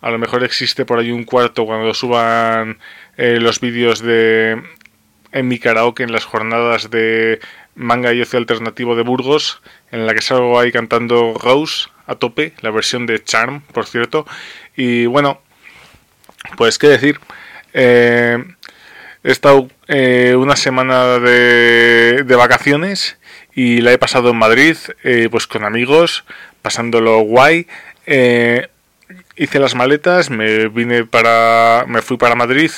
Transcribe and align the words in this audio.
A 0.00 0.10
lo 0.10 0.18
mejor 0.18 0.42
existe 0.42 0.86
por 0.86 0.98
ahí 0.98 1.10
un 1.12 1.24
cuarto 1.24 1.66
cuando 1.66 1.92
suban 1.92 2.78
eh, 3.22 3.38
los 3.38 3.60
vídeos 3.60 4.00
de 4.00 4.62
en 5.30 5.46
mi 5.46 5.58
karaoke 5.58 6.02
en 6.02 6.10
las 6.10 6.24
jornadas 6.24 6.88
de 6.88 7.38
manga 7.74 8.14
y 8.14 8.22
ocio 8.22 8.38
alternativo 8.38 8.96
de 8.96 9.02
Burgos, 9.02 9.60
en 9.92 10.06
la 10.06 10.14
que 10.14 10.22
salgo 10.22 10.58
ahí 10.58 10.72
cantando 10.72 11.34
Rose 11.34 11.90
a 12.06 12.14
tope, 12.14 12.54
la 12.62 12.70
versión 12.70 13.04
de 13.04 13.22
Charm, 13.22 13.60
por 13.74 13.84
cierto. 13.84 14.26
Y 14.74 15.04
bueno, 15.04 15.42
pues 16.56 16.78
qué 16.78 16.88
decir. 16.88 17.20
Eh, 17.74 18.42
he 19.22 19.30
estado 19.30 19.68
eh, 19.86 20.34
una 20.34 20.56
semana 20.56 21.18
de, 21.18 22.22
de, 22.24 22.36
vacaciones 22.36 23.18
y 23.54 23.82
la 23.82 23.92
he 23.92 23.98
pasado 23.98 24.30
en 24.30 24.38
Madrid, 24.38 24.78
pues 25.30 25.46
con 25.46 25.64
amigos, 25.64 26.24
pasándolo 26.62 27.20
guay 27.20 27.66
hice 29.36 29.58
las 29.58 29.74
maletas, 29.74 30.30
me 30.30 30.68
vine 30.68 31.04
para, 31.04 31.84
me 31.86 32.02
fui 32.02 32.16
para 32.16 32.34
Madrid 32.34 32.70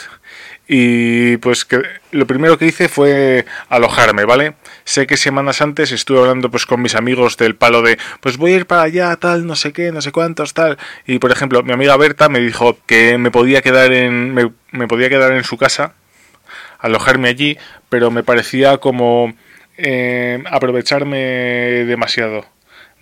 y 0.68 1.36
pues 1.38 1.64
que 1.64 1.82
lo 2.12 2.26
primero 2.26 2.56
que 2.56 2.66
hice 2.66 2.88
fue 2.88 3.44
alojarme, 3.68 4.24
¿vale? 4.24 4.54
Sé 4.84 5.06
que 5.06 5.16
semanas 5.16 5.60
antes 5.60 5.92
estuve 5.92 6.20
hablando 6.20 6.50
pues 6.50 6.66
con 6.66 6.80
mis 6.80 6.94
amigos 6.94 7.36
del 7.36 7.56
palo 7.56 7.82
de 7.82 7.98
pues 8.20 8.36
voy 8.36 8.52
a 8.52 8.56
ir 8.56 8.66
para 8.66 8.82
allá, 8.82 9.14
tal, 9.16 9.46
no 9.46 9.56
sé 9.56 9.72
qué, 9.72 9.92
no 9.92 10.00
sé 10.00 10.12
cuántos, 10.12 10.54
tal. 10.54 10.78
Y 11.06 11.18
por 11.18 11.32
ejemplo, 11.32 11.62
mi 11.62 11.72
amiga 11.72 11.96
Berta 11.96 12.28
me 12.28 12.40
dijo 12.40 12.78
que 12.86 13.18
me 13.18 13.30
podía 13.30 13.62
quedar 13.62 13.92
en 13.92 14.34
me, 14.34 14.88
podía 14.88 15.08
quedar 15.08 15.32
en 15.32 15.44
su 15.44 15.56
casa, 15.56 15.94
alojarme 16.78 17.28
allí, 17.28 17.58
pero 17.88 18.10
me 18.10 18.22
parecía 18.22 18.78
como 18.78 19.34
eh, 19.76 20.42
aprovecharme 20.50 21.16
demasiado 21.86 22.46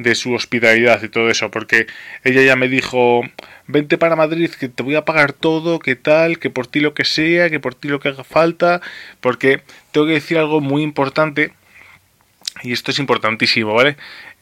de 0.01 0.15
su 0.15 0.33
hospitalidad 0.33 1.03
y 1.03 1.09
todo 1.09 1.31
eso, 1.31 1.51
porque 1.51 1.87
ella 2.25 2.43
ya 2.43 2.57
me 2.57 2.69
dijo, 2.69 3.23
vente 3.71 3.99
para 3.99 4.17
Madrid, 4.17 4.51
que 4.51 4.69
te 4.69 4.83
voy 4.83 4.95
a 4.95 5.05
pagar 5.05 5.33
todo, 5.33 5.79
que 5.79 5.97
tal, 5.97 6.39
que 6.39 6.51
por 6.51 6.67
ti 6.67 6.81
lo 6.81 6.95
que 6.95 7.05
sea, 7.05 7.51
que 7.51 7.61
por 7.61 7.75
ti 7.75 7.89
lo 7.89 8.01
que 8.01 8.09
haga 8.09 8.25
falta, 8.25 8.81
porque 9.21 9.63
tengo 9.93 10.07
que 10.07 10.15
decir 10.15 10.39
algo 10.39 10.61
muy 10.61 10.83
importante, 10.83 11.53
y 12.63 12.73
esto 12.73 12.91
es 12.91 12.99
importantísimo, 12.99 13.75
¿vale? 13.75 13.97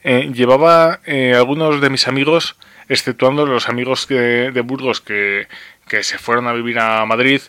Eh, 0.04 0.30
llevaba 0.32 1.00
eh, 1.06 1.34
algunos 1.36 1.80
de 1.80 1.90
mis 1.90 2.08
amigos, 2.08 2.56
exceptuando 2.88 3.46
los 3.46 3.68
amigos 3.68 4.08
de, 4.08 4.60
Burgos 4.64 5.00
que, 5.00 5.46
que, 5.88 6.02
se 6.02 6.18
fueron 6.18 6.46
a 6.48 6.52
vivir 6.52 6.78
a 6.78 7.04
Madrid, 7.04 7.40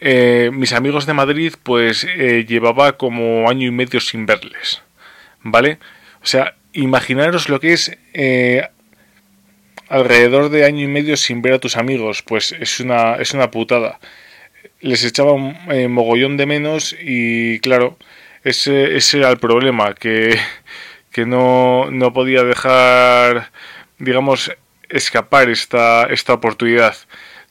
eh, 0.00 0.50
mis 0.52 0.72
amigos 0.72 1.06
de 1.06 1.14
Madrid, 1.14 1.54
pues 1.62 2.06
llevaba 2.46 2.96
como 2.96 3.48
año 3.48 3.66
y 3.66 3.70
medio 3.70 4.00
sin 4.00 4.26
verles, 4.26 4.82
¿vale? 5.42 5.78
O 6.22 6.26
sea, 6.26 6.54
imaginaros 6.72 7.48
lo 7.48 7.60
que 7.60 7.72
es 7.72 7.96
alrededor 9.88 10.50
de 10.50 10.64
año 10.64 10.84
y 10.84 10.88
medio 10.88 11.16
sin 11.16 11.42
ver 11.42 11.54
a 11.54 11.58
tus 11.58 11.76
amigos, 11.76 12.22
pues 12.22 12.52
es 12.52 12.80
una, 12.80 13.16
es 13.16 13.34
una 13.34 13.50
putada. 13.50 13.98
Les 14.80 15.04
echaba 15.04 15.32
un 15.32 15.56
eh, 15.70 15.88
mogollón 15.88 16.36
de 16.36 16.46
menos 16.46 16.94
y 17.00 17.58
claro, 17.60 17.96
ese, 18.44 18.96
ese 18.96 19.18
era 19.18 19.30
el 19.30 19.38
problema, 19.38 19.94
que, 19.94 20.38
que 21.12 21.26
no, 21.26 21.90
no, 21.90 22.12
podía 22.12 22.44
dejar, 22.44 23.50
digamos, 23.98 24.52
escapar 24.88 25.50
esta, 25.50 26.06
esta 26.06 26.34
oportunidad. 26.34 26.96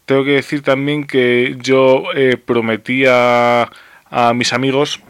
Tengo 0.06 0.24
que 0.24 0.32
decir 0.32 0.62
también 0.64 1.06
que 1.06 1.58
yo 1.62 2.06
eh, 2.16 2.38
prometía 2.38 3.70
a 4.10 4.34
mis 4.34 4.54
amigos 4.54 5.02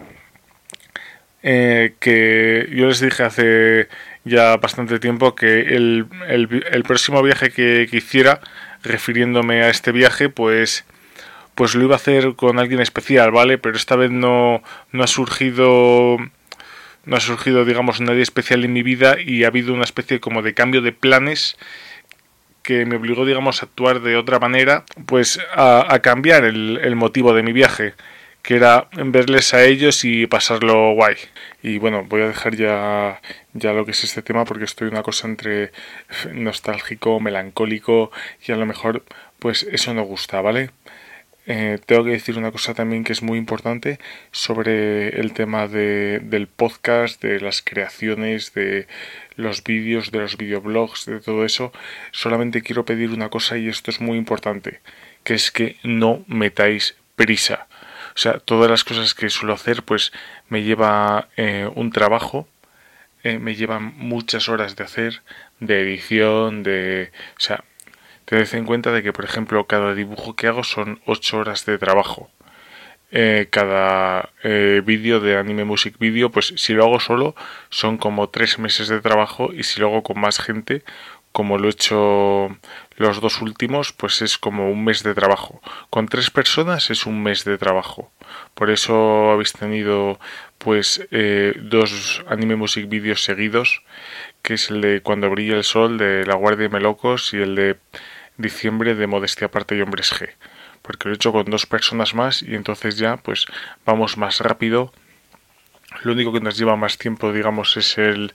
eh, 1.44 1.94
que 2.00 2.68
yo 2.72 2.88
les 2.88 3.00
dije 3.00 3.24
hace 3.24 3.88
ya 4.28 4.58
bastante 4.58 5.00
tiempo 5.00 5.36
que 5.36 5.76
el, 5.76 6.08
el, 6.28 6.84
próximo 6.84 7.22
viaje 7.22 7.52
que, 7.52 7.88
hiciera, 7.92 8.42
refiriéndome 8.84 9.64
a 9.64 9.70
este 9.70 9.92
viaje, 9.92 10.30
pues 10.30 10.86
pues 11.56 11.74
lo 11.74 11.86
iba 11.86 11.96
a 11.96 11.98
hacer 11.98 12.36
con 12.36 12.60
alguien 12.60 12.82
especial, 12.82 13.32
¿vale? 13.32 13.58
Pero 13.58 13.76
esta 13.76 13.96
vez 13.96 14.12
no, 14.12 14.62
no 14.92 15.04
ha 15.04 15.08
surgido 15.08 16.18
no 17.06 17.16
ha 17.16 17.20
surgido, 17.20 17.66
digamos, 17.66 18.00
nadie 18.00 18.22
especial 18.22 18.64
en 18.64 18.74
mi 18.74 18.84
vida 18.84 19.16
y 19.20 19.44
ha 19.44 19.48
habido 19.48 19.74
una 19.74 19.86
especie 19.86 20.20
como 20.20 20.44
de 20.44 20.54
cambio 20.54 20.82
de 20.82 20.92
planes 20.92 21.58
que 22.62 22.86
me 22.86 22.98
obligó, 22.98 23.26
digamos, 23.26 23.64
a 23.64 23.66
actuar 23.66 24.02
de 24.02 24.18
otra 24.18 24.40
manera, 24.40 24.84
pues 25.06 25.40
a, 25.56 26.00
cambiar 26.04 26.44
el, 26.44 26.80
el 26.84 26.96
motivo 26.96 27.34
de 27.34 27.44
mi 27.44 27.54
viaje 27.54 27.96
que 28.48 28.56
era 28.56 28.88
verles 28.94 29.54
a 29.54 29.66
ellos 29.66 30.06
y 30.06 30.26
pasarlo 30.26 30.94
guay. 30.94 31.18
Y 31.64 31.80
bueno, 31.80 32.06
voy 32.06 32.22
a 32.22 32.28
dejar 32.28 32.56
ya, 32.56 33.22
ya 33.54 33.74
lo 33.74 33.86
que 33.86 33.92
es 33.92 34.04
este 34.04 34.22
tema 34.22 34.46
porque 34.46 34.66
estoy 34.66 34.88
una 34.88 35.04
cosa 35.04 35.28
entre 35.28 35.72
nostálgico, 36.34 37.20
melancólico 37.20 38.12
y 38.48 38.52
a 38.52 38.58
lo 38.58 38.66
mejor 38.66 39.04
pues 39.40 39.64
eso 39.64 39.94
no 39.94 40.04
gusta, 40.04 40.42
¿vale? 40.42 40.72
Eh, 41.50 41.80
tengo 41.86 42.04
que 42.04 42.12
decir 42.12 42.38
una 42.38 42.52
cosa 42.52 42.74
también 42.74 43.06
que 43.06 43.14
es 43.14 43.24
muy 43.24 43.38
importante 43.38 44.00
sobre 44.32 45.20
el 45.20 45.32
tema 45.32 45.70
de, 45.70 46.20
del 46.20 46.48
podcast, 46.48 47.22
de 47.22 47.40
las 47.40 47.62
creaciones, 47.62 48.54
de 48.54 48.86
los 49.38 49.64
vídeos, 49.64 50.12
de 50.12 50.20
los 50.20 50.36
videoblogs, 50.36 51.06
de 51.06 51.22
todo 51.22 51.46
eso. 51.46 51.72
Solamente 52.12 52.62
quiero 52.62 52.84
pedir 52.84 53.12
una 53.12 53.30
cosa 53.30 53.58
y 53.58 53.70
esto 53.70 53.92
es 53.92 54.02
muy 54.02 54.18
importante, 54.18 54.82
que 55.24 55.36
es 55.36 55.50
que 55.52 55.78
no 55.84 56.26
metáis 56.28 56.96
prisa. 57.16 57.68
O 58.18 58.20
sea, 58.20 58.40
todas 58.40 58.70
las 58.70 58.84
cosas 58.84 59.14
que 59.14 59.30
suelo 59.30 59.54
hacer 59.54 59.84
pues 59.84 60.12
me 60.50 60.64
lleva 60.64 61.30
eh, 61.38 61.70
un 61.76 61.92
trabajo, 61.92 62.48
eh, 63.24 63.40
me 63.40 63.56
llevan 63.56 63.94
muchas 63.98 64.50
horas 64.50 64.76
de 64.76 64.84
hacer, 64.86 65.22
de 65.60 65.82
edición, 65.82 66.64
de... 66.64 67.12
O 67.38 67.42
sea, 67.42 67.64
tened 68.26 68.54
en 68.56 68.66
cuenta 68.66 68.92
de 68.92 69.04
que, 69.04 69.14
por 69.14 69.26
ejemplo, 69.26 69.68
cada 69.68 69.94
dibujo 69.96 70.36
que 70.36 70.48
hago 70.48 70.64
son 70.64 71.02
8 71.06 71.38
horas 71.40 71.66
de 71.66 71.78
trabajo. 71.78 72.30
eh, 73.12 73.48
cada 73.52 74.32
eh, 74.44 74.82
vídeo 74.86 75.20
de 75.20 75.38
anime 75.38 75.64
music 75.66 75.98
video, 76.00 76.30
pues 76.32 76.54
si 76.58 76.74
lo 76.74 76.84
hago 76.86 77.00
solo 77.00 77.36
son 77.70 77.98
como 77.98 78.30
tres 78.30 78.60
meses 78.60 78.88
de 78.90 79.00
trabajo 79.02 79.52
y 79.54 79.64
si 79.64 79.80
lo 79.80 79.88
hago 79.88 80.04
con 80.04 80.20
más 80.20 80.40
gente, 80.40 80.84
como 81.32 81.58
lo 81.58 81.68
he 81.68 81.72
hecho 81.72 82.58
los 82.98 83.22
dos 83.22 83.42
últimos, 83.42 83.94
pues 83.94 84.22
es 84.22 84.38
como 84.38 84.70
un 84.70 84.84
mes 84.84 85.04
de 85.04 85.14
trabajo. 85.14 85.62
Con 85.90 86.08
tres 86.08 86.30
personas 86.30 86.90
es 86.90 87.06
un 87.06 87.24
mes 87.24 87.46
de 87.46 87.58
trabajo. 87.58 88.12
Por 88.54 88.70
eso 88.70 89.32
habéis 89.32 89.54
tenido 89.54 90.20
pues 90.58 91.08
eh, 91.12 91.54
dos 91.62 92.24
anime 92.28 92.56
music 92.56 92.90
videos 92.90 93.24
seguidos, 93.24 93.84
que 94.42 94.56
es 94.56 94.70
el 94.70 94.82
de 94.82 95.02
Cuando 95.02 95.30
brilla 95.30 95.56
el 95.56 95.64
sol 95.64 95.98
de 95.98 96.26
La 96.26 96.36
Guardia 96.36 96.64
de 96.64 96.74
Melocos 96.74 97.34
y 97.34 97.38
el 97.38 97.56
de 97.56 97.78
diciembre 98.38 98.96
de 98.96 99.08
Modestia 99.08 99.48
Aparte 99.48 99.76
y 99.76 99.82
Hombres 99.82 100.12
G 100.14 100.30
porque 100.88 101.10
lo 101.10 101.14
he 101.14 101.16
hecho 101.16 101.34
con 101.34 101.46
dos 101.46 101.66
personas 101.66 102.16
más 102.16 102.42
y 102.42 102.56
entonces 102.56 102.98
ya 102.98 103.18
pues 103.18 103.46
vamos 103.86 104.18
más 104.18 104.40
rápido. 104.40 104.94
Lo 106.04 106.14
único 106.14 106.32
que 106.32 106.40
nos 106.40 106.58
lleva 106.58 106.76
más 106.76 106.98
tiempo, 106.98 107.34
digamos, 107.34 107.76
es 107.76 107.98
el, 107.98 108.34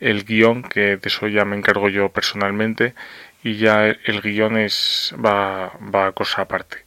el 0.00 0.24
guion, 0.24 0.62
que 0.62 0.96
de 0.96 1.00
eso 1.04 1.28
ya 1.28 1.44
me 1.44 1.56
encargo 1.56 1.88
yo 1.88 2.10
personalmente, 2.10 2.94
y 3.44 3.56
ya 3.56 3.86
el, 3.86 4.20
guion 4.22 4.56
es 4.56 5.14
va, 5.24 5.72
va 5.94 6.08
a 6.08 6.12
cosa 6.12 6.42
aparte, 6.42 6.78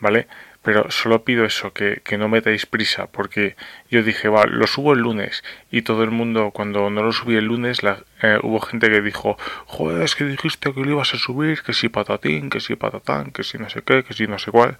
¿vale? 0.00 0.26
pero 0.64 0.90
solo 0.90 1.24
pido 1.24 1.44
eso, 1.44 1.74
que, 1.74 2.00
que, 2.02 2.16
no 2.16 2.28
metáis 2.28 2.64
prisa, 2.64 3.06
porque 3.08 3.54
yo 3.90 4.02
dije, 4.02 4.28
va, 4.30 4.46
lo 4.46 4.66
subo 4.66 4.94
el 4.94 5.00
lunes, 5.00 5.44
y 5.70 5.82
todo 5.82 6.02
el 6.04 6.10
mundo, 6.10 6.52
cuando 6.52 6.88
no 6.88 7.02
lo 7.02 7.12
subí 7.12 7.36
el 7.36 7.44
lunes, 7.44 7.82
la, 7.82 7.98
eh, 8.22 8.38
hubo 8.42 8.60
gente 8.60 8.88
que 8.88 9.02
dijo, 9.02 9.36
joder, 9.66 10.02
es 10.02 10.14
que 10.14 10.24
dijiste 10.24 10.72
que 10.72 10.80
lo 10.80 10.90
ibas 10.90 11.12
a 11.12 11.18
subir, 11.18 11.62
que 11.62 11.74
si 11.74 11.90
patatín, 11.90 12.48
que 12.48 12.60
si 12.60 12.76
patatán, 12.76 13.30
que 13.30 13.42
si 13.44 13.58
no 13.58 13.68
sé 13.68 13.82
qué, 13.82 14.04
que 14.04 14.14
si 14.14 14.26
no 14.26 14.38
sé 14.38 14.50
cuál, 14.50 14.78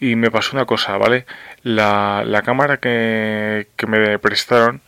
y 0.00 0.16
me 0.16 0.30
pasó 0.30 0.56
una 0.56 0.64
cosa, 0.64 0.96
¿vale? 0.96 1.26
La, 1.62 2.24
la 2.24 2.40
cámara 2.40 2.78
que, 2.78 3.68
que 3.76 3.86
me 3.86 4.18
prestaron 4.18 4.80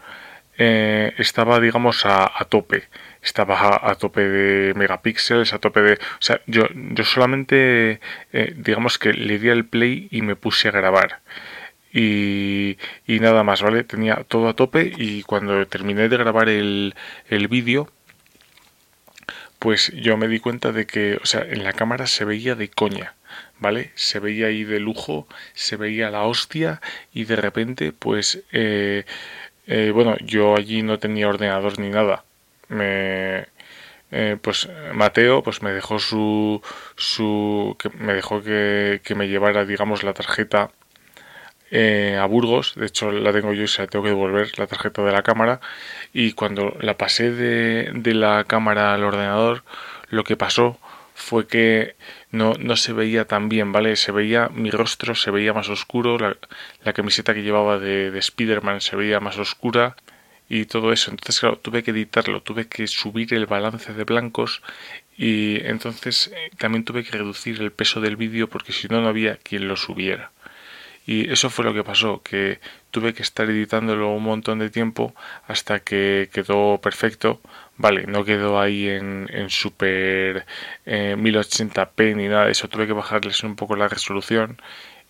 eh, 0.57 1.13
estaba, 1.19 1.61
digamos, 1.61 2.07
a, 2.07 2.25
a 2.25 2.45
tope 2.47 2.85
estaba 3.23 3.81
a, 3.83 3.95
tope 3.97 4.23
de 4.29 4.75
megapíxeles, 4.75 5.53
a 5.53 5.59
tope 5.59 5.81
de... 5.83 5.95
O 5.95 6.21
sea, 6.21 6.41
yo, 6.47 6.67
yo 6.73 7.05
solamente, 7.05 8.01
eh, 8.33 8.55
digamos 8.57 8.99
que 8.99 9.13
le 9.13 9.39
di 9.39 9.51
al 9.51 9.65
play 9.67 10.09
y 10.11 10.23
me 10.23 10.37
puse 10.37 10.69
a 10.69 10.73
grabar. 10.73 11.21
Y, 11.93 12.79
y, 13.07 13.21
nada 13.21 13.43
más, 13.43 13.63
¿vale? 13.63 13.85
Tenía 13.85 14.25
todo 14.29 14.49
a 14.49 14.55
tope 14.55 14.93
y 14.97 15.23
cuando 15.25 15.67
terminé 15.67 16.09
de 16.09 16.17
grabar 16.17 16.49
el, 16.49 16.95
el 17.29 17.49
vídeo, 17.49 17.91
pues 19.59 19.93
yo 19.95 20.17
me 20.17 20.29
di 20.29 20.41
cuenta 20.41 20.73
de 20.73 20.87
que, 20.87 21.19
o 21.23 21.27
sea, 21.27 21.43
en 21.43 21.65
la 21.65 21.73
cámara 21.73 22.07
se 22.07 22.25
veía 22.25 22.55
de 22.55 22.71
coña, 22.71 23.15
¿vale? 23.59 23.91
Se 23.95 24.19
veía 24.21 24.47
ahí 24.47 24.65
de 24.65 24.81
lujo, 24.81 25.29
se 25.55 25.77
veía 25.77 26.11
la 26.11 26.23
hostia 26.23 26.81
y 27.13 27.25
de 27.25 27.37
repente, 27.37 27.93
pues, 27.93 28.43
eh, 28.53 29.05
eh, 29.67 29.91
bueno, 29.93 30.17
yo 30.21 30.57
allí 30.57 30.83
no 30.83 30.99
tenía 30.99 31.29
ordenador 31.29 31.79
ni 31.79 31.91
nada 31.91 32.25
me 32.71 33.47
eh, 34.13 34.37
pues 34.43 34.69
Mateo 34.95 35.43
pues 35.43 35.63
me 35.63 35.73
dejó 35.73 35.99
su 35.99 36.63
su 36.97 37.77
que 37.79 37.91
me 37.91 38.15
dejó 38.15 38.43
que, 38.43 39.01
que 39.05 39.15
me 39.15 39.29
llevara 39.29 39.65
digamos 39.65 40.03
la 40.03 40.15
tarjeta 40.15 40.71
eh, 41.71 42.19
a 42.21 42.27
Burgos. 42.27 42.75
De 42.77 42.87
hecho 42.87 43.13
la 43.13 43.33
tengo 43.33 43.53
yo 43.53 43.63
y 43.65 43.69
se 43.69 43.83
la 43.83 43.89
tengo 43.89 44.05
que 44.05 44.11
devolver 44.11 44.59
la 44.59 44.67
tarjeta 44.67 45.03
de 45.05 45.13
la 45.13 45.23
cámara. 45.23 45.61
Y 46.13 46.33
cuando 46.33 46.77
la 46.81 46.97
pasé 46.97 47.31
de, 47.33 47.91
de 47.95 48.15
la 48.15 48.45
cámara 48.45 48.95
al 48.95 49.05
ordenador 49.05 49.63
lo 50.11 50.25
que 50.25 50.37
pasó 50.37 50.79
fue 51.15 51.47
que 51.47 51.97
no, 52.33 52.55
no 52.59 52.77
se 52.77 52.93
veía 52.93 53.27
tan 53.27 53.49
bien, 53.49 53.73
¿vale? 53.73 53.97
Se 53.97 54.11
veía, 54.13 54.49
mi 54.49 54.71
rostro 54.71 55.15
se 55.15 55.31
veía 55.31 55.53
más 55.53 55.69
oscuro, 55.69 56.19
la, 56.19 56.37
la 56.85 56.93
camiseta 56.93 57.35
que 57.35 57.43
llevaba 57.43 57.79
de, 57.79 58.11
de 58.11 58.19
Spider-Man 58.19 58.81
se 58.81 58.97
veía 58.97 59.21
más 59.21 59.39
oscura, 59.39 59.97
y 60.51 60.67
todo 60.67 60.93
eso. 60.93 61.11
Entonces, 61.13 61.41
claro, 61.41 61.59
tuve 61.59 61.83
que 61.83 61.93
editarlo, 61.93 62.43
tuve 62.43 62.67
que 62.67 62.87
subir 62.89 63.33
el 63.33 63.47
balance 63.47 63.95
de 63.95 64.05
blancos 64.05 64.63
y 65.17 65.65
entonces 65.65 66.33
eh, 66.35 66.51
también 66.59 66.85
tuve 66.85 67.05
que 67.05 67.13
reducir 67.13 67.61
el 67.63 67.73
peso 67.73 68.01
del 68.01 68.17
vídeo 68.17 68.49
porque 68.51 68.73
si 68.73 68.89
no, 68.89 69.01
no 69.01 69.09
había 69.09 69.37
quien 69.37 69.69
lo 69.69 69.77
subiera. 69.77 70.33
Y 71.07 71.31
eso 71.31 71.51
fue 71.51 71.65
lo 71.65 71.75
que 71.75 71.85
pasó, 71.85 72.23
que 72.23 72.61
tuve 72.91 73.15
que 73.15 73.23
estar 73.23 73.49
editándolo 73.49 74.11
un 74.13 74.23
montón 74.25 74.59
de 74.59 74.71
tiempo 74.71 75.15
hasta 75.47 75.81
que 75.81 76.29
quedó 76.33 76.81
perfecto. 76.83 77.41
Vale, 77.77 78.07
no 78.07 78.25
quedó 78.25 78.61
ahí 78.61 78.89
en, 78.89 79.29
super 79.49 80.47
1080p 80.87 81.93
eh, 81.97 82.15
ni 82.15 82.29
nada 82.29 82.47
de 82.47 82.53
eso, 82.53 82.69
tuve 82.69 82.87
que 82.87 82.93
bajarles 82.93 83.43
un 83.45 83.57
poco 83.57 83.77
la 83.77 83.89
resolución 83.89 84.59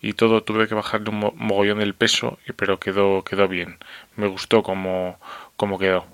y 0.01 0.13
todo 0.13 0.43
tuve 0.43 0.67
que 0.67 0.75
bajarle 0.75 1.09
un 1.11 1.31
mogollón 1.35 1.81
el 1.81 1.93
peso, 1.93 2.39
pero 2.55 2.79
quedó, 2.79 3.23
quedó 3.23 3.47
bien. 3.47 3.77
Me 4.15 4.27
gustó 4.27 4.63
como, 4.63 5.19
como 5.55 5.77
quedó. 5.77 6.05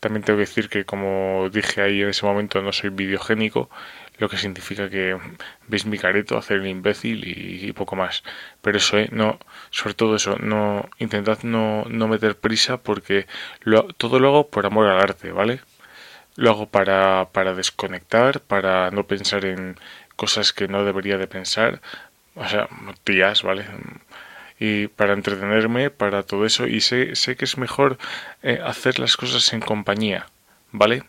También 0.00 0.22
tengo 0.22 0.36
que 0.36 0.44
decir 0.44 0.68
que 0.68 0.84
como 0.84 1.48
dije 1.50 1.80
ahí 1.80 2.02
en 2.02 2.10
ese 2.10 2.26
momento 2.26 2.60
no 2.60 2.72
soy 2.72 2.90
videogénico, 2.90 3.70
lo 4.18 4.28
que 4.28 4.36
significa 4.36 4.90
que 4.90 5.16
veis 5.66 5.86
mi 5.86 5.98
careto 5.98 6.36
hacer 6.36 6.58
el 6.58 6.66
imbécil 6.66 7.24
y, 7.26 7.72
poco 7.72 7.96
más. 7.96 8.22
Pero 8.60 8.76
eso, 8.78 8.98
¿eh? 8.98 9.08
no, 9.12 9.38
sobre 9.70 9.94
todo 9.94 10.16
eso, 10.16 10.36
no 10.38 10.88
intentad 10.98 11.38
no, 11.42 11.84
no 11.88 12.06
meter 12.08 12.36
prisa 12.36 12.76
porque 12.78 13.26
lo, 13.62 13.84
todo 13.94 14.20
lo 14.20 14.28
hago 14.28 14.50
por 14.50 14.66
amor 14.66 14.86
al 14.88 15.00
arte, 15.00 15.32
¿vale? 15.32 15.60
Lo 16.36 16.50
hago 16.50 16.66
para, 16.68 17.30
para 17.32 17.54
desconectar, 17.54 18.40
para 18.40 18.90
no 18.90 19.06
pensar 19.06 19.44
en 19.46 19.76
cosas 20.16 20.52
que 20.52 20.68
no 20.68 20.84
debería 20.84 21.16
de 21.18 21.26
pensar, 21.26 21.80
o 22.34 22.48
sea, 22.48 22.68
tías, 23.04 23.42
¿vale? 23.42 23.66
Y 24.58 24.88
para 24.88 25.12
entretenerme, 25.12 25.90
para 25.90 26.22
todo 26.22 26.46
eso, 26.46 26.66
y 26.66 26.80
sé, 26.80 27.16
sé 27.16 27.36
que 27.36 27.44
es 27.44 27.58
mejor 27.58 27.98
eh, 28.42 28.60
hacer 28.64 28.98
las 28.98 29.16
cosas 29.16 29.52
en 29.52 29.60
compañía, 29.60 30.26
¿vale? 30.72 31.04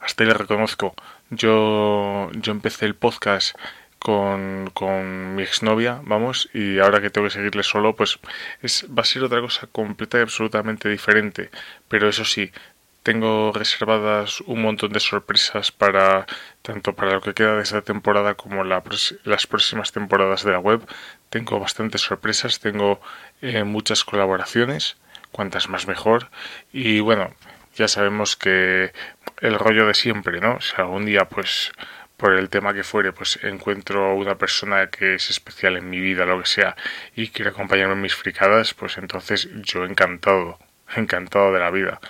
Hasta 0.00 0.24
ahí 0.24 0.28
le 0.28 0.34
reconozco. 0.34 0.94
Yo, 1.30 2.30
yo 2.32 2.52
empecé 2.52 2.86
el 2.86 2.94
podcast 2.94 3.56
con, 3.98 4.70
con 4.74 5.34
mi 5.34 5.42
exnovia, 5.42 6.00
vamos, 6.04 6.48
y 6.54 6.78
ahora 6.78 7.00
que 7.00 7.10
tengo 7.10 7.26
que 7.26 7.34
seguirle 7.34 7.62
solo, 7.62 7.94
pues 7.96 8.18
es, 8.62 8.86
va 8.86 9.02
a 9.02 9.04
ser 9.04 9.24
otra 9.24 9.40
cosa 9.40 9.66
completa 9.66 10.18
y 10.18 10.22
absolutamente 10.22 10.88
diferente. 10.88 11.50
Pero 11.88 12.08
eso 12.08 12.24
sí, 12.24 12.50
tengo 13.08 13.52
reservadas 13.54 14.42
un 14.42 14.60
montón 14.60 14.92
de 14.92 15.00
sorpresas 15.00 15.72
para 15.72 16.26
tanto 16.60 16.94
para 16.94 17.12
lo 17.12 17.22
que 17.22 17.32
queda 17.32 17.56
de 17.56 17.62
esta 17.62 17.80
temporada 17.80 18.34
como 18.34 18.64
las 18.64 19.46
próximas 19.46 19.92
temporadas 19.92 20.44
de 20.44 20.52
la 20.52 20.58
web. 20.58 20.82
Tengo 21.30 21.58
bastantes 21.58 22.02
sorpresas, 22.02 22.60
tengo 22.60 23.00
eh, 23.40 23.64
muchas 23.64 24.04
colaboraciones, 24.04 24.98
cuantas 25.32 25.70
más 25.70 25.88
mejor. 25.88 26.28
Y 26.70 27.00
bueno, 27.00 27.34
ya 27.76 27.88
sabemos 27.88 28.36
que 28.36 28.92
el 29.40 29.58
rollo 29.58 29.86
de 29.86 29.94
siempre, 29.94 30.42
¿no? 30.42 30.60
Si 30.60 30.74
algún 30.76 31.06
día 31.06 31.24
pues 31.30 31.72
por 32.18 32.34
el 32.34 32.50
tema 32.50 32.74
que 32.74 32.84
fuere, 32.84 33.14
pues 33.14 33.38
encuentro 33.42 34.16
una 34.16 34.36
persona 34.36 34.90
que 34.90 35.14
es 35.14 35.30
especial 35.30 35.78
en 35.78 35.88
mi 35.88 35.98
vida, 35.98 36.26
lo 36.26 36.42
que 36.42 36.46
sea, 36.46 36.76
y 37.16 37.28
quiere 37.28 37.52
acompañarme 37.52 37.94
en 37.94 38.02
mis 38.02 38.14
fricadas, 38.14 38.74
pues 38.74 38.98
entonces 38.98 39.48
yo 39.62 39.86
encantado, 39.86 40.58
encantado 40.94 41.54
de 41.54 41.60
la 41.60 41.70
vida. 41.70 42.00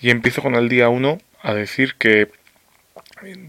Y 0.00 0.10
empiezo 0.10 0.42
con 0.42 0.54
el 0.54 0.68
día 0.68 0.88
1 0.88 1.18
a 1.42 1.54
decir 1.54 1.94
que 1.96 2.30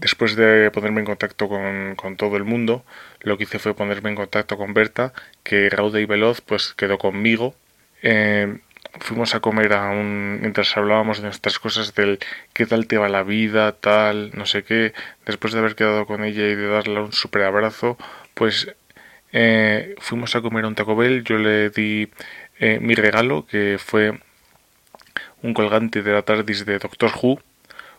después 0.00 0.36
de 0.36 0.70
ponerme 0.70 1.00
en 1.00 1.06
contacto 1.06 1.48
con, 1.48 2.16
todo 2.16 2.36
el 2.36 2.44
mundo, 2.44 2.84
lo 3.20 3.36
que 3.36 3.44
hice 3.44 3.58
fue 3.58 3.74
ponerme 3.74 4.10
en 4.10 4.16
contacto 4.16 4.56
con 4.56 4.74
Berta, 4.74 5.12
que 5.42 5.68
Raude 5.70 6.00
y 6.00 6.06
Veloz 6.06 6.40
pues 6.40 6.74
quedó 6.74 6.98
conmigo. 6.98 7.54
Eh, 8.02 8.58
fuimos 9.00 9.34
a 9.34 9.40
comer 9.40 9.72
a 9.72 9.90
un, 9.90 10.38
mientras 10.40 10.76
hablábamos 10.76 11.18
de 11.18 11.24
nuestras 11.24 11.58
cosas 11.58 11.94
del 11.94 12.18
qué 12.52 12.66
tal 12.66 12.86
te 12.86 12.98
va 12.98 13.08
la 13.08 13.22
vida, 13.22 13.72
tal, 13.72 14.30
no 14.34 14.46
sé 14.46 14.62
qué. 14.62 14.92
Después 15.26 15.52
de 15.52 15.60
haber 15.60 15.74
quedado 15.74 16.06
con 16.06 16.24
ella 16.24 16.46
y 16.46 16.54
de 16.54 16.68
darle 16.68 17.00
un 17.00 17.12
super 17.12 17.42
abrazo, 17.42 17.98
pues 18.34 18.74
eh, 19.32 19.94
fuimos 19.98 20.34
a 20.36 20.40
comer 20.42 20.64
a 20.64 20.68
un 20.68 20.74
Taco 20.74 20.96
Bell. 20.96 21.24
Yo 21.24 21.38
le 21.38 21.70
di 21.70 22.08
eh, 22.58 22.78
mi 22.80 22.94
regalo, 22.94 23.46
que 23.46 23.78
fue 23.78 24.18
un 25.42 25.54
colgante 25.54 26.02
de 26.02 26.12
la 26.12 26.22
TARDIS 26.22 26.66
de 26.66 26.78
Doctor 26.78 27.12
Who, 27.20 27.40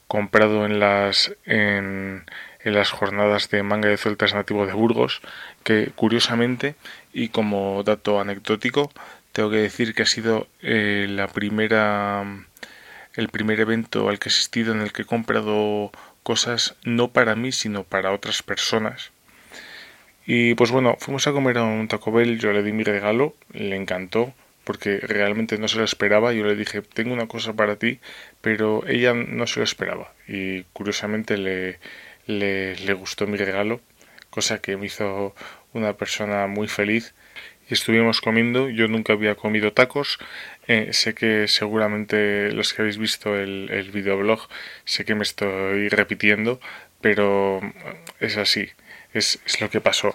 comprado 0.07 0.65
en 0.65 0.79
las, 0.79 1.35
en, 1.45 2.25
en 2.63 2.73
las 2.73 2.91
jornadas 2.91 3.49
de 3.49 3.63
manga 3.63 3.89
de 3.89 3.97
celtas 3.97 4.33
nativo 4.33 4.65
de 4.65 4.73
Burgos, 4.73 5.21
que 5.63 5.91
curiosamente 5.95 6.75
y 7.13 7.29
como 7.29 7.83
dato 7.83 8.19
anecdótico, 8.19 8.91
tengo 9.37 9.49
que 9.51 9.57
decir 9.57 9.93
que 9.93 10.03
ha 10.03 10.07
sido 10.07 10.47
eh, 10.61 11.05
la 11.09 11.27
primera 11.27 12.25
el 13.13 13.29
primer 13.29 13.59
evento 13.59 14.09
al 14.09 14.17
que 14.19 14.29
he 14.29 14.31
asistido 14.31 14.73
en 14.73 14.81
el 14.81 14.93
que 14.93 15.03
he 15.03 15.05
comprado 15.05 15.91
cosas 16.23 16.75
no 16.83 17.09
para 17.09 17.35
mí 17.35 17.51
sino 17.51 17.83
para 17.83 18.13
otras 18.13 18.41
personas. 18.41 19.11
Y 20.25 20.55
pues 20.55 20.71
bueno 20.71 20.97
fuimos 20.99 21.27
a 21.27 21.33
comer 21.33 21.59
a 21.59 21.63
un 21.63 21.87
Taco 21.87 22.11
Bell 22.11 22.39
yo 22.39 22.51
le 22.51 22.63
di 22.63 22.71
mi 22.71 22.83
regalo 22.83 23.35
le 23.53 23.75
encantó 23.75 24.33
porque 24.67 24.99
realmente 24.99 25.57
no 25.57 25.69
se 25.69 25.77
lo 25.77 25.85
esperaba. 25.85 26.33
Yo 26.33 26.43
le 26.43 26.57
dije, 26.57 26.81
tengo 26.81 27.13
una 27.13 27.27
cosa 27.27 27.53
para 27.53 27.77
ti, 27.77 28.01
pero 28.41 28.85
ella 28.85 29.13
no 29.13 29.47
se 29.47 29.61
lo 29.61 29.63
esperaba. 29.63 30.11
Y 30.27 30.63
curiosamente 30.73 31.37
le, 31.37 31.79
le, 32.25 32.93
gustó 32.93 33.27
mi 33.27 33.37
regalo, 33.37 33.79
cosa 34.29 34.59
que 34.59 34.75
me 34.75 34.87
hizo 34.87 35.33
una 35.71 35.93
persona 35.93 36.47
muy 36.47 36.67
feliz 36.67 37.15
y 37.69 37.75
estuvimos 37.75 38.19
comiendo. 38.19 38.69
Yo 38.69 38.89
nunca 38.89 39.13
había 39.13 39.35
comido 39.35 39.71
tacos. 39.71 40.19
Eh, 40.67 40.89
sé 40.91 41.13
que 41.13 41.47
seguramente 41.47 42.51
los 42.51 42.73
que 42.73 42.81
habéis 42.81 42.97
visto 42.97 43.37
el, 43.37 43.69
el 43.71 43.91
videoblog, 43.91 44.49
sé 44.83 45.05
que 45.05 45.15
me 45.15 45.23
estoy 45.23 45.87
repitiendo, 45.87 46.59
pero 46.99 47.61
es 48.19 48.35
así, 48.35 48.69
es, 49.13 49.39
es 49.45 49.61
lo 49.61 49.69
que 49.69 49.79
pasó. 49.79 50.13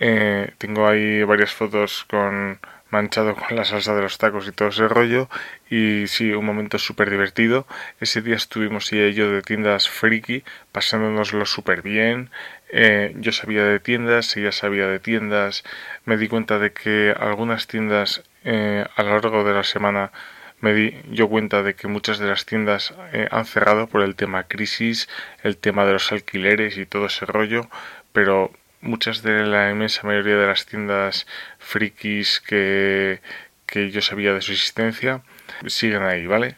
Eh, 0.00 0.50
tengo 0.56 0.88
ahí 0.88 1.22
varias 1.24 1.52
fotos 1.52 2.04
con 2.08 2.58
manchado 2.92 3.34
con 3.34 3.56
la 3.56 3.64
salsa 3.64 3.94
de 3.94 4.02
los 4.02 4.18
tacos 4.18 4.46
y 4.46 4.52
todo 4.52 4.68
ese 4.68 4.86
rollo 4.86 5.28
y 5.70 6.06
sí, 6.06 6.32
un 6.32 6.44
momento 6.44 6.78
súper 6.78 7.10
divertido. 7.10 7.66
Ese 8.00 8.20
día 8.20 8.36
estuvimos 8.36 8.92
y 8.92 9.00
ello 9.00 9.32
de 9.32 9.40
tiendas 9.42 9.88
friki, 9.88 10.44
pasándonoslo 10.70 11.46
súper 11.46 11.82
bien. 11.82 12.30
Eh, 12.70 13.14
yo 13.16 13.32
sabía 13.32 13.64
de 13.64 13.80
tiendas, 13.80 14.36
ella 14.36 14.52
sabía 14.52 14.86
de 14.86 15.00
tiendas. 15.00 15.64
Me 16.04 16.18
di 16.18 16.28
cuenta 16.28 16.58
de 16.58 16.72
que 16.72 17.14
algunas 17.18 17.66
tiendas 17.66 18.22
eh, 18.44 18.84
a 18.94 19.02
lo 19.02 19.10
largo 19.10 19.42
de 19.42 19.54
la 19.54 19.64
semana 19.64 20.12
me 20.60 20.74
di 20.74 20.94
yo 21.10 21.28
cuenta 21.28 21.62
de 21.62 21.74
que 21.74 21.88
muchas 21.88 22.18
de 22.18 22.28
las 22.28 22.46
tiendas 22.46 22.94
han 23.32 23.46
cerrado 23.46 23.88
por 23.88 24.02
el 24.02 24.14
tema 24.14 24.44
crisis, 24.44 25.08
el 25.42 25.56
tema 25.56 25.84
de 25.86 25.94
los 25.94 26.12
alquileres 26.12 26.76
y 26.76 26.86
todo 26.86 27.06
ese 27.06 27.26
rollo, 27.26 27.68
pero 28.12 28.52
muchas 28.82 29.22
de 29.22 29.44
la 29.46 29.70
inmensa 29.70 30.06
mayoría 30.06 30.36
de 30.36 30.46
las 30.46 30.66
tiendas 30.66 31.26
frikis 31.58 32.40
que, 32.40 33.20
que 33.66 33.90
yo 33.90 34.02
sabía 34.02 34.34
de 34.34 34.42
su 34.42 34.52
existencia 34.52 35.22
siguen 35.66 36.02
ahí, 36.02 36.26
¿vale? 36.26 36.56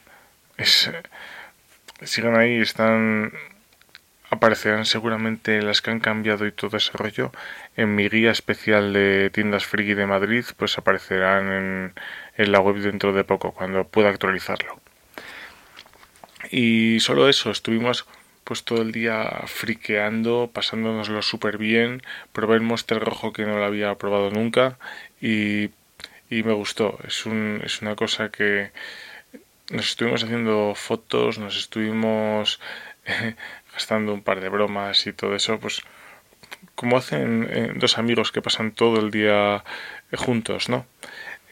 Siguen 2.02 2.37
ahí, 2.37 2.61
están 2.61 3.33
aparecerán 4.31 4.85
seguramente 4.85 5.62
las 5.62 5.81
que 5.81 5.90
han 5.90 6.00
cambiado 6.00 6.47
y 6.47 6.52
todo 6.52 6.76
ese 6.76 6.93
rollo. 6.95 7.33
En 7.76 7.95
mi 7.95 8.09
guía 8.09 8.31
especial 8.31 8.93
de 8.93 9.31
tiendas 9.31 9.64
friki 9.64 9.95
de 9.95 10.07
Madrid, 10.07 10.45
pues 10.57 10.76
aparecerán 10.78 11.52
en, 11.52 11.95
en 12.37 12.52
la 12.52 12.61
web 12.61 12.76
dentro 12.76 13.12
de 13.12 13.25
poco, 13.25 13.52
cuando 13.52 13.85
pueda 13.85 14.09
actualizarlo. 14.11 14.81
Y 16.50 17.00
solo 17.00 17.28
eso, 17.28 17.50
estuvimos 17.50 18.07
pues 18.44 18.64
todo 18.64 18.82
el 18.82 18.92
día 18.92 19.42
friqueando, 19.46 20.50
pasándonoslo 20.52 21.22
súper 21.22 21.58
bien, 21.58 22.02
probé 22.32 22.56
el 22.56 22.62
Monster 22.62 23.00
Rojo 23.00 23.32
que 23.32 23.44
no 23.44 23.58
lo 23.58 23.64
había 23.64 23.94
probado 23.96 24.30
nunca 24.30 24.78
y, 25.20 25.70
y 26.30 26.42
me 26.44 26.52
gustó. 26.52 26.98
Es, 27.06 27.26
un, 27.26 27.60
es 27.64 27.82
una 27.82 27.96
cosa 27.96 28.30
que 28.30 28.70
nos 29.70 29.86
estuvimos 29.86 30.22
haciendo 30.22 30.74
fotos, 30.74 31.38
nos 31.38 31.56
estuvimos 31.56 32.60
gastando 33.72 34.12
un 34.12 34.22
par 34.22 34.40
de 34.40 34.50
bromas 34.50 35.06
y 35.06 35.12
todo 35.12 35.34
eso, 35.34 35.58
pues 35.58 35.82
como 36.74 36.96
hacen 36.96 37.46
eh, 37.50 37.72
dos 37.76 37.98
amigos 37.98 38.32
que 38.32 38.42
pasan 38.42 38.72
todo 38.72 39.00
el 39.00 39.10
día 39.10 39.64
juntos, 40.12 40.68
¿no? 40.68 40.86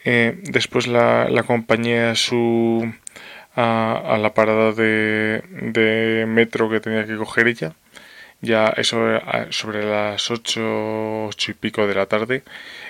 Eh, 0.05 0.37
después 0.43 0.87
la, 0.87 1.29
la 1.29 1.41
acompañé 1.41 2.01
a 2.01 2.15
su 2.15 2.93
a, 3.55 4.17
la 4.19 4.33
parada 4.33 4.71
de, 4.73 5.43
de, 5.49 6.25
metro 6.27 6.69
que 6.69 6.79
tenía 6.79 7.05
que 7.05 7.17
coger 7.17 7.47
ella. 7.47 7.73
Ya 8.41 8.67
eso 8.77 8.97
sobre 9.51 9.85
las 9.85 10.29
8, 10.31 11.27
8 11.27 11.51
y 11.51 11.53
pico 11.55 11.87
de 11.87 11.95
la 11.95 12.07
tarde. 12.07 12.43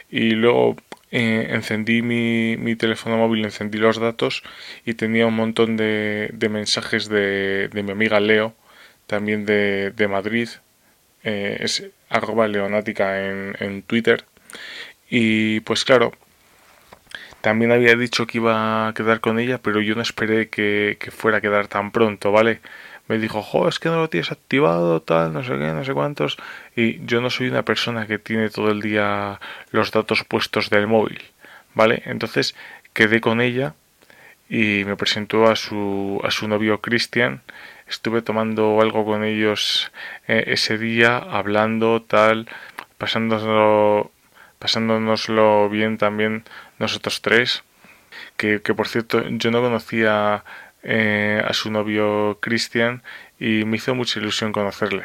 Y 0.09 0.31
luego 0.31 0.75
eh, 1.11 1.47
encendí 1.51 2.01
mi, 2.01 2.57
mi, 2.57 2.75
teléfono 2.75 3.17
móvil, 3.17 3.45
encendí 3.45 3.77
los 3.77 3.99
datos 3.99 4.43
y 4.85 4.95
tenía 4.95 5.27
un 5.27 5.35
montón 5.35 5.77
de, 5.77 6.29
de 6.33 6.49
mensajes 6.49 7.07
de, 7.09 7.69
de, 7.69 7.83
mi 7.83 7.91
amiga 7.91 8.19
Leo, 8.19 8.55
también 9.07 9.45
de, 9.45 9.91
de 9.91 10.07
Madrid. 10.07 10.49
Eh, 11.23 11.57
es 11.61 11.83
arroba 12.09 12.47
leonática 12.47 13.27
en, 13.29 13.55
en 13.59 13.83
Twitter. 13.83 14.25
Y 15.09 15.59
pues 15.61 15.85
claro, 15.85 16.13
también 17.43 17.73
había 17.73 17.97
dicho 17.97 18.25
que 18.25 18.37
iba 18.37 18.87
a 18.87 18.93
quedar 18.93 19.19
con 19.19 19.37
ella, 19.37 19.57
pero 19.57 19.81
yo 19.81 19.95
no 19.95 20.01
esperé 20.01 20.47
que, 20.47 20.97
fuera 21.11 21.39
a 21.39 21.41
quedar 21.41 21.67
tan 21.67 21.91
pronto, 21.91 22.31
¿vale? 22.31 22.61
Me 23.09 23.17
dijo, 23.17 23.41
jo, 23.41 23.67
es 23.67 23.79
que 23.79 23.89
no 23.89 23.97
lo 23.97 24.09
tienes 24.09 24.31
activado, 24.31 25.01
tal, 25.01 25.33
no 25.33 25.43
sé 25.43 25.51
qué, 25.59 25.73
no 25.73 25.83
sé 25.83 25.93
cuántos. 25.93 26.37
Y 26.73 27.05
yo 27.05 27.19
no 27.19 27.29
soy 27.29 27.49
una 27.49 27.63
persona 27.63 28.07
que 28.07 28.17
tiene 28.17 28.49
todo 28.49 28.71
el 28.71 28.79
día 28.81 29.41
los 29.71 29.91
datos 29.91 30.23
puestos 30.23 30.69
del 30.69 30.87
móvil, 30.87 31.21
¿vale? 31.73 32.01
Entonces 32.05 32.55
quedé 32.93 33.19
con 33.19 33.41
ella 33.41 33.75
y 34.49 34.85
me 34.85 34.95
presentó 34.95 35.47
a 35.51 35.57
su, 35.57 36.21
a 36.23 36.31
su 36.31 36.47
novio 36.47 36.79
Cristian. 36.79 37.41
Estuve 37.89 38.21
tomando 38.21 38.79
algo 38.79 39.03
con 39.03 39.25
ellos 39.25 39.91
eh, 40.29 40.45
ese 40.47 40.77
día, 40.77 41.17
hablando, 41.17 42.01
tal, 42.03 42.47
pasándonos 42.97 44.07
pasándonoslo 44.63 45.67
bien 45.67 45.97
también 45.97 46.45
nosotros 46.79 47.21
tres. 47.21 47.63
Que, 48.37 48.59
por 48.59 48.87
cierto, 48.87 49.21
yo 49.27 49.51
no 49.51 49.61
conocía 49.61 50.45
eh, 50.83 51.43
a 51.45 51.53
su 51.53 51.69
novio 51.69 52.39
Cristian 52.41 53.03
y 53.37 53.65
me 53.65 53.75
hizo 53.75 53.93
mucha 53.93 54.21
ilusión 54.21 54.53
conocerle. 54.53 55.03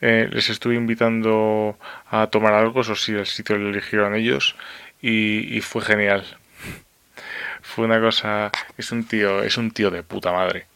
Eh, 0.00 0.30
les 0.32 0.48
estuve 0.48 0.74
invitando 0.74 1.78
a 2.10 2.28
tomar 2.28 2.54
algo, 2.54 2.80
eso 2.80 2.94
sí, 2.94 3.12
el 3.12 3.26
sitio 3.26 3.58
lo 3.58 3.68
eligieron 3.68 4.14
ellos 4.14 4.56
y, 5.02 5.60
fue 5.60 5.82
genial. 5.82 6.24
fue 7.60 7.84
una 7.84 8.00
cosa, 8.00 8.50
es 8.78 8.90
un 8.90 9.04
tío, 9.04 9.42
es 9.42 9.58
un 9.58 9.70
tío 9.70 9.90
de 9.90 10.02
puta 10.02 10.32
madre. 10.32 10.66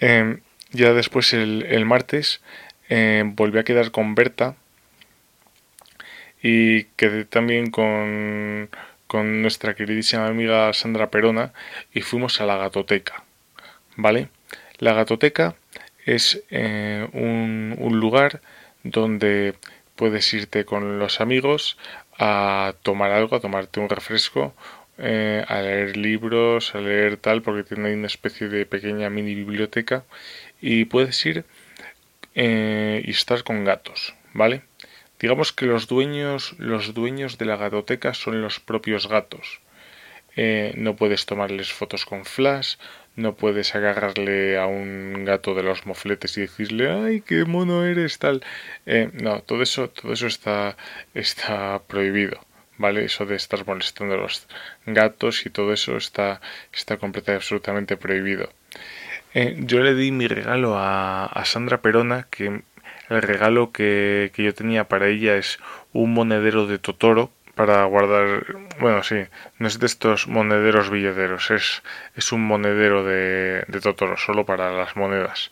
Em, 0.00 0.40
ya 0.72 0.92
después 0.92 1.32
el, 1.34 1.64
el 1.68 1.84
martes 1.84 2.40
em, 2.88 3.36
volví 3.36 3.58
a 3.60 3.64
quedar 3.64 3.92
con 3.92 4.16
Berta 4.16 4.56
y 6.42 6.84
quedé 6.96 7.24
también 7.24 7.70
con, 7.70 8.70
con 9.06 9.42
nuestra 9.42 9.74
queridísima 9.74 10.26
amiga 10.26 10.72
Sandra 10.72 11.10
Perona 11.10 11.52
y 11.92 12.00
fuimos 12.02 12.40
a 12.40 12.46
la 12.46 12.56
gatoteca. 12.56 13.24
¿Vale? 13.96 14.28
La 14.78 14.94
gatoteca 14.94 15.54
es 16.06 16.42
eh, 16.50 17.06
un, 17.12 17.76
un, 17.78 18.00
lugar 18.00 18.40
donde 18.82 19.54
puedes 19.96 20.32
irte 20.32 20.64
con 20.64 20.98
los 20.98 21.20
amigos 21.20 21.76
a 22.18 22.74
tomar 22.82 23.12
algo, 23.12 23.36
a 23.36 23.40
tomarte 23.40 23.80
un 23.80 23.88
refresco, 23.88 24.54
eh, 25.02 25.44
a 25.48 25.62
leer 25.62 25.96
libros, 25.96 26.74
a 26.74 26.78
leer 26.78 27.16
tal, 27.16 27.40
porque 27.40 27.62
tiene 27.64 27.94
una 27.94 28.06
especie 28.06 28.48
de 28.48 28.66
pequeña 28.66 29.08
mini 29.08 29.34
biblioteca 29.34 30.04
y 30.60 30.84
puedes 30.84 31.24
ir 31.24 31.44
eh, 32.34 33.02
y 33.04 33.10
estar 33.10 33.42
con 33.42 33.64
gatos, 33.64 34.14
¿vale? 34.34 34.62
Digamos 35.20 35.52
que 35.52 35.66
los 35.66 35.86
dueños, 35.86 36.54
los 36.58 36.94
dueños 36.94 37.36
de 37.36 37.44
la 37.44 37.56
gatoteca 37.56 38.14
son 38.14 38.40
los 38.40 38.58
propios 38.58 39.06
gatos. 39.06 39.60
Eh, 40.34 40.72
no 40.76 40.96
puedes 40.96 41.26
tomarles 41.26 41.72
fotos 41.72 42.06
con 42.06 42.24
flash, 42.24 42.76
no 43.16 43.34
puedes 43.34 43.74
agarrarle 43.74 44.58
a 44.58 44.66
un 44.66 45.24
gato 45.26 45.54
de 45.54 45.62
los 45.62 45.84
mofletes 45.84 46.38
y 46.38 46.42
decirle 46.42 46.90
ay 46.90 47.20
qué 47.20 47.44
mono 47.44 47.84
eres 47.84 48.18
tal. 48.18 48.42
Eh, 48.86 49.10
no, 49.12 49.42
todo 49.42 49.62
eso, 49.62 49.90
todo 49.90 50.12
eso 50.14 50.26
está, 50.26 50.76
está 51.14 51.82
prohibido. 51.86 52.40
¿Vale? 52.78 53.04
Eso 53.04 53.26
de 53.26 53.36
estar 53.36 53.66
molestando 53.66 54.14
a 54.14 54.16
los 54.16 54.46
gatos 54.86 55.44
y 55.44 55.50
todo 55.50 55.74
eso 55.74 55.98
está, 55.98 56.40
está 56.72 56.96
completamente 56.96 57.44
absolutamente 57.44 57.98
prohibido. 57.98 58.48
Eh, 59.34 59.54
yo 59.58 59.80
le 59.80 59.94
di 59.94 60.10
mi 60.12 60.26
regalo 60.28 60.78
a, 60.78 61.26
a 61.26 61.44
Sandra 61.44 61.82
Perona, 61.82 62.26
que 62.30 62.62
el 63.10 63.22
regalo 63.22 63.72
que, 63.72 64.32
yo 64.36 64.54
tenía 64.54 64.84
para 64.84 65.08
ella 65.08 65.36
es 65.36 65.58
un 65.92 66.14
monedero 66.14 66.66
de 66.66 66.78
Totoro 66.78 67.30
para 67.54 67.84
guardar, 67.84 68.46
bueno, 68.80 69.02
sí, 69.02 69.16
no 69.58 69.68
es 69.68 69.78
de 69.78 69.86
estos 69.86 70.28
monederos 70.28 70.88
billederos, 70.88 71.50
es, 71.50 71.82
es 72.16 72.32
un 72.32 72.42
monedero 72.46 73.04
de, 73.04 73.64
de 73.68 73.80
Totoro, 73.80 74.16
solo 74.16 74.46
para 74.46 74.72
las 74.72 74.96
monedas. 74.96 75.50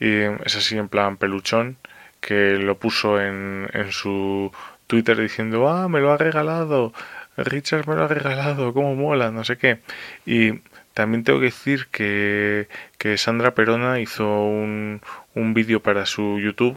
Y 0.00 0.20
es 0.44 0.56
así 0.56 0.78
en 0.78 0.88
plan 0.88 1.18
peluchón, 1.18 1.76
que 2.20 2.56
lo 2.56 2.78
puso 2.78 3.20
en, 3.20 3.68
en 3.74 3.92
su 3.92 4.50
Twitter 4.86 5.18
diciendo, 5.18 5.68
ah, 5.68 5.88
me 5.88 6.00
lo 6.00 6.12
ha 6.12 6.16
regalado, 6.16 6.94
Richard 7.36 7.86
me 7.88 7.96
lo 7.96 8.04
ha 8.04 8.08
regalado, 8.08 8.72
cómo 8.72 8.94
mola, 8.94 9.30
no 9.30 9.44
sé 9.44 9.58
qué. 9.58 9.80
Y 10.24 10.60
también 10.94 11.24
tengo 11.24 11.40
que 11.40 11.46
decir 11.46 11.88
que, 11.88 12.68
que 12.98 13.18
Sandra 13.18 13.54
Perona 13.54 14.00
hizo 14.00 14.26
un, 14.44 15.02
un 15.34 15.54
vídeo 15.54 15.80
para 15.80 16.06
su 16.06 16.38
YouTube, 16.40 16.76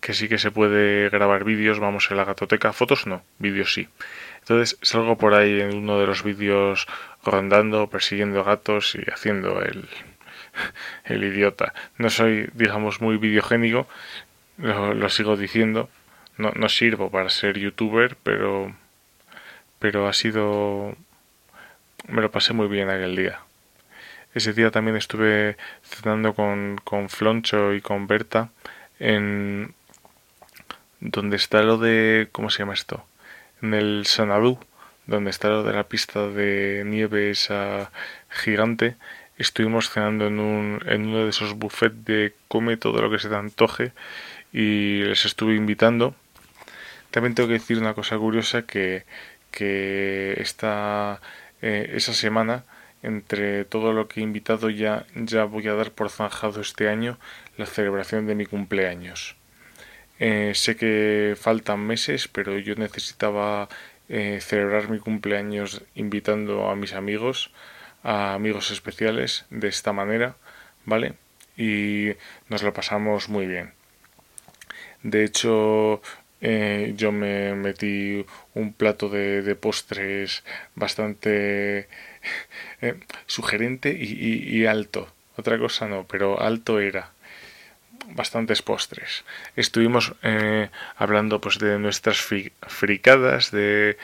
que 0.00 0.14
sí 0.14 0.28
que 0.28 0.38
se 0.38 0.50
puede 0.50 1.08
grabar 1.10 1.44
vídeos, 1.44 1.78
vamos 1.78 2.10
en 2.10 2.16
la 2.16 2.24
gatoteca, 2.24 2.72
fotos 2.72 3.06
no, 3.06 3.22
vídeos 3.38 3.72
sí. 3.74 3.88
Entonces 4.40 4.78
salgo 4.82 5.16
por 5.16 5.34
ahí 5.34 5.60
en 5.60 5.76
uno 5.76 5.98
de 5.98 6.06
los 6.06 6.22
vídeos 6.22 6.86
rondando, 7.24 7.88
persiguiendo 7.88 8.42
gatos 8.44 8.94
y 8.94 9.10
haciendo 9.10 9.62
el, 9.62 9.88
el 11.04 11.24
idiota. 11.24 11.74
No 11.98 12.10
soy, 12.10 12.48
digamos, 12.54 13.00
muy 13.00 13.16
videogénico, 13.16 13.86
lo, 14.58 14.94
lo 14.94 15.08
sigo 15.08 15.36
diciendo. 15.36 15.88
No, 16.38 16.50
no 16.56 16.68
sirvo 16.68 17.10
para 17.10 17.28
ser 17.28 17.58
youtuber, 17.58 18.16
pero, 18.22 18.74
pero 19.78 20.08
ha 20.08 20.12
sido... 20.12 20.96
Me 22.08 22.22
lo 22.22 22.30
pasé 22.30 22.52
muy 22.52 22.68
bien 22.68 22.88
aquel 22.88 23.14
día. 23.14 23.40
Ese 24.34 24.52
día 24.52 24.70
también 24.70 24.96
estuve 24.96 25.56
cenando 25.82 26.34
con, 26.34 26.80
con 26.84 27.08
Floncho 27.08 27.74
y 27.74 27.80
con 27.80 28.06
Berta 28.06 28.50
en 28.98 29.74
donde 31.00 31.36
está 31.36 31.62
lo 31.62 31.78
de... 31.78 32.28
¿Cómo 32.32 32.48
se 32.48 32.60
llama 32.60 32.74
esto? 32.74 33.04
En 33.60 33.74
el 33.74 34.06
Sanadú, 34.06 34.58
donde 35.06 35.30
está 35.30 35.48
lo 35.48 35.64
de 35.64 35.72
la 35.72 35.84
pista 35.84 36.28
de 36.28 36.84
nieve 36.86 37.30
esa 37.30 37.90
gigante, 38.30 38.96
estuvimos 39.36 39.90
cenando 39.90 40.26
en, 40.28 40.38
un, 40.38 40.80
en 40.86 41.08
uno 41.08 41.24
de 41.24 41.30
esos 41.30 41.54
buffets 41.54 42.04
de 42.04 42.34
come 42.48 42.76
todo 42.76 43.02
lo 43.02 43.10
que 43.10 43.18
se 43.18 43.28
te 43.28 43.34
antoje 43.34 43.92
y 44.52 45.02
les 45.02 45.24
estuve 45.24 45.56
invitando. 45.56 46.14
También 47.10 47.34
tengo 47.34 47.48
que 47.48 47.54
decir 47.54 47.78
una 47.78 47.94
cosa 47.94 48.16
curiosa 48.16 48.62
que, 48.62 49.04
que 49.50 50.34
esta, 50.38 51.20
eh, 51.60 51.92
esa 51.94 52.14
semana 52.14 52.64
entre 53.02 53.64
todo 53.64 53.92
lo 53.92 54.08
que 54.08 54.20
he 54.20 54.22
invitado 54.22 54.70
ya, 54.70 55.06
ya 55.14 55.44
voy 55.44 55.66
a 55.68 55.74
dar 55.74 55.90
por 55.92 56.10
zanjado 56.10 56.60
este 56.60 56.88
año 56.88 57.18
la 57.56 57.66
celebración 57.66 58.26
de 58.26 58.34
mi 58.34 58.46
cumpleaños. 58.46 59.36
Eh, 60.18 60.52
sé 60.54 60.76
que 60.76 61.34
faltan 61.38 61.80
meses, 61.80 62.28
pero 62.28 62.58
yo 62.58 62.74
necesitaba 62.76 63.68
eh, 64.08 64.38
celebrar 64.40 64.88
mi 64.88 64.98
cumpleaños 64.98 65.82
invitando 65.94 66.70
a 66.70 66.76
mis 66.76 66.92
amigos, 66.92 67.50
a 68.04 68.34
amigos 68.34 68.70
especiales, 68.70 69.46
de 69.50 69.68
esta 69.68 69.92
manera, 69.92 70.36
¿vale? 70.84 71.14
Y 71.56 72.12
nos 72.48 72.62
lo 72.62 72.72
pasamos 72.72 73.28
muy 73.28 73.46
bien. 73.46 73.72
De 75.02 75.24
hecho, 75.24 76.00
eh, 76.40 76.94
yo 76.96 77.12
me 77.12 77.54
metí 77.54 78.26
un 78.54 78.72
plato 78.72 79.08
de, 79.08 79.54
postres 79.54 80.42
bastante 80.74 81.88
eh, 82.82 83.00
sugerente 83.26 83.90
y, 83.98 84.66
alto. 84.66 85.08
Otra 85.36 85.58
cosa 85.58 85.88
no, 85.88 86.04
pero 86.04 86.40
alto 86.40 86.80
era. 86.80 87.10
Bastantes 88.08 88.60
postres. 88.60 89.24
Estuvimos 89.56 90.14
eh, 90.22 90.68
hablando 90.96 91.40
pues 91.40 91.58
de 91.58 91.78
nuestras 91.78 92.20
fricadas, 92.20 93.50
de 93.52 93.96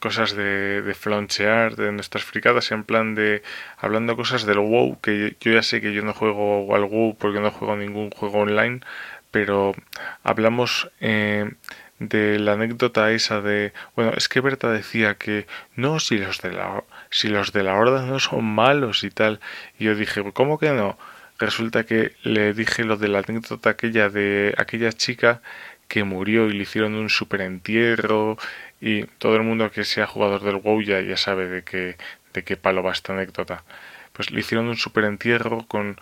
cosas 0.00 0.32
de, 0.34 0.82
de 0.82 0.94
flonchear, 0.94 1.76
de 1.76 1.92
nuestras 1.92 2.24
fricadas 2.24 2.72
en 2.72 2.84
plan 2.84 3.14
de 3.14 3.42
hablando 3.78 4.16
cosas 4.16 4.44
del 4.44 4.58
WoW, 4.58 5.00
que 5.00 5.36
yo 5.40 5.52
ya 5.52 5.62
sé 5.62 5.80
que 5.80 5.94
yo 5.94 6.02
no 6.02 6.12
juego 6.12 6.74
al 6.74 6.84
WoW 6.84 7.16
porque 7.16 7.40
no 7.40 7.50
juego 7.52 7.76
ningún 7.76 8.10
juego 8.10 8.40
online, 8.40 8.80
pero 9.30 9.74
hablamos 10.24 10.90
eh, 11.00 11.50
de 11.98 12.38
la 12.38 12.52
anécdota 12.52 13.12
esa 13.12 13.40
de, 13.40 13.72
bueno, 13.94 14.12
es 14.16 14.28
que 14.28 14.40
Berta 14.40 14.70
decía 14.70 15.14
que 15.14 15.46
no, 15.74 16.00
si 16.00 16.18
los 16.18 16.40
de 16.42 16.52
la, 16.52 16.84
si 17.10 17.28
los 17.28 17.52
de 17.52 17.62
la 17.62 17.74
horda 17.74 18.02
no 18.04 18.18
son 18.18 18.44
malos 18.44 19.04
y 19.04 19.10
tal, 19.10 19.40
y 19.78 19.84
yo 19.84 19.94
dije, 19.94 20.22
¿cómo 20.32 20.58
que 20.58 20.70
no? 20.70 20.98
Resulta 21.38 21.84
que 21.84 22.12
le 22.22 22.54
dije 22.54 22.84
lo 22.84 22.96
de 22.96 23.08
la 23.08 23.18
anécdota 23.18 23.70
aquella 23.70 24.08
de 24.08 24.54
aquella 24.56 24.92
chica 24.92 25.42
que 25.88 26.04
murió 26.04 26.46
y 26.48 26.52
le 26.52 26.62
hicieron 26.62 26.94
un 26.94 27.10
super 27.10 27.42
entierro 27.42 28.38
y 28.80 29.04
todo 29.18 29.36
el 29.36 29.42
mundo 29.42 29.70
que 29.70 29.84
sea 29.84 30.06
jugador 30.06 30.42
del 30.42 30.56
WoW 30.56 30.82
ya, 30.82 31.00
ya 31.00 31.16
sabe 31.16 31.46
de 31.48 31.62
qué, 31.62 31.96
de 32.32 32.44
qué 32.44 32.56
palo 32.56 32.82
va 32.82 32.92
esta 32.92 33.12
anécdota 33.12 33.64
pues 34.16 34.30
le 34.30 34.40
hicieron 34.40 34.68
un 34.68 34.78
super 34.78 35.04
entierro 35.04 35.66
con 35.68 36.00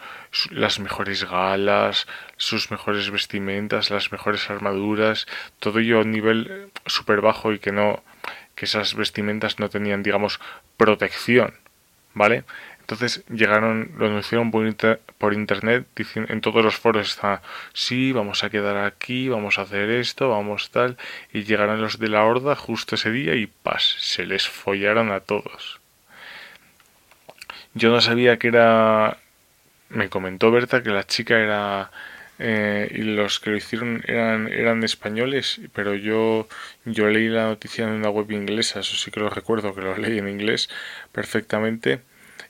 las 0.52 0.78
mejores 0.78 1.28
galas, 1.28 2.06
sus 2.36 2.70
mejores 2.70 3.10
vestimentas, 3.10 3.90
las 3.90 4.12
mejores 4.12 4.48
armaduras, 4.50 5.26
todo 5.58 5.80
ello 5.80 6.00
a 6.00 6.04
nivel 6.04 6.70
súper 6.86 7.20
bajo 7.20 7.52
y 7.52 7.58
que 7.58 7.72
no, 7.72 8.04
que 8.54 8.66
esas 8.66 8.94
vestimentas 8.94 9.58
no 9.58 9.68
tenían, 9.68 10.02
digamos, 10.02 10.40
protección, 10.76 11.54
¿vale? 12.14 12.44
Entonces 12.80 13.24
llegaron, 13.28 13.92
lo 13.96 14.06
anunciaron 14.06 14.50
por, 14.50 15.32
internet, 15.32 15.86
en 16.14 16.40
todos 16.42 16.62
los 16.62 16.76
foros 16.76 17.08
está, 17.08 17.40
sí, 17.72 18.12
vamos 18.12 18.44
a 18.44 18.50
quedar 18.50 18.76
aquí, 18.76 19.30
vamos 19.30 19.58
a 19.58 19.62
hacer 19.62 19.88
esto, 19.88 20.28
vamos 20.28 20.70
tal, 20.70 20.98
y 21.32 21.44
llegaron 21.44 21.80
los 21.80 21.98
de 21.98 22.08
la 22.08 22.24
horda 22.24 22.54
justo 22.54 22.96
ese 22.96 23.10
día 23.10 23.36
y 23.36 23.46
pas, 23.46 23.96
se 24.00 24.26
les 24.26 24.46
follaron 24.46 25.12
a 25.12 25.20
todos. 25.20 25.80
Yo 27.72 27.90
no 27.90 28.00
sabía 28.00 28.38
que 28.38 28.48
era... 28.48 29.18
Me 29.88 30.08
comentó 30.10 30.50
Berta 30.50 30.82
que 30.82 30.90
la 30.90 31.04
chica 31.04 31.38
era... 31.38 31.90
Eh, 32.38 32.90
y 32.92 33.02
los 33.02 33.38
que 33.38 33.50
lo 33.50 33.56
hicieron 33.56 34.02
eran, 34.06 34.48
eran 34.52 34.82
españoles, 34.82 35.60
pero 35.72 35.94
yo, 35.94 36.48
yo 36.84 37.08
leí 37.08 37.28
la 37.28 37.44
noticia 37.44 37.84
en 37.84 37.92
una 37.92 38.10
web 38.10 38.30
inglesa, 38.32 38.80
eso 38.80 38.96
sí 38.96 39.10
que 39.10 39.20
lo 39.20 39.30
recuerdo, 39.30 39.74
que 39.74 39.82
lo 39.82 39.96
leí 39.96 40.18
en 40.18 40.28
inglés 40.28 40.68
perfectamente 41.12 42.00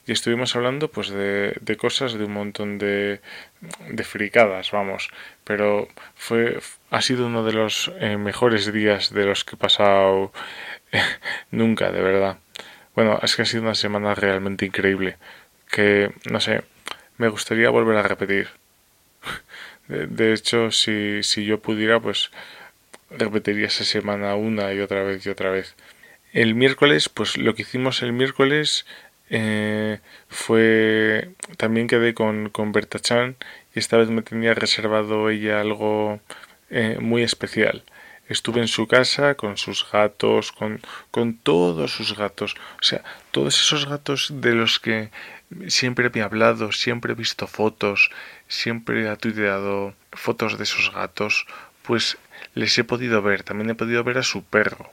y 0.07 0.13
estuvimos 0.13 0.57
hablando 0.57 0.91
pues 0.91 1.11
de, 1.11 1.57
de, 1.61 1.77
cosas 1.77 2.15
de 2.15 2.25
un 2.25 2.33
montón 2.33 2.79
de, 2.79 3.21
de 3.91 4.05
fricadas 4.05 4.71
vamos 4.71 5.09
pero 5.45 5.89
fue 6.15 6.59
ha 6.91 7.01
sido 7.01 7.27
uno 7.27 7.43
de 7.45 7.53
los 7.53 7.91
eh, 8.01 8.17
mejores 8.19 8.71
días 8.73 9.13
de 9.15 9.25
los 9.25 9.45
que 9.45 9.57
he 9.57 9.59
pasado 9.59 10.33
nunca 11.51 11.91
de 11.91 12.03
verdad 12.03 12.39
bueno, 12.95 13.19
es 13.23 13.35
que 13.35 13.43
ha 13.43 13.45
sido 13.45 13.63
una 13.63 13.75
semana 13.75 14.15
realmente 14.15 14.67
increíble. 14.67 15.17
Que, 15.71 16.13
no 16.31 16.41
sé, 16.41 16.63
me 17.19 17.29
gustaría 17.29 17.71
volver 17.71 17.97
a 17.97 18.03
repetir. 18.03 18.49
De, 19.89 20.33
hecho, 20.33 20.71
si, 20.71 21.23
si 21.23 21.45
yo 21.45 21.61
pudiera, 21.61 22.01
pues 22.01 22.31
repetiría 23.11 23.67
esa 23.67 23.85
semana 23.85 24.35
una 24.35 24.73
y 24.73 24.81
otra 24.81 25.03
vez 25.03 25.25
y 25.27 25.31
otra 25.31 25.51
vez. 25.51 25.75
El 26.33 26.55
miércoles, 26.55 27.09
pues 27.09 27.37
lo 27.37 27.55
que 27.55 27.63
hicimos 27.63 28.03
el 28.03 28.13
miércoles 28.13 28.87
eh, 29.31 30.01
fue... 30.29 31.31
También 31.57 31.87
quedé 31.87 32.15
con, 32.15 32.49
con 32.51 32.73
Berta 32.73 32.99
Chan 32.99 33.37
y 33.75 33.79
esta 33.79 33.97
vez 33.97 34.09
me 34.09 34.23
tenía 34.23 34.55
reservado 34.55 35.31
ella 35.31 35.61
algo 35.61 36.21
eh, 36.71 36.99
muy 37.01 37.23
especial. 37.23 37.85
Estuve 38.29 38.61
en 38.61 38.69
su 38.69 38.87
casa 38.87 39.35
con 39.35 39.59
sus 39.59 39.87
gatos, 39.91 40.51
con, 40.51 40.81
con 41.11 41.37
todos 41.37 41.93
sus 41.93 42.17
gatos. 42.17 42.55
O 42.81 42.83
sea, 42.83 43.05
todos 43.33 43.61
esos 43.61 43.87
gatos 43.87 44.33
de 44.41 44.55
los 44.55 44.81
que 44.81 45.11
siempre 45.69 46.11
me 46.13 46.23
ha 46.23 46.25
hablado, 46.25 46.73
siempre 46.73 47.13
he 47.13 47.17
visto 47.17 47.47
fotos, 47.47 48.11
siempre 48.49 49.09
ha 49.09 49.17
tuiteado 49.17 49.95
fotos 50.13 50.59
de 50.59 50.65
esos 50.65 50.93
gatos, 50.93 51.47
pues 51.83 52.19
les 52.55 52.77
he 52.79 52.85
podido 52.85 53.23
ver. 53.23 53.43
También 53.43 53.71
he 53.71 53.75
podido 53.75 54.05
ver 54.05 54.19
a 54.19 54.23
su 54.23 54.45
perro. 54.45 54.91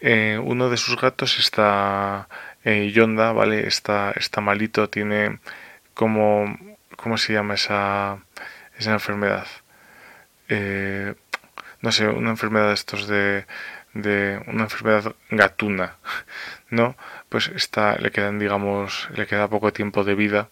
Eh, 0.00 0.40
uno 0.42 0.68
de 0.68 0.76
sus 0.76 1.00
gatos 1.00 1.38
está 1.38 2.28
eh, 2.64 2.90
Yonda, 2.92 3.32
¿vale? 3.32 3.66
Está, 3.66 4.12
está 4.12 4.40
malito, 4.40 4.88
tiene 4.88 5.38
como... 5.94 6.58
¿Cómo 6.96 7.16
se 7.18 7.32
llama 7.32 7.54
esa, 7.54 8.18
esa 8.78 8.92
enfermedad? 8.92 9.46
Eh, 10.48 11.14
no 11.80 11.90
sé, 11.90 12.06
una 12.06 12.30
enfermedad 12.30 12.68
de 12.68 12.74
estos 12.74 13.08
de, 13.08 13.46
de 13.94 14.42
una 14.46 14.64
enfermedad 14.64 15.14
gatuna, 15.30 15.96
¿no? 16.70 16.96
Pues 17.28 17.48
está, 17.48 17.96
le 17.96 18.10
quedan, 18.10 18.38
digamos, 18.38 19.08
le 19.14 19.26
queda 19.26 19.48
poco 19.48 19.72
tiempo 19.72 20.04
de 20.04 20.14
vida, 20.14 20.48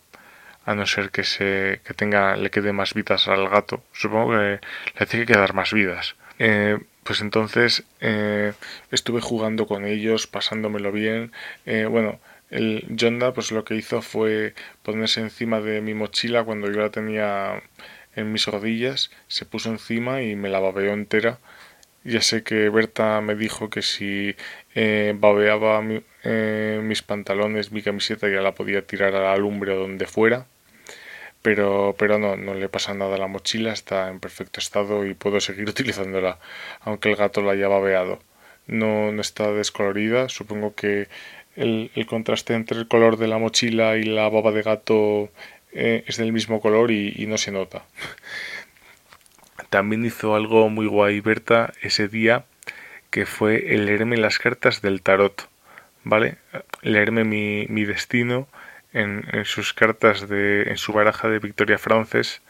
a 0.65 0.75
no 0.75 0.87
ser 0.87 1.11
que 1.11 1.25
se, 1.25 1.81
que 1.85 1.95
tenga, 1.95 2.37
le 2.37 2.51
quede 2.51 2.73
más 2.73 2.95
vidas 2.95 3.29
al 3.29 3.49
gato. 3.49 3.83
Supongo 3.93 4.33
que 4.33 4.61
le 4.99 5.07
tiene 5.07 5.27
que 5.27 5.33
quedar 5.35 5.55
más 5.55 5.73
vidas. 5.73 6.17
Eh, 6.39 6.79
pues 7.05 7.21
entonces 7.23 7.85
eh, 8.01 8.53
estuve 8.91 9.21
jugando 9.21 9.67
con 9.67 9.85
ellos, 9.85 10.27
pasándomelo 10.27 10.93
bien. 10.93 11.33
Eh, 11.67 11.87
bueno, 11.87 12.21
el 12.51 12.87
Jonda 12.99 13.33
pues 13.33 13.53
lo 13.53 13.65
que 13.65 13.77
hizo 13.77 14.03
fue 14.03 14.55
ponerse 14.83 15.21
encima 15.21 15.61
de 15.61 15.81
mi 15.81 15.95
mochila 15.95 16.45
cuando 16.45 16.71
yo 16.71 16.81
la 16.81 16.91
tenía 16.91 17.63
en 18.17 18.33
mis 18.33 18.47
rodillas, 18.47 19.11
se 19.29 19.47
puso 19.47 19.71
encima 19.71 20.23
y 20.23 20.37
me 20.37 20.49
la 20.49 20.61
babeó 20.61 20.93
entera. 20.93 21.39
Ya 22.05 22.23
sé 22.23 22.43
que 22.43 22.69
Berta 22.71 23.21
me 23.21 23.35
dijo 23.35 23.71
que 23.71 23.83
si 23.83 24.35
eh, 24.75 25.15
babeaba 25.17 25.83
eh, 26.25 26.81
mis 26.83 27.03
pantalones, 27.03 27.73
mi 27.73 27.83
camiseta, 27.83 28.29
ya 28.29 28.41
la 28.41 28.55
podía 28.55 28.83
tirar 28.87 29.15
a 29.15 29.21
la 29.21 29.37
lumbre 29.37 29.73
o 29.73 29.81
donde 29.81 30.07
fuera. 30.07 30.47
Pero, 31.43 31.95
pero 31.99 32.19
no, 32.19 32.37
no 32.37 32.55
le 32.55 32.69
pasa 32.69 32.93
nada 32.95 33.15
a 33.17 33.19
la 33.19 33.27
mochila, 33.27 33.73
está 33.73 34.09
en 34.11 34.21
perfecto 34.21 34.61
estado 34.61 35.07
y 35.07 35.15
puedo 35.15 35.41
seguir 35.41 35.69
utilizándola, 35.71 36.39
aunque 36.81 37.11
el 37.11 37.17
gato 37.17 37.43
la 37.43 37.53
haya 37.53 37.69
babeado. 37.69 38.21
No, 38.67 39.11
no 39.13 39.21
está 39.21 39.51
descolorida, 39.53 40.29
supongo 40.29 40.75
que 40.75 41.09
el, 41.57 41.91
contraste 42.07 42.55
entre 42.55 42.79
el 42.79 42.89
color 42.89 43.17
de 43.17 43.29
la 43.29 43.39
mochila 43.39 43.97
y 43.97 44.05
la 44.05 44.29
baba 44.29 44.53
de 44.53 44.63
gato 44.63 45.31
eh, 45.73 46.05
es 46.07 46.17
del 46.17 46.33
mismo 46.33 46.61
color 46.61 46.91
y, 46.91 47.27
no 47.27 47.39
se 47.39 47.53
nota. 47.53 47.85
También 49.71 50.05
hizo 50.05 50.35
algo 50.35 50.69
muy 50.69 50.87
guay 50.87 51.21
Berta 51.21 51.73
ese 51.83 52.09
día, 52.09 52.45
que 53.11 53.27
fue 53.27 53.75
el 53.75 53.87
leerme 53.87 54.17
las 54.17 54.39
cartas 54.39 54.83
del 54.83 55.03
tarot, 55.03 55.50
¿vale? 56.05 56.39
Leerme 56.83 57.25
mi, 57.25 57.85
destino 57.85 58.49
en, 58.93 59.25
sus 59.45 59.73
cartas, 59.73 60.29
de, 60.29 60.63
en 60.65 60.77
su 60.77 60.93
baraja 60.93 61.29
de 61.29 61.39
Victoria 61.39 61.79
Frances. 61.79 62.43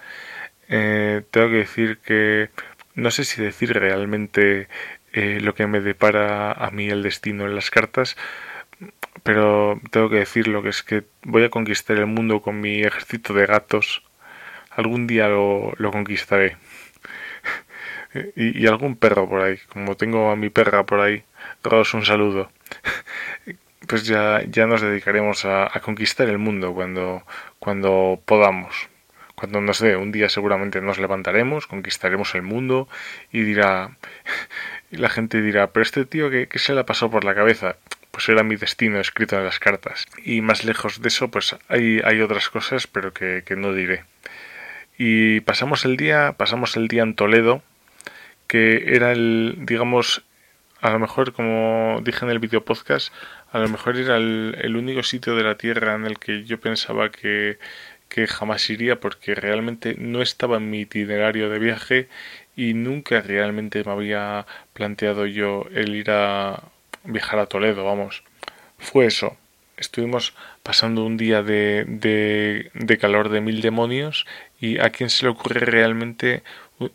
Eh, 0.69 1.23
tengo 1.31 1.49
que 1.49 1.57
decir 1.57 1.99
que 1.99 2.51
no 2.95 3.11
sé 3.11 3.25
si 3.25 3.43
decir 3.43 3.73
realmente 3.73 4.69
eh, 5.13 5.39
lo 5.41 5.55
que 5.55 5.67
me 5.67 5.81
depara 5.81 6.53
a 6.53 6.71
mí 6.71 6.89
el 6.89 7.03
destino 7.03 7.47
en 7.47 7.55
las 7.55 7.71
cartas, 7.71 8.17
pero 9.23 9.81
tengo 9.91 10.09
que 10.11 10.17
decir 10.17 10.49
lo 10.49 10.63
que 10.63 10.71
es 10.71 10.83
que 10.83 11.05
voy 11.23 11.45
a 11.45 11.51
conquistar 11.51 11.97
el 11.97 12.07
mundo 12.07 12.41
con 12.43 12.61
mi 12.61 12.83
ejército 12.83 13.35
de 13.35 13.47
gatos. 13.47 14.03
Algún 14.71 15.07
día 15.07 15.29
lo, 15.29 15.73
lo 15.79 15.91
conquistaré. 15.91 16.57
y, 18.37 18.67
algún 18.67 18.97
perro 18.97 19.29
por 19.29 19.43
ahí, 19.43 19.59
como 19.69 19.97
tengo 19.97 20.31
a 20.31 20.37
mi 20.37 20.51
perra 20.51 20.85
por 20.85 21.01
ahí, 21.01 21.25
daos 21.63 21.95
un 21.95 22.05
saludo. 22.05 22.51
Pues 23.89 24.05
ya, 24.05 24.43
ya 24.47 24.67
nos 24.67 24.83
dedicaremos 24.83 25.45
a, 25.45 25.69
conquistar 25.83 26.29
el 26.29 26.39
mundo 26.39 26.73
cuando, 26.75 27.25
cuando 27.59 28.21
podamos 28.25 28.89
cuando 29.35 29.61
nos 29.63 29.81
dé 29.81 29.97
un 29.97 30.13
día 30.13 30.29
seguramente 30.29 30.81
nos 30.81 30.99
levantaremos, 30.99 31.67
conquistaremos 31.67 32.35
el 32.35 32.43
mundo 32.43 32.89
y 33.33 33.41
dirá 33.41 33.97
la 34.91 35.09
gente 35.09 35.41
dirá, 35.41 35.73
pero 35.73 35.83
este 35.83 36.05
tío 36.05 36.31
que, 36.31 36.49
se 36.57 36.75
le 36.75 36.81
ha 36.81 36.87
pasado 36.87 37.11
por 37.11 37.25
la 37.25 37.35
cabeza, 37.35 37.77
pues 38.11 38.29
era 38.29 38.43
mi 38.43 38.57
destino 38.57 39.01
escrito 39.01 39.37
en 39.37 39.45
las 39.45 39.59
cartas. 39.59 40.07
Y 40.25 40.41
más 40.43 40.65
lejos 40.65 41.01
de 41.01 41.09
eso, 41.09 41.31
pues 41.31 41.57
hay, 41.69 42.01
hay 42.05 42.21
otras 42.21 42.51
cosas, 42.51 42.87
pero 42.87 43.13
que, 43.13 43.43
que 43.47 43.57
no 43.57 43.73
diré. 43.73 44.05
Y 44.99 45.41
pasamos 45.41 45.85
el 45.87 45.97
día, 45.97 46.35
pasamos 46.37 46.77
el 46.77 46.87
día 46.87 47.03
en 47.03 47.15
Toledo, 47.15 47.63
que 48.47 48.95
era 48.95 49.13
el, 49.13 49.57
digamos, 49.61 50.23
a 50.81 50.91
lo 50.91 50.99
mejor, 50.99 51.33
como 51.33 52.01
dije 52.03 52.25
en 52.25 52.31
el 52.31 52.39
video 52.39 52.65
podcast, 52.65 53.13
a 53.53 53.59
lo 53.59 53.69
mejor 53.69 53.97
era 53.97 54.17
el, 54.17 54.57
el 54.61 54.77
único 54.77 55.03
sitio 55.03 55.35
de 55.37 55.45
la 55.45 55.57
Tierra 55.57 55.95
en 55.95 56.07
el 56.07 56.19
que 56.19 56.45
yo 56.45 56.61
pensaba 56.61 57.11
que, 57.11 57.59
que 58.09 58.27
jamás 58.27 58.69
iría 58.71 59.01
porque 59.01 59.35
realmente 59.35 59.95
no 59.99 60.23
estaba 60.23 60.57
en 60.59 60.71
mi 60.71 60.81
itinerario 60.81 61.49
de 61.49 61.59
viaje 61.59 62.09
y 62.57 62.75
nunca 62.75 63.21
realmente 63.21 63.85
me 63.85 63.93
había 63.93 64.47
planteado 64.73 65.27
yo 65.27 65.67
el 65.73 65.95
ir 65.95 66.11
a 66.11 66.63
viajar 67.05 67.39
a 67.39 67.47
Toledo, 67.47 67.85
vamos. 67.85 68.25
Fue 68.79 69.07
eso. 69.07 69.37
Estuvimos 69.77 70.35
pasando 70.63 71.05
un 71.05 71.17
día 71.17 71.43
de, 71.43 71.85
de, 71.87 72.71
de 72.75 72.99
calor 72.99 73.31
de 73.31 73.41
mil 73.41 73.63
demonios 73.63 74.27
y 74.61 74.79
a 74.79 74.91
quién 74.91 75.09
se 75.09 75.25
le 75.25 75.31
ocurre 75.31 75.61
realmente 75.61 76.43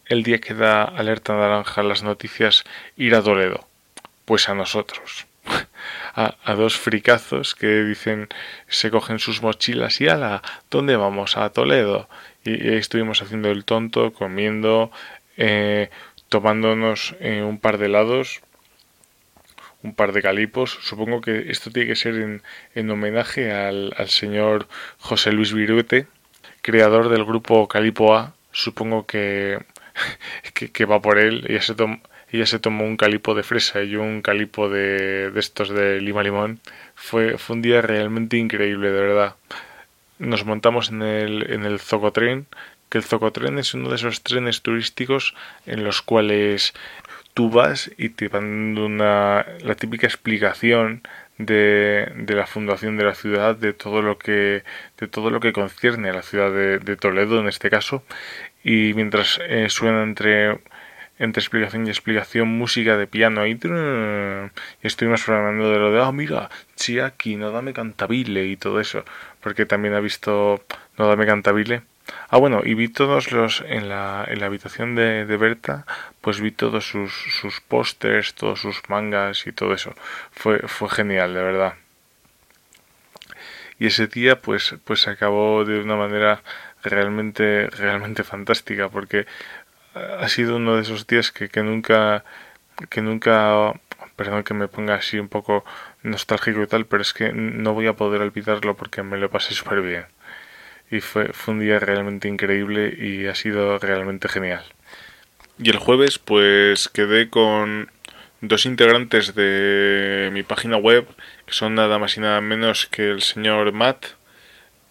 el 0.05 0.23
día 0.23 0.39
que 0.39 0.53
da 0.53 0.83
alerta 0.83 1.33
naranja 1.33 1.83
las 1.83 2.03
noticias 2.03 2.63
ir 2.97 3.15
a 3.15 3.23
Toledo. 3.23 3.67
Pues 4.25 4.49
a 4.49 4.55
nosotros 4.55 5.27
a, 6.15 6.53
dos 6.55 6.77
fricazos 6.77 7.55
que 7.55 7.83
dicen, 7.83 8.27
se 8.67 8.91
cogen 8.91 9.19
sus 9.19 9.41
mochilas 9.41 10.01
y 10.01 10.07
ala, 10.07 10.41
¿dónde 10.69 10.95
vamos? 10.95 11.37
A 11.37 11.49
Toledo. 11.51 12.09
Y, 12.43 12.75
estuvimos 12.75 13.21
haciendo 13.21 13.51
el 13.51 13.65
tonto, 13.65 14.13
comiendo, 14.13 14.91
eh, 15.37 15.89
tomándonos 16.29 17.15
eh, 17.19 17.43
un 17.43 17.59
par 17.59 17.77
de 17.77 17.87
helados, 17.87 18.41
un 19.83 19.93
par 19.93 20.11
de 20.13 20.21
calipos. 20.21 20.77
Supongo 20.81 21.21
que 21.21 21.51
esto 21.51 21.71
tiene 21.71 21.89
que 21.89 21.95
ser 21.95 22.15
en, 22.15 22.41
en 22.73 22.89
homenaje 22.89 23.51
al, 23.51 23.93
al, 23.97 24.09
señor 24.09 24.67
José 24.97 25.31
Luis 25.31 25.53
Viruete, 25.53 26.07
creador 26.61 27.09
del 27.09 27.25
grupo 27.25 27.67
Calipo 27.67 28.15
A. 28.15 28.33
Supongo 28.51 29.05
que, 29.05 29.59
que, 30.53 30.85
va 30.85 31.01
por 31.01 31.19
él. 31.19 31.45
y 31.49 31.59
se 31.59 31.75
tomó 31.75 31.99
ella 32.31 32.45
se 32.45 32.59
tomó 32.59 32.85
un 32.85 32.97
calipo 32.97 33.35
de 33.35 33.43
fresa 33.43 33.83
y 33.83 33.95
un 33.95 34.21
calipo 34.21 34.69
de, 34.69 35.31
de 35.31 35.39
estos 35.39 35.69
de 35.69 36.01
lima 36.01 36.23
limón. 36.23 36.59
Fue, 36.95 37.37
fue 37.37 37.55
un 37.55 37.61
día 37.61 37.81
realmente 37.81 38.37
increíble, 38.37 38.91
de 38.91 39.01
verdad. 39.01 39.35
Nos 40.19 40.45
montamos 40.45 40.89
en 40.89 41.01
el, 41.01 41.51
en 41.51 41.65
el 41.65 41.79
Zocotren, 41.79 42.47
que 42.89 42.97
el 42.97 43.03
Zocotren 43.03 43.59
es 43.59 43.73
uno 43.73 43.89
de 43.89 43.95
esos 43.95 44.23
trenes 44.23 44.61
turísticos 44.61 45.35
en 45.65 45.83
los 45.83 46.01
cuales 46.01 46.73
tú 47.33 47.49
vas 47.49 47.91
y 47.97 48.09
te 48.09 48.29
van 48.29 48.77
una, 48.77 49.45
la 49.61 49.75
típica 49.75 50.07
explicación 50.07 51.01
de, 51.37 52.11
de, 52.15 52.33
la 52.33 52.47
fundación 52.47 52.97
de 52.97 53.03
la 53.03 53.13
ciudad, 53.13 53.55
de 53.57 53.73
todo 53.73 54.01
lo 54.01 54.17
que, 54.17 54.63
de 54.97 55.07
todo 55.07 55.29
lo 55.29 55.41
que 55.41 55.51
concierne 55.51 56.09
a 56.09 56.13
la 56.13 56.21
ciudad 56.21 56.51
de, 56.51 56.79
de 56.79 56.95
Toledo 56.95 57.39
en 57.39 57.47
este 57.47 57.69
caso. 57.69 58.03
Y 58.63 58.93
mientras 58.93 59.39
eh, 59.47 59.67
suena 59.69 60.03
entre 60.03 60.59
entre 61.17 61.41
explicación 61.41 61.87
y 61.87 61.89
explicación 61.89 62.47
música 62.47 62.97
de 62.97 63.07
piano 63.07 63.45
y, 63.47 63.51
y 63.51 64.87
estuvimos 64.87 65.27
hablando 65.29 65.69
de 65.69 65.79
lo 65.79 65.91
de, 65.91 66.01
ah, 66.01 66.11
mira, 66.11 66.49
Chiaki, 66.75 67.35
no 67.35 67.51
dame 67.51 67.73
cantabile 67.73 68.45
y 68.45 68.57
todo 68.57 68.79
eso, 68.79 69.05
porque 69.41 69.65
también 69.65 69.93
ha 69.93 69.99
visto 69.99 70.63
no 70.97 71.07
dame 71.07 71.25
cantabile. 71.25 71.83
Ah, 72.29 72.37
bueno, 72.37 72.61
y 72.63 72.75
vi 72.75 72.87
todos 72.87 73.31
los, 73.31 73.61
en 73.67 73.89
la, 73.89 74.25
en 74.27 74.39
la 74.39 74.45
habitación 74.45 74.95
de, 74.95 75.25
de 75.25 75.37
Berta, 75.37 75.85
pues 76.21 76.39
vi 76.39 76.51
todos 76.51 76.87
sus, 76.87 77.11
sus 77.11 77.61
pósters, 77.61 78.35
todos 78.35 78.59
sus 78.61 78.87
mangas 78.89 79.47
y 79.47 79.51
todo 79.51 79.73
eso. 79.73 79.95
Fue, 80.31 80.59
fue 80.67 80.89
genial, 80.89 81.33
de 81.33 81.41
verdad. 81.41 81.73
Y 83.79 83.87
ese 83.87 84.07
día, 84.07 84.39
pues, 84.41 84.75
pues 84.83 85.07
acabó 85.07 85.65
de 85.65 85.79
una 85.79 85.95
manera 85.95 86.41
realmente, 86.83 87.67
realmente 87.71 88.23
fantástica, 88.23 88.89
porque 88.89 89.25
ha 89.95 90.27
sido 90.27 90.57
uno 90.57 90.75
de 90.75 90.81
esos 90.81 91.07
días 91.07 91.31
que, 91.31 91.49
que 91.49 91.63
nunca, 91.63 92.23
que 92.89 93.01
nunca, 93.01 93.73
perdón 94.15 94.43
que 94.43 94.53
me 94.53 94.67
ponga 94.67 94.95
así 94.95 95.17
un 95.17 95.29
poco 95.29 95.63
nostálgico 96.03 96.61
y 96.61 96.67
tal, 96.67 96.85
pero 96.85 97.01
es 97.01 97.13
que 97.13 97.31
no 97.33 97.73
voy 97.73 97.87
a 97.87 97.93
poder 97.93 98.21
olvidarlo 98.21 98.75
porque 98.75 99.03
me 99.03 99.17
lo 99.17 99.29
pasé 99.29 99.53
súper 99.53 99.81
bien. 99.81 100.05
Y 100.91 100.99
fue, 101.01 101.33
fue 101.33 101.53
un 101.53 101.61
día 101.61 101.79
realmente 101.79 102.27
increíble 102.27 102.93
y 102.97 103.27
ha 103.27 103.35
sido 103.35 103.79
realmente 103.79 104.29
genial. 104.29 104.63
Y 105.57 105.69
el 105.69 105.77
jueves 105.77 106.19
pues 106.19 106.89
quedé 106.89 107.29
con 107.29 107.89
dos 108.41 108.65
integrantes 108.65 109.33
de 109.35 110.29
mi 110.33 110.43
página 110.43 110.77
web, 110.77 111.07
que 111.45 111.53
son 111.53 111.75
nada 111.75 111.97
más 111.97 112.17
y 112.17 112.19
nada 112.19 112.41
menos 112.41 112.85
que 112.87 113.09
el 113.09 113.21
señor 113.21 113.71
Matt, 113.71 114.05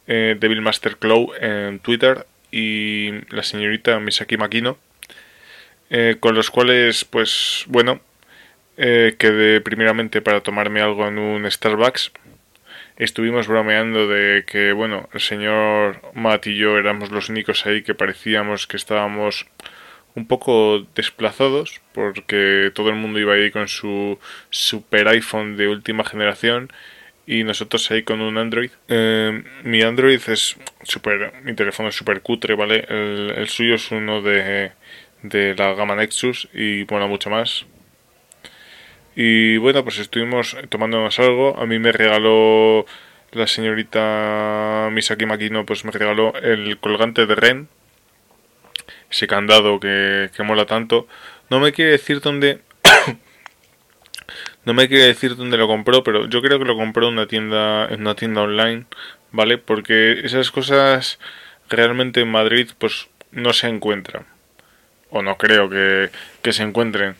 eh, 0.07 0.37
Devil 0.38 0.62
Master 0.62 0.97
Claw 0.97 1.33
en 1.38 1.79
Twitter, 1.79 2.27
y 2.51 3.11
la 3.35 3.43
señorita 3.43 3.99
Misaki 4.01 4.37
Makino, 4.37 4.79
eh, 5.97 6.17
con 6.19 6.35
los 6.35 6.51
cuales, 6.51 7.05
pues 7.05 7.67
bueno, 7.69 8.01
eh, 8.77 9.15
quedé 9.17 9.61
primeramente 9.61 10.23
para 10.23 10.41
tomarme 10.41 10.81
algo 10.81 11.07
en 11.07 11.19
un 11.19 11.49
Starbucks. 11.49 12.11
Estuvimos 12.97 13.47
bromeando 13.47 14.09
de 14.09 14.43
que, 14.45 14.73
bueno, 14.73 15.09
el 15.13 15.21
señor 15.21 16.01
Matt 16.15 16.49
y 16.49 16.57
yo 16.57 16.79
éramos 16.79 17.13
los 17.13 17.29
únicos 17.29 17.65
ahí 17.65 17.85
que 17.85 17.95
parecíamos 17.95 18.67
que 18.67 18.77
estábamos 18.77 19.47
un 20.17 20.27
poco 20.27 20.85
desplazados 20.97 21.81
porque 21.93 22.73
todo 22.75 22.89
el 22.89 22.97
mundo 22.97 23.21
iba 23.21 23.35
ahí 23.35 23.53
con 23.53 23.69
su 23.69 24.19
super 24.51 25.07
iPhone 25.07 25.57
de 25.57 25.69
última 25.69 26.03
generación 26.03 26.73
y 27.25 27.45
nosotros 27.45 27.89
ahí 27.93 28.03
con 28.03 28.21
un 28.21 28.37
Android. 28.37 28.71
Eh, 28.89 29.45
mi 29.63 29.83
Android 29.83 30.21
es 30.27 30.57
super, 30.83 31.35
mi 31.45 31.55
teléfono 31.55 31.89
es 31.91 31.95
super 31.95 32.21
cutre, 32.21 32.57
¿vale? 32.57 32.85
el 32.89 33.49
suyo 33.49 33.77
es 33.77 33.93
uno 33.93 34.23
de 34.23 34.73
de 35.25 35.55
la 35.57 35.73
gama 35.75 35.97
Nexus 35.97 36.49
y 36.53 36.85
bueno, 36.85 37.09
mucho 37.09 37.31
más. 37.31 37.67
Y 39.17 39.57
bueno, 39.57 39.83
pues 39.83 39.99
estuvimos 39.99 40.57
tomándonos 40.69 41.19
algo. 41.19 41.59
A 41.59 41.67
mí 41.67 41.79
me 41.79 41.93
regaló 41.93 42.85
la 43.33 43.47
señorita 43.47 44.91
Misaki 44.93 45.27
Makino, 45.27 45.65
pues 45.65 45.85
me 45.85 45.93
regaló 45.93 46.35
el 46.37 46.79
colgante 46.79 47.27
de 47.27 47.35
Ren. 47.35 47.69
Ese 49.11 49.27
candado 49.27 49.81
que, 49.81 50.31
que 50.37 50.43
mola 50.43 50.67
tanto. 50.67 51.09
No 51.49 51.59
me 51.59 51.73
quiere 51.73 51.93
decir 51.93 52.21
dónde. 52.21 52.61
no 54.67 54.75
me 54.75 54.89
quiere 54.89 55.07
decir 55.07 55.37
dónde 55.37 55.57
lo 55.57 55.67
compró, 55.67 56.05
pero 56.05 56.29
yo 56.29 56.43
creo 56.43 56.59
que 56.59 56.67
lo 56.67 56.77
compró 56.77 57.09
en 57.09 57.15
una 57.15 57.27
tienda, 57.27 57.87
en 57.89 58.03
una 58.03 58.15
tienda 58.15 58.43
online, 58.43 58.85
¿vale? 59.33 59.57
Porque 59.57 60.21
esas 60.25 60.51
cosas 60.51 61.19
realmente 61.71 62.21
en 62.21 62.31
Madrid, 62.31 62.71
pues 62.79 63.09
no 63.31 63.53
se 63.55 63.69
encuentran 63.69 64.34
o 65.14 65.22
no 65.22 65.38
creo 65.38 65.70
que, 65.70 66.11
se 66.53 66.62
encuentren. 66.64 67.14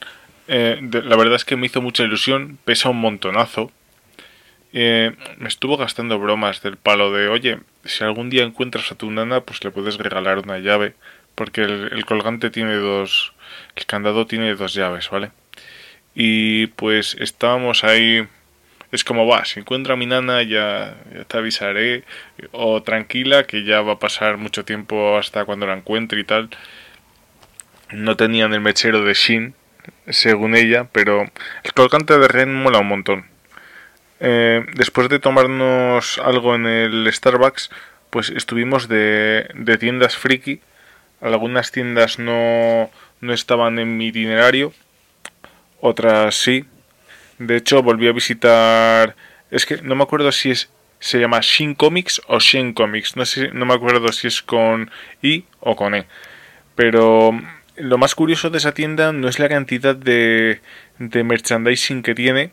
Eh, 0.49 0.81
la 0.83 1.17
verdad 1.17 1.37
es 1.37 1.45
que 1.45 1.55
me 1.55 1.67
hizo 1.67 1.81
mucha 1.81 2.03
ilusión, 2.03 2.59
pesa 2.65 2.89
un 2.91 3.01
montonazo. 3.01 3.71
Eh, 4.73 5.15
me 5.39 5.47
estuvo 5.47 5.77
gastando 5.77 6.19
bromas 6.19 6.61
del 6.61 6.77
palo 6.77 7.13
de, 7.13 7.29
oye, 7.29 7.61
si 7.85 8.03
algún 8.03 8.31
día 8.31 8.43
encuentras 8.43 8.91
a 8.91 8.97
tu 8.97 9.13
nana, 9.13 9.43
pues 9.43 9.63
le 9.63 9.71
puedes 9.71 9.97
regalar 9.97 10.41
una 10.41 10.59
llave, 10.59 10.95
porque 11.37 11.63
el, 11.63 12.05
colgante 12.05 12.51
tiene 12.51 12.75
dos, 12.75 13.33
el 13.77 13.87
candado 13.87 14.27
tiene 14.27 14.57
dos 14.57 14.75
llaves, 14.75 15.09
¿vale? 15.11 15.31
Y 16.17 16.67
pues 16.69 17.17
estábamos 17.21 17.85
ahí, 17.85 18.27
es 18.91 19.05
como 19.05 19.29
va, 19.29 19.45
si 19.45 19.61
encuentro 19.61 19.95
a 19.95 19.97
mi 19.97 20.07
nana 20.07 20.43
ya, 20.43 20.97
ya 21.15 21.25
te 21.27 21.39
avisaré, 21.39 22.03
o 22.51 22.83
tranquila, 22.83 23.45
que 23.45 23.63
ya 23.63 23.83
va 23.83 23.93
a 23.93 23.99
pasar 24.01 24.37
mucho 24.37 24.65
tiempo 24.65 25.17
hasta 25.17 25.45
cuando 25.45 25.67
la 25.69 25.75
encuentre 25.75 26.21
y 26.21 26.25
tal 26.25 26.51
no 27.91 28.17
tenían 28.17 28.55
el 28.55 28.61
mechero 28.61 29.03
de 29.05 29.15
Shin, 29.15 29.55
según 30.09 30.55
ella, 30.57 30.89
pero 30.93 31.23
el 31.63 31.73
colgante 31.73 32.19
de 32.19 32.29
Ren 32.29 32.55
mola 32.55 32.79
un 32.79 32.89
montón. 32.89 33.27
Eh, 34.21 34.65
después 34.75 35.09
de 35.09 35.19
tomarnos 35.19 36.19
algo 36.19 36.55
en 36.55 36.67
el 36.67 37.13
Starbucks, 37.13 37.71
pues 38.11 38.31
estuvimos 38.31 38.89
de, 38.89 39.49
de 39.55 39.79
tiendas 39.79 40.17
friki. 40.17 40.61
Algunas 41.21 41.73
tiendas 41.73 42.19
no, 42.19 42.91
no 43.21 43.33
estaban 43.33 43.79
en 43.79 43.97
mi 43.97 44.09
itinerario, 44.09 44.73
otras 45.81 46.35
sí. 46.35 46.65
De 47.39 47.57
hecho, 47.57 47.83
volví 47.83 48.09
a 48.09 48.13
visitar. 48.13 49.17
Es 49.51 49.67
que 49.67 49.83
no 49.83 49.95
me 49.95 50.05
acuerdo 50.05 50.31
si 50.33 50.51
es 50.51 50.71
se 51.05 51.19
llama 51.21 51.41
Shin 51.43 51.75
Comics 51.75 52.23
o 52.29 52.39
Shin 52.39 52.73
Comics. 52.73 53.17
No 53.17 53.27
sé, 53.27 53.51
no 53.53 53.67
me 53.67 53.75
acuerdo 53.75 54.11
si 54.11 54.29
es 54.29 54.41
con 54.41 54.91
I 55.21 55.45
o 55.61 55.77
con 55.77 55.95
E. 55.95 56.07
Pero 56.75 57.39
lo 57.77 57.99
más 57.99 58.15
curioso 58.15 58.51
de 58.51 58.59
esa 58.59 58.73
tienda 58.73 59.13
no 59.13 59.29
es 59.29 59.39
la 59.39 59.49
cantidad 59.49 59.97
de, 59.97 60.61
de 60.99 61.25
merchandising 61.25 62.03
que 62.03 62.15
tiene, 62.15 62.53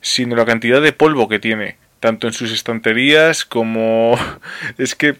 sino 0.00 0.36
la 0.36 0.44
cantidad 0.44 0.80
de 0.80 0.92
polvo 0.92 1.28
que 1.28 1.38
tiene, 1.38 1.76
tanto 2.00 2.26
en 2.26 2.32
sus 2.32 2.52
estanterías 2.52 3.44
como... 3.44 4.18
es 4.78 4.94
que... 4.94 5.16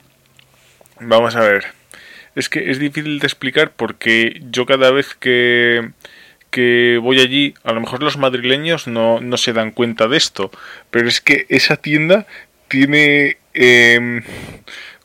Vamos 1.00 1.36
a 1.36 1.40
ver. 1.40 1.66
Es 2.34 2.48
que 2.48 2.70
es 2.70 2.78
difícil 2.78 3.18
de 3.18 3.26
explicar 3.26 3.72
porque 3.72 4.40
yo 4.50 4.64
cada 4.64 4.90
vez 4.90 5.14
que, 5.14 5.90
que 6.50 6.98
voy 7.02 7.20
allí, 7.20 7.54
a 7.64 7.72
lo 7.72 7.80
mejor 7.80 8.02
los 8.02 8.16
madrileños 8.16 8.86
no, 8.86 9.20
no 9.20 9.36
se 9.36 9.52
dan 9.52 9.72
cuenta 9.72 10.08
de 10.08 10.16
esto, 10.16 10.50
pero 10.90 11.08
es 11.08 11.20
que 11.20 11.46
esa 11.48 11.76
tienda 11.76 12.26
tiene... 12.68 13.38
Eh, 13.54 14.22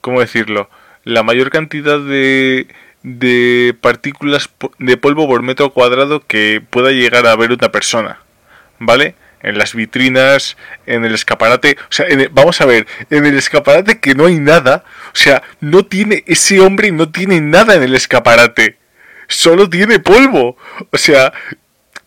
¿Cómo 0.02 0.20
decirlo? 0.20 0.70
La 1.04 1.24
mayor 1.24 1.50
cantidad 1.52 2.00
de, 2.00 2.68
de 3.04 3.76
partículas 3.80 4.50
de 4.78 4.98
polvo 4.98 5.28
por 5.28 5.42
metro 5.42 5.72
cuadrado 5.72 6.26
que 6.26 6.62
pueda 6.70 6.92
llegar 6.92 7.26
a 7.26 7.36
ver 7.36 7.52
una 7.52 7.72
persona. 7.72 8.20
¿Vale? 8.80 9.16
En 9.42 9.58
las 9.58 9.74
vitrinas, 9.74 10.56
en 10.86 11.04
el 11.04 11.16
escaparate. 11.16 11.78
O 11.90 11.92
sea, 11.92 12.06
vamos 12.32 12.62
a 12.62 12.66
ver, 12.66 12.88
en 13.10 13.26
el 13.26 13.38
escaparate 13.38 14.00
que 14.00 14.14
no 14.14 14.28
hay 14.28 14.40
nada. 14.40 14.84
O 15.14 15.18
sea, 15.18 15.42
no 15.60 15.86
tiene, 15.86 16.24
ese 16.28 16.60
hombre 16.60 16.92
no 16.92 17.10
tiene 17.10 17.42
nada 17.42 17.76
en 17.76 17.84
el 17.84 17.96
escaparate. 17.96 18.78
Solo 19.28 19.70
tiene 19.70 20.00
polvo. 20.00 20.58
O 20.92 20.98
sea, 20.98 21.34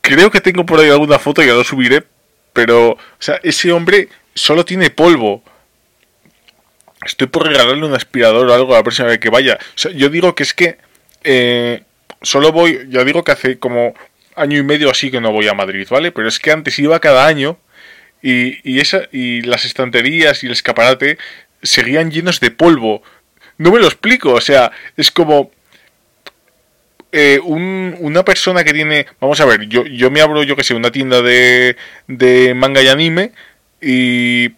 creo 0.00 0.30
que 0.30 0.40
tengo 0.40 0.64
por 0.64 0.78
ahí 0.78 0.90
alguna 0.90 1.18
foto, 1.18 1.42
ya 1.42 1.54
lo 1.54 1.64
subiré. 1.64 2.04
Pero, 2.52 2.90
o 2.90 2.98
sea, 3.18 3.40
ese 3.42 3.72
hombre 3.72 4.09
solo 4.35 4.64
tiene 4.64 4.90
polvo. 4.90 5.42
Estoy 7.04 7.26
por 7.26 7.46
regalarle 7.46 7.85
un 7.85 7.94
aspirador 7.94 8.48
o 8.48 8.54
algo 8.54 8.74
a 8.74 8.78
la 8.78 8.83
próxima 8.83 9.09
vez 9.09 9.18
que 9.18 9.28
vaya. 9.28 9.59
O 9.61 9.78
sea, 9.78 9.90
yo 9.90 10.09
digo 10.09 10.35
que 10.35 10.44
es 10.44 10.54
que 10.54 10.78
eh, 11.24 11.82
solo 12.22 12.52
voy, 12.52 12.87
ya 12.88 13.02
digo 13.04 13.24
que 13.24 13.32
hace 13.32 13.58
como 13.58 13.94
año 14.37 14.58
y 14.58 14.62
medio 14.62 14.90
así 14.90 15.10
que 15.10 15.20
no 15.20 15.32
voy 15.32 15.48
a 15.48 15.54
Madrid, 15.54 15.87
¿vale? 15.90 16.12
Pero 16.12 16.28
es 16.28 16.38
que 16.38 16.50
antes 16.50 16.78
iba 16.78 17.00
cada 17.00 17.26
año 17.26 17.58
y, 18.22 18.80
esa, 18.80 19.02
y 19.12 19.42
las 19.42 19.64
estanterías 19.64 20.42
y 20.42 20.46
el 20.46 20.52
escaparate 20.52 21.18
seguían 21.62 22.10
llenos 22.10 22.40
de 22.40 22.50
polvo. 22.50 23.02
No 23.58 23.70
me 23.70 23.78
lo 23.78 23.87
explico, 23.87 24.32
o 24.32 24.40
sea, 24.40 24.72
es 24.96 25.10
como 25.10 25.50
eh, 27.12 27.38
un, 27.42 27.96
una 28.00 28.24
persona 28.24 28.64
que 28.64 28.72
tiene, 28.72 29.06
vamos 29.20 29.40
a 29.40 29.44
ver, 29.44 29.68
yo, 29.68 29.84
yo 29.87 30.10
me 30.10 30.20
abro, 30.20 30.42
yo 30.42 30.56
que 30.56 30.64
sé, 30.64 30.74
una 30.74 30.90
tienda 30.90 31.22
de, 31.22 31.76
de 32.08 32.54
manga 32.54 32.82
y 32.82 32.88
anime 32.88 33.32
y 33.80 34.48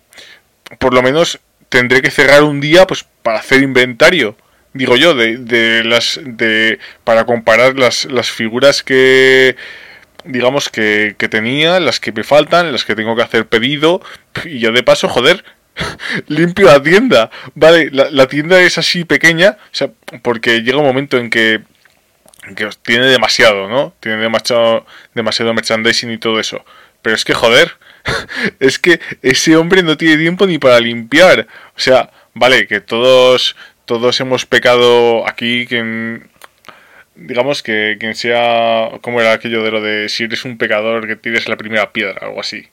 por 0.78 0.94
lo 0.94 1.02
menos 1.02 1.40
tendré 1.68 2.00
que 2.00 2.10
cerrar 2.10 2.42
un 2.44 2.60
día 2.60 2.86
pues 2.86 3.04
para 3.22 3.40
hacer 3.40 3.62
inventario 3.62 4.36
digo 4.76 4.96
yo 4.96 5.14
de, 5.14 5.38
de 5.38 5.84
las 5.84 6.20
de 6.22 6.78
para 7.04 7.24
comparar 7.24 7.78
las, 7.78 8.04
las 8.06 8.30
figuras 8.30 8.82
que 8.82 9.56
digamos 10.24 10.68
que, 10.68 11.14
que 11.18 11.28
tenía 11.28 11.80
las 11.80 12.00
que 12.00 12.12
me 12.12 12.24
faltan 12.24 12.72
las 12.72 12.84
que 12.84 12.94
tengo 12.94 13.14
que 13.16 13.22
hacer 13.22 13.46
pedido 13.46 14.00
y 14.44 14.60
ya 14.60 14.70
de 14.70 14.82
paso 14.82 15.08
joder 15.08 15.44
limpio 16.26 16.66
la 16.66 16.82
tienda 16.82 17.30
vale 17.54 17.90
la, 17.90 18.10
la 18.10 18.26
tienda 18.26 18.60
es 18.60 18.78
así 18.78 19.04
pequeña 19.04 19.56
o 19.60 19.74
sea 19.74 19.90
porque 20.22 20.62
llega 20.62 20.78
un 20.78 20.84
momento 20.84 21.18
en 21.18 21.30
que 21.30 21.62
que 22.54 22.68
tiene 22.82 23.06
demasiado, 23.06 23.68
¿no? 23.68 23.94
Tiene 24.00 24.18
demasiado, 24.18 24.86
demasiado 25.14 25.52
merchandising 25.54 26.12
y 26.12 26.18
todo 26.18 26.38
eso. 26.38 26.64
Pero 27.02 27.16
es 27.16 27.24
que, 27.24 27.34
joder, 27.34 27.72
es 28.60 28.78
que 28.78 29.00
ese 29.22 29.56
hombre 29.56 29.82
no 29.82 29.96
tiene 29.96 30.16
tiempo 30.16 30.46
ni 30.46 30.58
para 30.58 30.78
limpiar. 30.78 31.48
O 31.76 31.80
sea, 31.80 32.10
vale, 32.34 32.66
que 32.66 32.80
todos, 32.80 33.56
todos 33.86 34.20
hemos 34.20 34.46
pecado 34.46 35.26
aquí, 35.26 35.66
quien, 35.66 36.28
digamos 37.14 37.62
que 37.62 37.96
quien 37.98 38.14
sea, 38.14 38.90
como 39.00 39.20
era 39.20 39.32
aquello 39.32 39.62
de 39.62 39.70
lo 39.70 39.80
de 39.80 40.08
si 40.08 40.24
eres 40.24 40.44
un 40.44 40.58
pecador 40.58 41.06
que 41.06 41.16
tires 41.16 41.48
la 41.48 41.56
primera 41.56 41.92
piedra, 41.92 42.26
algo 42.26 42.40
así, 42.40 42.68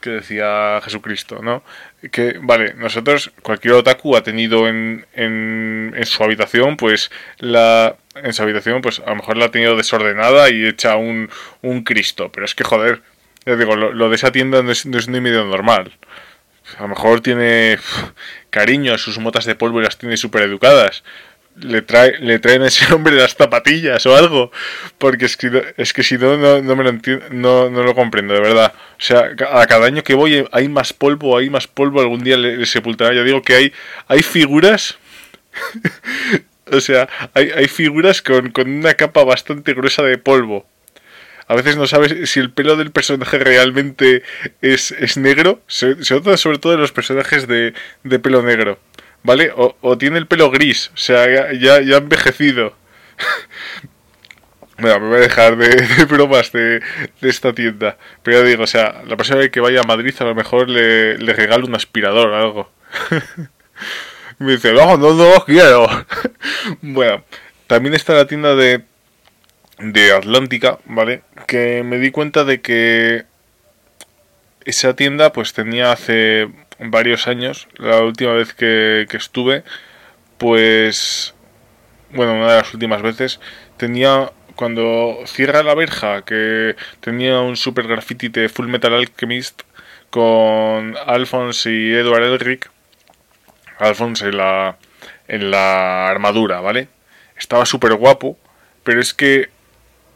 que 0.00 0.10
decía 0.10 0.80
Jesucristo, 0.84 1.40
¿no? 1.42 1.64
Que, 2.12 2.38
vale, 2.40 2.74
nosotros, 2.74 3.32
cualquier 3.42 3.74
otaku 3.74 4.16
ha 4.16 4.22
tenido 4.22 4.68
en, 4.68 5.06
en, 5.14 5.92
en 5.96 6.06
su 6.06 6.22
habitación, 6.22 6.76
pues, 6.76 7.10
la, 7.38 7.96
en 8.14 8.32
su 8.32 8.42
habitación, 8.42 8.80
pues 8.82 9.00
a 9.00 9.10
lo 9.10 9.16
mejor 9.16 9.36
la 9.36 9.46
ha 9.46 9.50
tenido 9.50 9.76
desordenada 9.76 10.50
y 10.50 10.66
hecha 10.66 10.96
un, 10.96 11.30
un 11.62 11.82
Cristo, 11.82 12.30
pero 12.30 12.44
es 12.44 12.54
que, 12.54 12.64
joder, 12.64 13.02
digo, 13.44 13.76
lo, 13.76 14.08
de 14.08 14.14
esa 14.14 14.30
tienda 14.32 14.62
no 14.62 14.70
es, 14.70 14.86
no 14.86 14.98
es 14.98 15.08
ni 15.08 15.20
medio 15.20 15.44
normal. 15.44 15.92
A 16.76 16.82
lo 16.82 16.88
mejor 16.88 17.20
tiene 17.20 17.78
cariño 18.50 18.92
a 18.94 18.98
sus 18.98 19.18
motas 19.18 19.44
de 19.44 19.54
polvo 19.54 19.80
las 19.80 19.98
tiene 19.98 20.16
súper 20.16 20.42
educadas. 20.42 21.02
Le, 21.56 21.82
trae, 21.82 22.18
le 22.20 22.38
traen 22.38 22.62
a 22.62 22.68
ese 22.68 22.92
hombre 22.94 23.16
las 23.16 23.34
zapatillas 23.34 24.04
o 24.06 24.14
algo. 24.14 24.52
Porque 24.98 25.24
es 25.24 25.36
que, 25.36 25.74
es 25.76 25.92
que 25.92 26.02
si 26.02 26.18
no, 26.18 26.36
no, 26.36 26.60
no 26.60 26.76
me 26.76 26.84
lo 26.84 26.90
entiendo, 26.90 27.26
no, 27.30 27.68
lo 27.82 27.94
comprendo, 27.94 28.34
de 28.34 28.40
verdad. 28.40 28.74
O 28.98 29.02
sea, 29.02 29.30
a 29.52 29.66
cada 29.66 29.86
año 29.86 30.02
que 30.02 30.14
voy 30.14 30.46
hay 30.52 30.68
más 30.68 30.92
polvo, 30.92 31.36
hay 31.38 31.50
más 31.50 31.66
polvo, 31.66 32.00
algún 32.00 32.22
día 32.22 32.36
le, 32.36 32.56
le 32.56 32.66
sepultará. 32.66 33.14
Ya 33.14 33.22
digo 33.22 33.42
que 33.42 33.54
hay, 33.54 33.72
hay 34.06 34.22
figuras. 34.22 34.98
o 36.70 36.80
sea, 36.80 37.08
hay, 37.34 37.50
hay 37.50 37.68
figuras 37.68 38.22
con, 38.22 38.50
con 38.50 38.70
una 38.70 38.94
capa 38.94 39.24
bastante 39.24 39.74
gruesa 39.74 40.02
de 40.02 40.18
polvo 40.18 40.66
a 41.48 41.54
veces 41.54 41.76
no 41.76 41.86
sabes 41.86 42.30
si 42.30 42.40
el 42.40 42.50
pelo 42.50 42.76
del 42.76 42.92
personaje 42.92 43.38
realmente 43.38 44.22
es, 44.60 44.92
es 44.92 45.16
negro, 45.16 45.62
se, 45.66 46.04
se, 46.04 46.14
nota 46.14 46.36
sobre 46.36 46.58
todo 46.58 46.74
en 46.74 46.80
los 46.80 46.92
personajes 46.92 47.48
de, 47.48 47.72
de 48.04 48.18
pelo 48.18 48.42
negro, 48.42 48.78
¿vale? 49.22 49.50
O, 49.56 49.98
tiene 49.98 50.18
el 50.18 50.26
pelo 50.26 50.50
gris, 50.50 50.90
o 50.94 50.98
sea, 50.98 51.52
ya, 51.52 51.80
ya 51.80 51.96
envejecido. 51.96 52.74
Bueno, 54.80 55.00
me 55.00 55.08
voy 55.08 55.16
a 55.16 55.20
dejar 55.22 55.56
de, 55.56 56.04
bromas 56.04 56.52
de, 56.52 56.80
esta 57.20 57.52
tienda. 57.52 57.98
Pero 58.22 58.38
ya 58.38 58.44
digo, 58.44 58.62
o 58.62 58.66
sea, 58.68 59.02
la 59.08 59.16
vez 59.16 59.50
que 59.50 59.58
vaya 59.58 59.80
a 59.80 59.82
Madrid 59.82 60.14
a 60.20 60.24
lo 60.24 60.36
mejor 60.36 60.68
le, 60.68 61.18
le 61.18 61.32
regalo 61.32 61.66
un 61.66 61.74
aspirador 61.74 62.28
o 62.28 62.36
algo. 62.36 62.70
me 64.38 64.52
dice, 64.52 64.72
no, 64.72 64.96
no, 64.96 65.14
no 65.14 65.44
quiero. 65.44 65.88
bueno, 66.80 67.24
también 67.66 67.94
está 67.94 68.12
la 68.14 68.28
tienda 68.28 68.54
de 68.54 68.84
de 69.78 70.12
Atlántica, 70.12 70.78
¿vale? 70.86 71.22
Que 71.46 71.82
me 71.84 71.98
di 71.98 72.10
cuenta 72.10 72.44
de 72.44 72.60
que 72.60 73.24
esa 74.64 74.94
tienda 74.94 75.32
pues 75.32 75.52
tenía 75.52 75.92
hace 75.92 76.48
varios 76.78 77.26
años, 77.26 77.68
la 77.76 78.02
última 78.02 78.32
vez 78.32 78.54
que, 78.54 79.06
estuve, 79.12 79.64
pues, 80.36 81.34
bueno, 82.10 82.34
una 82.34 82.52
de 82.52 82.58
las 82.58 82.74
últimas 82.74 83.02
veces, 83.02 83.40
tenía 83.76 84.30
cuando 84.54 85.20
cierra 85.26 85.62
la 85.62 85.74
verja, 85.74 86.22
que 86.22 86.74
tenía 87.00 87.40
un 87.40 87.56
super 87.56 87.86
graffiti 87.86 88.28
de 88.28 88.48
Full 88.48 88.66
Metal 88.66 88.92
Alchemist 88.92 89.62
con 90.10 90.96
Alphonse 91.06 91.70
y 91.70 91.92
Edward 91.92 92.24
Elric. 92.24 92.70
Alphonse 93.78 94.26
en 94.26 94.36
la, 94.36 94.76
en 95.28 95.52
la 95.52 96.08
armadura, 96.08 96.60
¿vale? 96.60 96.88
Estaba 97.36 97.64
súper 97.64 97.94
guapo, 97.94 98.36
pero 98.82 99.00
es 99.00 99.14
que 99.14 99.50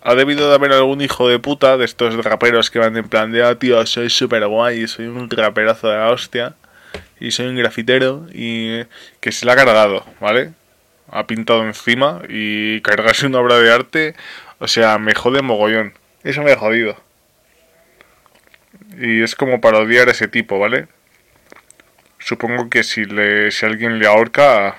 ha 0.05 0.15
debido 0.15 0.49
de 0.49 0.55
haber 0.55 0.73
algún 0.73 1.01
hijo 1.01 1.29
de 1.29 1.39
puta 1.39 1.77
de 1.77 1.85
estos 1.85 2.25
raperos 2.25 2.71
que 2.71 2.79
van 2.79 2.97
en 2.97 3.09
plan 3.09 3.31
de, 3.31 3.45
ah, 3.45 3.59
tío, 3.59 3.85
soy 3.87 4.11
súper 4.11 4.47
guay, 4.47 4.89
soy 4.89 5.07
un 5.07 5.31
raperazo 5.31 5.89
de 5.89 5.97
la 5.97 6.11
hostia, 6.11 6.55
y 7.21 7.31
soy 7.31 7.47
un 7.47 7.57
grafitero, 7.57 8.27
y 8.33 8.83
que 9.21 9.31
se 9.31 9.47
la 9.47 9.53
ha 9.53 9.57
cargado, 9.57 10.05
¿vale? 10.21 10.53
Ha 11.09 11.27
pintado 11.27 11.65
encima 11.65 12.23
y 12.29 12.81
cargarse 12.81 13.27
una 13.27 13.39
obra 13.39 13.59
de 13.59 13.73
arte, 13.73 14.15
o 14.59 14.67
sea, 14.67 14.99
me 14.99 15.15
jode 15.15 15.43
mogollón. 15.43 15.95
Eso 16.25 16.43
me 16.43 16.53
ha 16.53 16.57
jodido. 16.57 16.97
Y 18.99 19.23
es 19.23 19.37
como 19.37 19.61
para 19.61 19.79
odiar 19.79 20.09
a 20.09 20.13
ese 20.13 20.29
tipo, 20.29 20.59
¿vale? 20.59 20.89
Supongo 22.19 22.71
que 22.71 22.83
si, 22.83 23.05
le, 23.05 23.51
si 23.51 23.67
alguien 23.67 23.99
le 23.99 24.07
ahorca, 24.07 24.77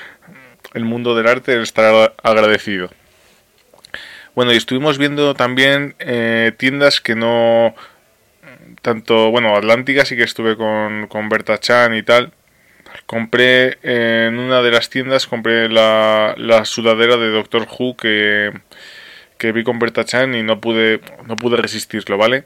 el 0.74 0.84
mundo 0.84 1.14
del 1.14 1.28
arte 1.28 1.60
estará 1.62 2.12
agradecido. 2.22 2.90
Bueno, 4.34 4.52
y 4.52 4.56
estuvimos 4.56 4.98
viendo 4.98 5.34
también 5.34 5.94
eh, 5.98 6.52
tiendas 6.56 7.00
que 7.00 7.14
no... 7.14 7.74
Tanto, 8.82 9.30
bueno, 9.30 9.56
Atlántica 9.56 10.04
sí 10.04 10.16
que 10.16 10.22
estuve 10.22 10.56
con, 10.56 11.06
con 11.08 11.28
Berta 11.28 11.58
Chan 11.58 11.94
y 11.94 12.02
tal. 12.02 12.32
Compré 13.06 13.78
en 13.82 14.38
una 14.38 14.62
de 14.62 14.70
las 14.70 14.88
tiendas, 14.88 15.26
compré 15.26 15.68
la, 15.68 16.34
la 16.38 16.64
sudadera 16.64 17.16
de 17.16 17.30
Doctor 17.30 17.66
Who 17.68 17.96
que, 17.96 18.52
que 19.36 19.52
vi 19.52 19.64
con 19.64 19.78
Berta 19.78 20.04
Chan 20.04 20.34
y 20.34 20.42
no 20.42 20.60
pude, 20.60 21.00
no 21.26 21.36
pude 21.36 21.56
resistirlo, 21.58 22.16
¿vale? 22.16 22.44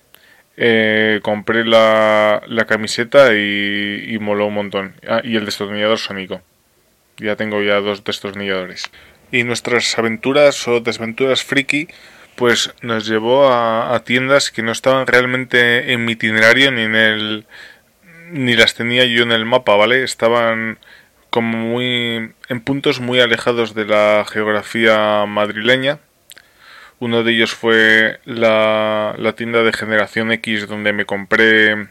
Eh, 0.57 1.21
compré 1.23 1.65
la, 1.65 2.43
la 2.47 2.65
camiseta 2.65 3.35
y, 3.35 4.05
y 4.09 4.19
moló 4.19 4.47
un 4.47 4.55
montón. 4.55 4.95
Ah, 5.07 5.21
y 5.23 5.37
el 5.37 5.45
destornillador 5.45 5.99
sónico. 5.99 6.43
Ya 7.19 7.37
tengo 7.37 7.63
ya 7.63 7.81
dos 7.81 8.03
destornilladores 8.03 8.91
y 9.35 9.43
nuestras 9.43 9.99
aventuras 9.99 10.69
o 10.69 10.79
desventuras 10.79 11.43
friki 11.43 11.89
pues 12.37 12.73
nos 12.83 13.05
llevó 13.07 13.49
a, 13.53 14.01
tiendas 14.05 14.53
que 14.53 14.63
no 14.63 14.71
estaban 14.71 15.09
realmente 15.09 15.93
en 15.93 16.05
mi 16.05 16.13
itinerario 16.13 16.71
ni 16.71 16.83
en 16.83 16.95
el 16.95 17.47
ni 18.31 18.55
las 18.55 18.75
tenía 18.75 19.05
yo 19.05 19.25
en 19.25 19.33
el 19.33 19.45
mapa, 19.45 19.75
¿vale? 19.75 20.05
Estaban 20.05 20.79
como 21.31 21.59
muy 21.59 22.33
en 22.49 22.61
puntos 22.61 23.01
muy 23.01 23.21
alejados 23.21 23.75
de 23.75 23.87
la 23.87 24.25
geografía 24.29 25.27
madrileña. 25.27 25.99
Uno 27.01 27.25
de 27.25 27.33
ellos 27.33 27.53
fue 27.53 28.21
la, 28.25 29.15
la 29.19 29.33
tienda 29.35 29.63
de 29.65 29.73
Generación 29.73 30.31
X 30.31 30.69
donde 30.69 30.93
me 30.93 31.07
compré 31.07 31.89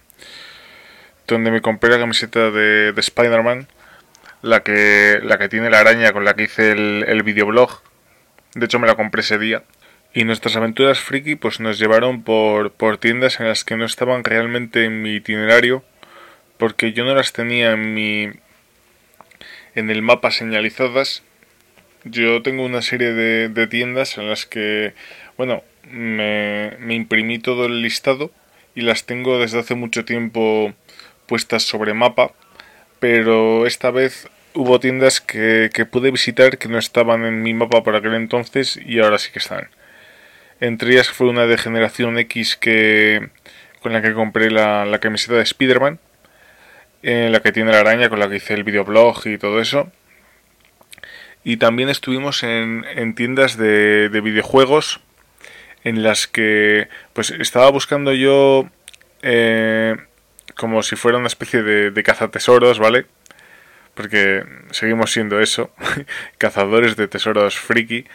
donde 1.27 1.51
me 1.51 1.61
compré 1.61 1.89
la 1.89 1.99
camiseta 1.99 2.51
de, 2.51 2.93
de 2.93 3.01
Spider-Man, 3.01 3.67
la 4.43 4.61
que, 4.61 5.19
la 5.23 5.39
que 5.39 5.49
tiene 5.49 5.71
la 5.71 5.79
araña 5.79 6.11
con 6.11 6.25
la 6.25 6.35
que 6.35 6.43
hice 6.43 6.71
el, 6.73 7.05
el 7.07 7.23
videoblog. 7.23 7.81
De 8.53 8.65
hecho 8.65 8.77
me 8.77 8.85
la 8.85 8.95
compré 8.95 9.21
ese 9.21 9.39
día. 9.39 9.63
Y 10.13 10.25
nuestras 10.25 10.55
aventuras 10.55 10.99
friki 10.99 11.35
pues 11.35 11.59
nos 11.59 11.79
llevaron 11.79 12.23
por, 12.23 12.71
por 12.71 12.99
tiendas 12.99 13.39
en 13.39 13.47
las 13.47 13.63
que 13.63 13.77
no 13.77 13.85
estaban 13.85 14.23
realmente 14.23 14.85
en 14.85 15.01
mi 15.01 15.15
itinerario, 15.15 15.83
porque 16.57 16.93
yo 16.93 17.03
no 17.03 17.15
las 17.15 17.33
tenía 17.33 17.71
en 17.71 17.95
mi 17.95 18.29
en 19.73 19.89
el 19.89 20.03
mapa 20.03 20.29
señalizadas. 20.29 21.23
Yo 22.03 22.43
tengo 22.43 22.63
una 22.63 22.81
serie 22.81 23.13
de, 23.13 23.47
de 23.47 23.65
tiendas 23.65 24.17
en 24.17 24.29
las 24.29 24.45
que, 24.45 24.93
bueno, 25.37 25.63
me, 25.89 26.75
me 26.79 26.93
imprimí 26.95 27.39
todo 27.39 27.65
el 27.65 27.81
listado 27.81 28.29
y 28.75 28.81
las 28.81 29.05
tengo 29.05 29.39
desde 29.39 29.59
hace 29.59 29.73
mucho 29.73 30.03
tiempo 30.05 30.73
puestas 31.27 31.63
sobre 31.63 31.93
mapa, 31.93 32.33
pero 33.03 33.67
esta 33.67 33.91
vez 33.91 34.29
hubo 34.53 34.79
tiendas 34.79 35.19
que, 35.19 35.69
que 35.73 35.85
pude 35.85 36.09
visitar 36.09 36.57
que 36.57 36.69
no 36.69 36.77
estaban 36.79 37.25
en 37.25 37.43
mi 37.43 37.53
mapa 37.53 37.83
por 37.83 37.97
aquel 37.97 38.13
entonces 38.13 38.79
y 38.81 39.01
ahora 39.01 39.17
sí 39.17 39.29
que 39.33 39.39
están. 39.39 39.67
Entre 40.61 40.93
ellas 40.93 41.09
fue 41.09 41.27
una 41.27 41.45
de 41.45 41.57
generación 41.57 42.17
X 42.17 42.55
que 42.55 43.27
con 43.81 43.91
la 43.91 44.01
que 44.01 44.13
compré 44.13 44.51
la, 44.51 44.85
la 44.85 44.99
camiseta 44.99 45.33
de 45.33 45.41
Spider-Man, 45.41 45.99
la 47.01 47.41
que 47.41 47.51
tiene 47.51 47.73
la 47.73 47.81
araña, 47.81 48.07
con 48.07 48.21
la 48.21 48.29
que 48.29 48.37
hice 48.37 48.53
el 48.53 48.63
videoblog 48.63 49.27
y 49.27 49.37
todo 49.37 49.59
eso. 49.59 49.91
Y 51.43 51.57
también 51.57 51.89
estuvimos 51.89 52.41
en, 52.43 52.85
en 52.95 53.15
tiendas 53.15 53.57
de, 53.57 54.07
de, 54.07 54.21
videojuegos 54.21 55.01
en 55.83 56.03
las 56.03 56.25
que 56.27 56.87
pues 57.11 57.31
estaba 57.31 57.69
buscando 57.69 58.13
yo 58.13 58.69
eh, 59.23 59.97
como 60.55 60.83
si 60.83 60.95
fuera 60.95 61.17
una 61.17 61.27
especie 61.27 61.63
de, 61.63 61.91
de 61.91 62.03
cazatesoros, 62.03 62.79
¿vale? 62.79 63.05
Porque 63.93 64.43
seguimos 64.71 65.11
siendo 65.11 65.39
eso, 65.39 65.71
cazadores 66.37 66.95
de 66.95 67.07
tesoros 67.07 67.57
friki. 67.57 68.05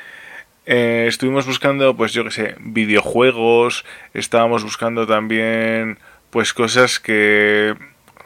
Eh, 0.66 1.06
estuvimos 1.08 1.46
buscando, 1.46 1.96
pues 1.96 2.12
yo 2.12 2.24
que 2.24 2.30
sé, 2.30 2.54
videojuegos, 2.58 3.84
estábamos 4.12 4.64
buscando 4.64 5.06
también, 5.06 5.98
pues 6.30 6.52
cosas 6.52 7.00
que, 7.00 7.74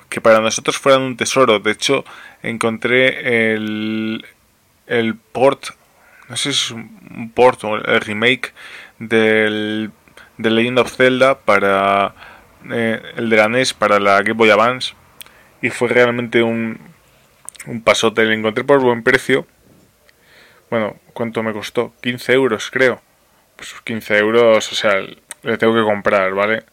que 0.08 0.20
para 0.20 0.40
nosotros 0.40 0.76
fueran 0.76 1.02
un 1.02 1.16
tesoro. 1.16 1.60
De 1.60 1.70
hecho, 1.70 2.04
encontré 2.42 3.54
el, 3.54 4.26
el 4.86 5.14
port, 5.14 5.66
no 6.28 6.36
sé 6.36 6.52
si 6.52 6.64
es 6.64 6.70
un 6.72 7.30
port 7.32 7.62
o 7.64 7.76
el 7.76 8.00
remake 8.00 8.52
del, 8.98 9.92
de 10.38 10.50
Legend 10.50 10.80
of 10.80 10.96
Zelda 10.96 11.38
para 11.38 12.14
eh, 12.70 13.02
el 13.16 13.30
de 13.30 13.36
la 13.36 13.48
NES 13.48 13.74
para 13.74 13.98
la 13.98 14.18
Game 14.18 14.32
Boy 14.32 14.50
Advance 14.50 14.94
y 15.60 15.70
fue 15.70 15.88
realmente 15.88 16.42
un, 16.42 16.78
un 17.66 17.82
pasote. 17.82 18.24
Lo 18.24 18.32
encontré 18.32 18.64
por 18.64 18.80
buen 18.80 19.02
precio 19.02 19.46
bueno, 20.72 20.96
¿cuánto 21.12 21.42
me 21.42 21.52
costó? 21.52 21.92
15 22.00 22.32
euros, 22.32 22.70
creo. 22.70 23.02
Pues 23.56 23.74
15 23.84 24.16
euros, 24.16 24.72
o 24.72 24.74
sea, 24.74 24.94
le 25.42 25.58
tengo 25.58 25.74
que 25.74 25.82
comprar, 25.82 26.32
¿vale? 26.32 26.64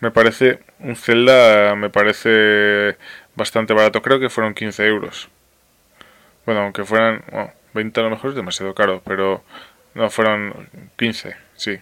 Me 0.00 0.10
parece, 0.10 0.58
un 0.80 0.96
Zelda 0.96 1.76
me 1.76 1.88
parece 1.88 2.96
bastante 3.36 3.72
barato. 3.72 4.02
Creo 4.02 4.18
que 4.18 4.30
fueron 4.30 4.52
15 4.52 4.84
euros. 4.88 5.28
Bueno, 6.44 6.62
aunque 6.62 6.84
fueran, 6.84 7.22
bueno, 7.30 7.52
20 7.72 8.00
a 8.00 8.02
lo 8.02 8.10
mejor 8.10 8.30
es 8.30 8.36
demasiado 8.36 8.74
caro, 8.74 9.00
pero 9.04 9.44
no, 9.94 10.10
fueron 10.10 10.68
15, 10.96 11.36
sí. 11.54 11.78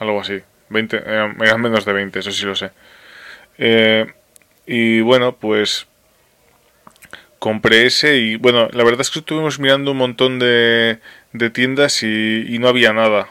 Algo 0.00 0.20
así. 0.20 0.42
20, 0.68 0.96
eran, 0.96 1.36
eran 1.42 1.60
menos 1.60 1.84
de 1.84 1.92
20, 1.92 2.18
eso 2.18 2.32
sí 2.32 2.44
lo 2.44 2.54
sé. 2.54 2.70
Eh, 3.58 4.06
y 4.66 5.00
bueno, 5.00 5.36
pues 5.36 5.86
compré 7.38 7.86
ese 7.86 8.16
y 8.16 8.36
bueno, 8.36 8.68
la 8.72 8.84
verdad 8.84 9.02
es 9.02 9.10
que 9.10 9.20
estuvimos 9.20 9.58
mirando 9.60 9.92
un 9.92 9.98
montón 9.98 10.38
de, 10.38 10.98
de 11.32 11.50
tiendas 11.50 12.02
y, 12.02 12.44
y, 12.48 12.58
no 12.58 12.68
había 12.68 12.92
nada, 12.92 13.28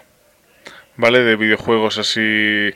¿vale? 0.95 1.19
De 1.19 1.35
videojuegos 1.35 1.97
así... 1.97 2.71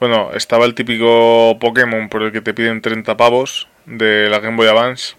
Bueno, 0.00 0.32
estaba 0.34 0.66
el 0.66 0.74
típico 0.74 1.58
Pokémon 1.60 2.08
por 2.08 2.22
el 2.24 2.32
que 2.32 2.40
te 2.40 2.54
piden 2.54 2.82
30 2.82 3.16
pavos 3.16 3.68
de 3.86 4.28
la 4.28 4.40
Game 4.40 4.56
Boy 4.56 4.66
Advance, 4.68 5.14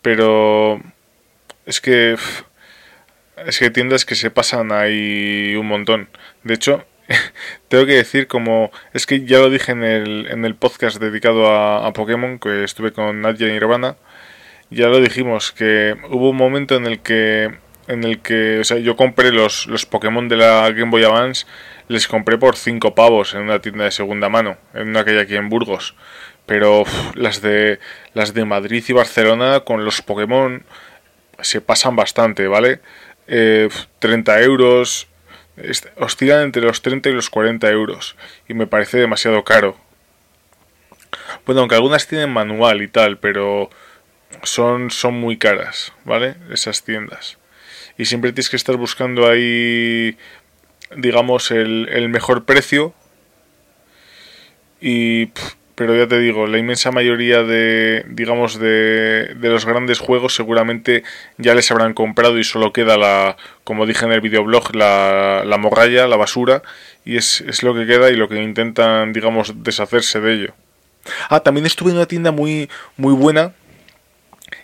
pero 0.00 0.80
es 1.66 1.80
que... 1.80 2.16
Es 3.46 3.58
que 3.58 3.66
hay 3.66 3.70
tiendas 3.70 4.04
que 4.04 4.14
se 4.14 4.30
pasan 4.30 4.72
ahí 4.72 5.54
un 5.56 5.66
montón. 5.66 6.08
De 6.44 6.54
hecho, 6.54 6.84
tengo 7.68 7.86
que 7.86 7.94
decir 7.94 8.26
como... 8.26 8.70
Es 8.92 9.06
que 9.06 9.24
ya 9.24 9.38
lo 9.38 9.50
dije 9.50 9.72
en 9.72 9.84
el, 9.84 10.26
en 10.30 10.44
el 10.44 10.54
podcast 10.54 11.00
dedicado 11.00 11.46
a, 11.54 11.92
Pokémon, 11.92 12.38
que 12.38 12.64
estuve 12.64 12.92
con 12.92 13.20
Nadia 13.20 13.48
Nirvana, 13.48 13.96
ya 14.70 14.88
lo 14.88 15.00
dijimos, 15.00 15.52
que 15.52 15.96
hubo 16.10 16.30
un 16.30 16.36
momento 16.36 16.76
en 16.76 16.86
el 16.86 17.00
que, 17.00 17.52
en 17.88 18.04
el 18.04 18.20
que, 18.20 18.60
o 18.60 18.64
sea, 18.64 18.78
yo 18.78 18.96
compré 18.96 19.32
los, 19.32 19.66
los 19.66 19.86
Pokémon 19.86 20.28
de 20.28 20.36
la 20.36 20.70
Game 20.70 20.90
Boy 20.90 21.04
Advance, 21.04 21.46
les 21.88 22.08
compré 22.08 22.38
por 22.38 22.56
5 22.56 22.94
pavos 22.94 23.34
en 23.34 23.42
una 23.42 23.60
tienda 23.60 23.84
de 23.84 23.90
segunda 23.90 24.28
mano, 24.28 24.56
en 24.74 24.88
una 24.88 25.04
que 25.04 25.10
hay 25.10 25.18
aquí 25.18 25.36
en 25.36 25.48
Burgos. 25.48 25.94
Pero 26.46 26.84
las 27.14 27.40
de 27.40 27.78
las 28.14 28.34
de 28.34 28.44
Madrid 28.44 28.82
y 28.88 28.92
Barcelona 28.92 29.60
con 29.60 29.84
los 29.84 30.02
Pokémon 30.02 30.64
se 31.40 31.60
pasan 31.60 31.94
bastante, 31.94 32.48
¿vale? 32.48 32.80
Eh, 33.26 33.68
30 34.00 34.40
euros, 34.42 35.06
oscilan 35.96 36.42
entre 36.42 36.62
los 36.62 36.82
30 36.82 37.10
y 37.10 37.12
los 37.12 37.30
40 37.30 37.68
euros 37.70 38.16
y 38.48 38.54
me 38.54 38.66
parece 38.66 38.98
demasiado 38.98 39.44
caro. 39.44 39.76
Bueno, 41.44 41.60
aunque 41.60 41.74
algunas 41.74 42.06
tienen 42.06 42.30
manual 42.30 42.82
y 42.82 42.88
tal, 42.88 43.18
pero 43.18 43.70
son, 44.42 44.90
son 44.90 45.14
muy 45.14 45.36
caras, 45.36 45.92
¿vale? 46.04 46.36
Esas 46.50 46.84
tiendas. 46.84 47.38
Y 47.98 48.06
siempre 48.06 48.32
tienes 48.32 48.48
que 48.48 48.56
estar 48.56 48.76
buscando 48.76 49.28
ahí, 49.28 50.16
digamos, 50.96 51.50
el, 51.50 51.88
el 51.90 52.08
mejor 52.08 52.44
precio. 52.44 52.94
Y, 54.80 55.30
pero 55.82 55.96
ya 55.96 56.06
te 56.06 56.20
digo, 56.20 56.46
la 56.46 56.58
inmensa 56.58 56.92
mayoría 56.92 57.42
de, 57.42 58.04
digamos, 58.08 58.58
de, 58.60 59.34
de 59.34 59.48
los 59.48 59.66
grandes 59.66 59.98
juegos 59.98 60.34
seguramente 60.34 61.02
ya 61.38 61.56
les 61.56 61.70
habrán 61.72 61.92
comprado 61.92 62.38
y 62.38 62.44
solo 62.44 62.72
queda 62.72 62.96
la, 62.96 63.36
como 63.64 63.84
dije 63.84 64.04
en 64.04 64.12
el 64.12 64.20
videoblog, 64.20 64.76
la, 64.76 65.42
la 65.44 65.56
morralla, 65.56 66.06
la 66.06 66.16
basura. 66.16 66.62
Y 67.04 67.16
es, 67.16 67.40
es 67.40 67.64
lo 67.64 67.74
que 67.74 67.84
queda 67.84 68.10
y 68.10 68.16
lo 68.16 68.28
que 68.28 68.40
intentan, 68.40 69.12
digamos, 69.12 69.64
deshacerse 69.64 70.20
de 70.20 70.34
ello. 70.34 70.54
Ah, 71.28 71.40
también 71.40 71.66
estuve 71.66 71.90
en 71.90 71.96
una 71.96 72.06
tienda 72.06 72.30
muy, 72.30 72.70
muy 72.96 73.12
buena 73.12 73.52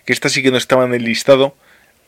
que 0.05 0.13
esta 0.13 0.29
sí 0.29 0.41
que 0.41 0.51
no 0.51 0.57
estaba 0.57 0.85
en 0.85 0.93
el 0.93 1.03
listado, 1.03 1.53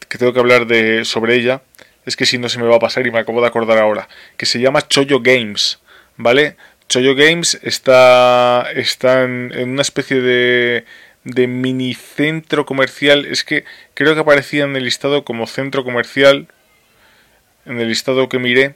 que 0.08 0.17
tengo 0.17 0.32
que 0.32 0.39
hablar 0.39 0.67
de 0.67 1.04
sobre 1.04 1.36
ella, 1.36 1.63
es 2.06 2.15
que 2.15 2.26
si 2.26 2.38
no 2.38 2.47
se 2.47 2.60
me 2.60 2.67
va 2.67 2.78
a 2.78 2.80
pasar 2.80 3.06
y 3.06 3.12
me 3.12 3.19
acabo 3.19 3.41
de 3.41 3.47
acordar 3.47 3.78
ahora, 3.78 4.08
que 4.38 4.45
se 4.45 4.60
llama 4.62 4.88
Choyo 4.88 5.19
Games, 5.19 5.80
¿vale? 6.15 6.56
Choyo 6.92 7.16
Games 7.16 7.58
está, 7.64 8.70
está 8.76 9.24
en, 9.24 9.54
en 9.56 9.70
una 9.70 9.82
especie 9.82 10.20
de, 10.20 10.84
de 11.24 11.48
mini 11.48 11.94
centro 11.94 12.66
comercial, 12.66 13.26
es 13.28 13.46
que 13.46 13.64
creo 13.94 14.14
que 14.14 14.20
aparecía 14.20 14.66
en 14.66 14.76
el 14.76 14.84
listado 14.84 15.24
como 15.24 15.48
centro 15.48 15.86
comercial, 15.86 16.50
en 17.66 17.80
el 17.80 17.88
listado 17.88 18.28
que 18.28 18.40
miré, 18.40 18.76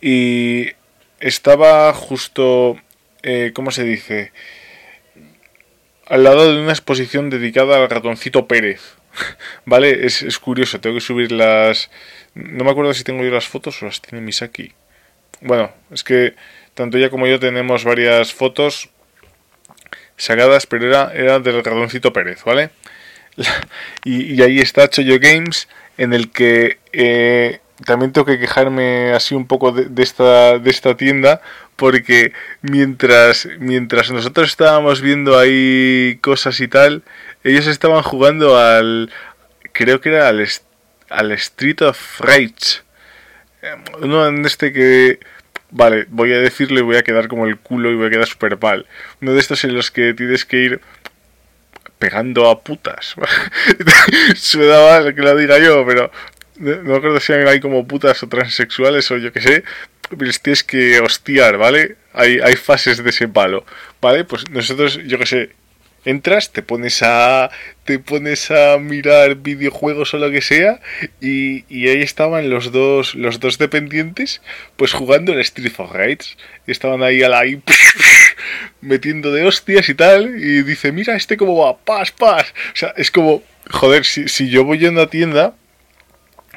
y 0.00 0.74
estaba 1.18 1.92
justo, 1.92 2.80
eh, 3.24 3.50
¿cómo 3.52 3.72
se 3.72 3.82
dice? 3.82 4.30
al 6.06 6.22
lado 6.22 6.54
de 6.54 6.60
una 6.60 6.70
exposición 6.70 7.30
dedicada 7.30 7.78
al 7.78 7.90
ratoncito 7.90 8.46
Pérez. 8.46 8.94
¿Vale? 9.64 10.06
Es, 10.06 10.22
es, 10.22 10.38
curioso, 10.38 10.80
tengo 10.80 10.94
que 10.94 11.00
subir 11.00 11.32
las... 11.32 11.90
No 12.34 12.62
me 12.62 12.70
acuerdo 12.70 12.94
si 12.94 13.02
tengo 13.02 13.24
yo 13.24 13.30
las 13.30 13.48
fotos 13.48 13.82
o 13.82 13.86
las 13.86 14.00
tiene 14.00 14.24
Misaki. 14.24 14.72
Bueno, 15.40 15.72
es 15.90 16.04
que 16.04 16.34
tanto 16.74 16.98
ella 16.98 17.10
como 17.10 17.26
yo 17.26 17.38
tenemos 17.38 17.84
varias 17.84 18.32
fotos 18.32 18.90
sacadas, 20.16 20.66
pero 20.66 20.86
era, 20.86 21.12
era 21.14 21.40
del 21.40 21.64
ratoncito 21.64 22.12
Pérez, 22.12 22.42
¿vale? 22.44 22.70
Y, 24.04 24.40
ahí 24.42 24.60
está 24.60 24.88
Choyo 24.88 25.18
Games, 25.18 25.68
en 25.98 26.12
el 26.12 26.30
que 26.30 26.78
eh, 26.92 27.60
también 27.84 28.12
tengo 28.12 28.26
que 28.26 28.38
quejarme 28.38 29.12
así 29.12 29.34
un 29.34 29.46
poco 29.46 29.72
de, 29.72 29.86
de, 29.86 30.02
esta, 30.02 30.58
de 30.58 30.70
esta 30.70 30.96
tienda 30.96 31.40
porque 31.76 32.32
mientras, 32.62 33.48
mientras 33.58 34.10
nosotros 34.10 34.48
estábamos 34.48 35.00
viendo 35.00 35.38
ahí 35.38 36.18
cosas 36.20 36.60
y 36.60 36.68
tal, 36.68 37.02
ellos 37.42 37.66
estaban 37.66 38.02
jugando 38.02 38.58
al, 38.58 39.10
creo 39.72 40.00
que 40.00 40.10
era 40.10 40.28
al, 40.28 40.46
al 41.10 41.32
Street 41.32 41.82
of 41.82 42.20
Rage. 42.20 42.82
Uno 44.00 44.26
en 44.26 44.44
este 44.44 44.72
que, 44.72 45.18
vale, 45.74 46.06
voy 46.08 46.32
a 46.32 46.38
decirle, 46.38 46.80
voy 46.82 46.96
a 46.96 47.02
quedar 47.02 47.26
como 47.28 47.46
el 47.46 47.58
culo 47.58 47.90
y 47.90 47.96
voy 47.96 48.06
a 48.06 48.10
quedar 48.10 48.26
super 48.26 48.58
mal. 48.60 48.86
Uno 49.20 49.34
de 49.34 49.40
estos 49.40 49.64
en 49.64 49.74
los 49.74 49.90
que 49.90 50.14
tienes 50.14 50.44
que 50.44 50.56
ir 50.56 50.80
pegando 51.98 52.48
a 52.48 52.62
putas. 52.62 53.16
Suena 54.36 54.80
mal 54.80 55.14
que 55.14 55.20
lo 55.20 55.36
diga 55.36 55.58
yo, 55.58 55.84
pero 55.84 56.10
no, 56.56 56.82
me 56.82 56.96
acuerdo 56.96 57.18
si 57.18 57.32
hay 57.32 57.60
como 57.60 57.86
putas 57.86 58.22
o 58.22 58.28
transexuales 58.28 59.10
o 59.10 59.18
yo 59.18 59.32
qué 59.32 59.40
sé. 59.40 59.64
Pero 60.16 60.30
tienes 60.40 60.62
que 60.62 61.00
hostiar, 61.00 61.56
¿vale? 61.56 61.96
Hay, 62.12 62.38
hay 62.38 62.54
fases 62.54 63.02
de 63.02 63.10
ese 63.10 63.26
palo, 63.26 63.64
¿vale? 64.00 64.24
Pues 64.24 64.48
nosotros, 64.50 65.00
yo 65.04 65.18
qué 65.18 65.26
sé, 65.26 65.50
entras, 66.04 66.52
te 66.52 66.62
pones 66.62 67.02
a 67.02 67.50
te 67.84 67.98
pones 67.98 68.50
a 68.50 68.78
mirar 68.78 69.36
videojuegos 69.36 70.14
o 70.14 70.18
lo 70.18 70.30
que 70.30 70.40
sea 70.40 70.80
y, 71.20 71.64
y 71.68 71.88
ahí 71.88 72.02
estaban 72.02 72.48
los 72.48 72.72
dos 72.72 73.14
los 73.14 73.40
dos 73.40 73.58
dependientes 73.58 74.40
pues 74.76 74.92
jugando 74.92 75.32
el 75.32 75.40
Street 75.40 75.72
of 75.78 75.92
Rage. 75.92 76.36
Estaban 76.66 77.02
ahí 77.02 77.22
a 77.22 77.28
la 77.28 77.42
metiendo 78.80 79.32
de 79.32 79.46
hostias 79.46 79.88
y 79.88 79.94
tal 79.94 80.36
y 80.36 80.62
dice 80.62 80.92
mira 80.92 81.16
este 81.16 81.36
cómo 81.36 81.56
va 81.56 81.76
pas 81.78 82.10
pas 82.10 82.54
o 82.72 82.76
sea 82.76 82.94
es 82.96 83.10
como 83.10 83.42
joder 83.70 84.04
si, 84.04 84.28
si 84.28 84.48
yo 84.48 84.64
voy 84.64 84.84
a 84.86 84.90
una 84.90 85.06
tienda 85.06 85.54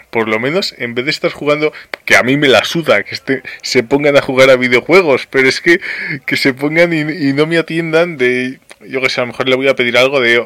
por 0.09 0.27
lo 0.27 0.39
menos 0.39 0.73
en 0.77 0.95
vez 0.95 1.05
de 1.05 1.11
estar 1.11 1.31
jugando, 1.31 1.73
que 2.05 2.15
a 2.15 2.23
mí 2.23 2.37
me 2.37 2.47
la 2.47 2.63
suda, 2.63 3.03
que 3.03 3.13
este, 3.13 3.43
se 3.61 3.83
pongan 3.83 4.15
a 4.17 4.21
jugar 4.21 4.49
a 4.49 4.55
videojuegos, 4.55 5.27
pero 5.29 5.49
es 5.49 5.61
que, 5.61 5.81
que 6.25 6.37
se 6.37 6.53
pongan 6.53 6.93
y, 6.93 7.01
y 7.01 7.33
no 7.33 7.45
me 7.45 7.57
atiendan 7.57 8.17
de, 8.17 8.59
yo 8.85 9.01
que 9.01 9.09
sé, 9.09 9.21
a 9.21 9.23
lo 9.23 9.27
mejor 9.27 9.49
le 9.49 9.55
voy 9.55 9.67
a 9.67 9.75
pedir 9.75 9.97
algo 9.97 10.19
de, 10.19 10.43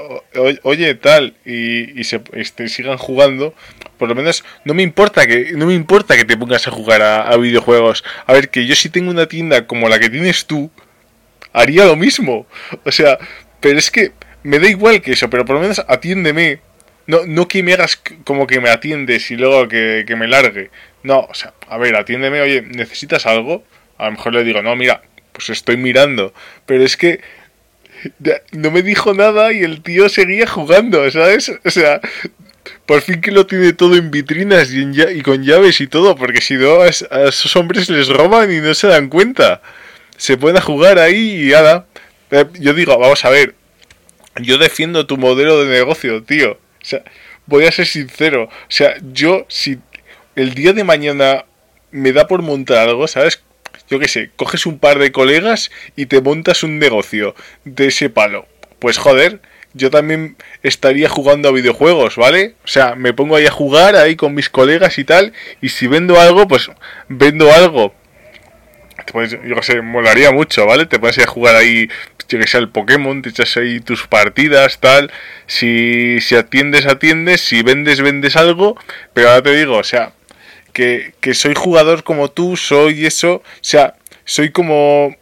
oye, 0.64 0.96
tal, 0.96 1.36
y, 1.46 2.04
se 2.04 2.22
este, 2.34 2.70
sigan 2.70 2.98
jugando, 2.98 3.54
por 3.98 4.10
lo 4.10 4.16
menos 4.16 4.44
no 4.66 4.74
me 4.74 4.84
importa 4.84 5.28
que 5.28 5.52
no 5.54 5.66
me 5.66 5.74
importa 5.74 6.16
que 6.16 6.26
te 6.26 6.38
pongas 6.38 6.68
a 6.68 6.72
jugar 6.72 7.02
a, 7.02 7.36
videojuegos. 7.38 8.04
A 8.26 8.34
ver, 8.34 8.50
que 8.50 8.66
yo 8.66 8.76
si 8.76 8.90
tengo 8.90 9.12
una 9.12 9.28
tienda 9.28 9.68
como 9.68 9.90
la 9.90 10.00
que 10.00 10.10
tienes 10.10 10.46
tú, 10.46 10.72
haría 11.54 11.86
lo 11.86 11.96
mismo. 11.96 12.48
O 12.86 12.92
sea, 12.92 13.18
pero 13.60 13.78
es 13.78 13.92
que 13.92 14.12
me 14.44 14.60
da 14.60 14.68
igual 14.70 15.02
que 15.02 15.14
eso, 15.14 15.30
pero 15.30 15.46
por 15.46 15.56
lo 15.56 15.62
menos 15.62 15.84
atiéndeme. 15.88 16.60
No, 17.08 17.26
no 17.26 17.48
que 17.48 17.64
me 17.64 17.74
hagas 17.74 18.02
como 18.24 18.48
que 18.48 18.62
me 18.62 18.70
atiendes 18.70 19.32
y 19.32 19.36
luego 19.36 19.68
que, 19.68 20.06
que 20.08 20.16
me 20.16 20.28
largue. 20.28 20.70
No, 21.04 21.22
o 21.22 21.34
sea, 21.34 21.54
a 21.68 21.78
ver, 21.78 21.96
atiéndeme, 21.96 22.42
oye, 22.42 22.62
¿necesitas 22.62 23.26
algo? 23.26 23.64
A 23.98 24.06
lo 24.06 24.12
mejor 24.12 24.34
le 24.34 24.44
digo, 24.44 24.62
no, 24.62 24.76
mira, 24.76 25.02
pues 25.32 25.50
estoy 25.50 25.78
mirando. 25.78 26.34
Pero 26.66 26.84
es 26.84 26.98
que 26.98 27.22
no 28.52 28.72
me 28.72 28.82
dijo 28.82 29.14
nada 29.14 29.54
y 29.54 29.64
el 29.64 29.82
tío 29.82 30.10
seguía 30.10 30.48
jugando, 30.48 31.10
¿sabes? 31.12 31.52
O 31.64 31.70
sea, 31.70 32.02
por 32.86 33.02
fin 33.02 33.22
que 33.22 33.32
lo 33.32 33.46
tiene 33.46 33.74
todo 33.74 33.96
en 33.96 34.12
vitrinas 34.12 34.72
y, 34.72 34.82
y 34.82 35.22
con 35.22 35.44
llaves 35.44 35.82
y 35.82 35.88
todo, 35.88 36.16
porque 36.16 36.42
si 36.42 36.56
no, 36.56 36.82
a, 36.82 36.88
esos 36.88 37.56
hombres 37.56 37.90
les 37.90 38.08
roban 38.08 38.52
y 38.52 38.60
no 38.60 38.74
se 38.74 38.88
dan 38.88 39.10
cuenta. 39.10 39.62
Se 40.18 40.38
puede 40.38 40.62
jugar 40.62 41.00
ahí 41.00 41.48
y 41.48 41.52
nada. 41.52 41.88
Eh, 42.32 42.46
yo 42.60 42.74
digo, 42.74 42.98
vamos 42.98 43.26
a 43.26 43.30
ver, 43.30 43.56
yo 44.42 44.58
defiendo 44.58 45.06
tu 45.06 45.18
modelo 45.18 45.64
de 45.64 45.70
negocio, 45.70 46.24
tío. 46.24 46.54
O 46.54 46.86
sea, 46.86 47.04
voy 47.46 47.66
a 47.66 47.72
ser 47.72 47.88
sincero. 47.88 48.44
O 48.44 48.70
sea, 48.70 48.96
yo 49.14 49.46
si 49.50 49.80
el 50.36 50.54
día 50.54 50.74
de 50.74 50.84
mañana 50.84 51.46
me 51.92 52.14
da 52.14 52.28
por 52.28 52.42
montar 52.42 52.90
algo, 52.90 53.08
¿sabes? 53.08 53.42
Yo 53.92 54.00
qué 54.00 54.08
sé, 54.08 54.32
coges 54.38 54.66
un 54.66 54.80
par 54.80 55.00
de 55.00 55.12
colegas 55.12 55.70
y 55.98 56.06
te 56.06 56.22
montas 56.22 56.64
un 56.64 56.80
negocio 56.80 57.36
de 57.66 57.88
ese 57.88 58.10
palo. 58.10 58.48
Pues 58.80 58.98
joder, 58.98 59.42
yo 59.74 59.92
también 59.92 60.38
estaría 60.64 61.10
jugando 61.10 61.50
a 61.50 61.52
videojuegos, 61.52 62.16
¿vale? 62.16 62.56
O 62.64 62.68
sea, 62.68 62.96
me 62.96 63.14
pongo 63.14 63.36
ahí 63.36 63.46
a 63.46 63.52
jugar 63.52 63.98
ahí 63.98 64.16
con 64.16 64.34
mis 64.34 64.50
colegas 64.50 64.98
y 64.98 65.04
tal, 65.04 65.34
y 65.60 65.70
si 65.70 65.88
vendo 65.88 66.22
algo, 66.22 66.48
pues 66.48 66.72
vendo 67.10 67.52
algo. 67.54 67.94
yo 69.14 69.56
qué 69.56 69.64
sé, 69.64 69.82
molaría 69.82 70.32
mucho, 70.32 70.66
¿vale? 70.66 70.86
Te 70.86 70.96
ir 70.96 71.24
a 71.24 71.28
jugar 71.28 71.58
ahí, 71.58 71.90
yo 72.30 72.40
que 72.40 72.48
sé, 72.48 72.60
el 72.60 72.70
Pokémon, 72.70 73.22
te 73.22 73.30
echas 73.30 73.58
ahí 73.58 73.82
tus 73.82 74.08
partidas, 74.08 74.80
tal. 74.80 75.12
Si, 75.48 76.22
si 76.22 76.36
atiendes, 76.36 76.86
atiendes, 76.86 77.42
si 77.42 77.62
vendes, 77.62 78.00
vendes 78.00 78.38
algo, 78.38 78.78
pero 79.14 79.30
ahora 79.30 79.44
te 79.44 79.54
digo, 79.54 79.78
o 79.78 79.84
sea, 79.84 80.14
que, 80.72 81.14
soy 81.34 81.54
jugador 81.56 82.04
como 82.04 82.30
tú, 82.30 82.58
soy 82.58 83.06
eso, 83.06 83.36
o 83.36 83.44
sea, 83.62 83.96
soy 84.26 84.52
como... 84.52 85.16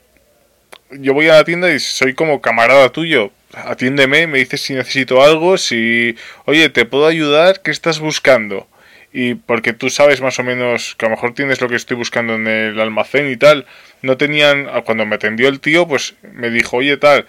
Yo 0.92 1.14
voy 1.14 1.30
a 1.30 1.36
la 1.36 1.44
tienda 1.44 1.72
y 1.72 1.80
soy 1.80 2.16
como 2.16 2.42
camarada 2.42 2.90
tuyo, 2.90 3.32
atiéndeme, 3.54 4.26
me 4.26 4.40
dices 4.40 4.62
si 4.62 4.74
necesito 4.74 5.22
algo, 5.22 5.58
si, 5.58 6.16
oye, 6.46 6.70
te 6.70 6.86
puedo 6.86 7.06
ayudar, 7.06 7.62
¿qué 7.62 7.70
estás 7.70 8.00
buscando? 8.00 8.68
Y 9.14 9.36
porque 9.36 9.74
tú 9.74 9.90
sabes 9.90 10.22
más 10.22 10.40
o 10.40 10.44
menos 10.44 10.96
que 10.96 11.06
a 11.06 11.10
lo 11.10 11.16
mejor 11.16 11.36
tienes 11.36 11.62
lo 11.62 11.70
que 11.70 11.76
estoy 11.76 11.96
buscando 11.96 12.36
en 12.36 12.48
el 12.48 12.80
almacén 12.80 13.30
y 13.30 13.38
tal. 13.38 13.66
No 14.02 14.18
tenían, 14.18 14.68
cuando 14.84 15.06
me 15.06 15.16
atendió 15.16 15.48
el 15.48 15.60
tío, 15.60 15.88
pues 15.88 16.16
me 16.22 16.50
dijo, 16.50 16.78
oye, 16.78 16.98
tal, 16.98 17.28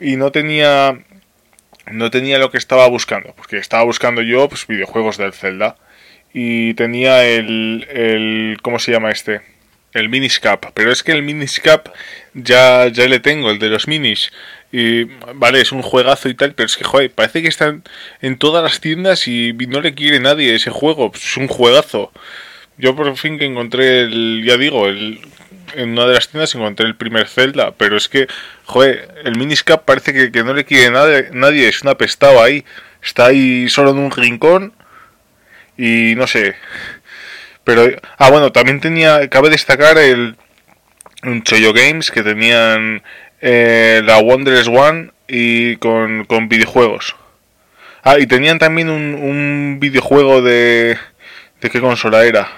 y 0.00 0.16
no 0.16 0.32
tenía, 0.32 0.98
no 1.90 2.10
tenía 2.10 2.38
lo 2.38 2.50
que 2.50 2.58
estaba 2.58 2.88
buscando, 2.88 3.32
porque 3.36 3.58
estaba 3.58 3.84
buscando 3.84 4.22
yo, 4.22 4.48
pues, 4.48 4.66
videojuegos 4.66 5.18
del 5.18 5.32
Zelda 5.32 5.76
y 6.32 6.74
tenía 6.74 7.24
el, 7.24 7.86
el 7.90 8.58
¿cómo 8.62 8.78
se 8.78 8.92
llama 8.92 9.10
este? 9.10 9.40
El 9.94 10.08
Miniscap, 10.08 10.66
pero 10.74 10.92
es 10.92 11.02
que 11.02 11.12
el 11.12 11.22
Miniscap 11.22 11.88
ya, 12.34 12.88
ya 12.88 13.08
le 13.08 13.20
tengo, 13.20 13.50
el 13.50 13.58
de 13.58 13.68
los 13.68 13.88
minis. 13.88 14.32
Y 14.70 15.04
vale, 15.34 15.62
es 15.62 15.72
un 15.72 15.82
juegazo 15.82 16.28
y 16.28 16.34
tal, 16.34 16.52
pero 16.52 16.66
es 16.66 16.76
que, 16.76 16.84
joder, 16.84 17.10
parece 17.10 17.40
que 17.40 17.48
están 17.48 17.82
en 18.20 18.36
todas 18.36 18.62
las 18.62 18.80
tiendas 18.80 19.26
y 19.26 19.54
no 19.54 19.80
le 19.80 19.94
quiere 19.94 20.20
nadie 20.20 20.54
ese 20.54 20.70
juego. 20.70 21.10
Es 21.14 21.36
un 21.38 21.48
juegazo. 21.48 22.12
Yo 22.76 22.94
por 22.94 23.16
fin 23.16 23.38
que 23.38 23.46
encontré 23.46 24.02
el, 24.02 24.44
ya 24.46 24.56
digo, 24.56 24.86
el, 24.86 25.20
en 25.74 25.90
una 25.90 26.06
de 26.06 26.14
las 26.14 26.28
tiendas 26.28 26.54
encontré 26.54 26.86
el 26.86 26.96
primer 26.96 27.26
Zelda, 27.26 27.72
pero 27.76 27.96
es 27.96 28.08
que, 28.08 28.26
joder, 28.64 29.08
el 29.24 29.36
Miniscap 29.36 29.84
parece 29.84 30.12
que, 30.12 30.30
que 30.30 30.44
no 30.44 30.54
le 30.54 30.64
quiere 30.64 30.90
nadie, 30.90 31.68
es 31.68 31.82
un 31.82 31.88
apestado 31.88 32.42
ahí. 32.42 32.64
Está 33.02 33.26
ahí 33.26 33.68
solo 33.68 33.90
en 33.90 33.98
un 33.98 34.10
rincón 34.10 34.72
y 35.78 36.14
no 36.16 36.26
sé. 36.26 36.56
Pero, 37.64 37.88
ah, 38.18 38.30
bueno, 38.30 38.52
también 38.52 38.80
tenía, 38.80 39.28
cabe 39.30 39.48
destacar 39.48 39.96
el 39.96 40.36
un 41.24 41.42
Choyo 41.42 41.72
Games 41.72 42.10
que 42.10 42.22
tenían 42.22 43.02
eh, 43.40 44.02
la 44.04 44.18
Wondrous 44.18 44.68
One 44.68 45.10
y 45.26 45.76
con, 45.76 46.24
con 46.24 46.48
videojuegos. 46.48 47.16
Ah, 48.02 48.18
y 48.18 48.26
tenían 48.26 48.58
también 48.58 48.90
un, 48.90 49.14
un 49.14 49.78
videojuego 49.80 50.42
de... 50.42 50.96
¿De 51.60 51.70
qué 51.70 51.80
consola 51.80 52.24
era? 52.24 52.48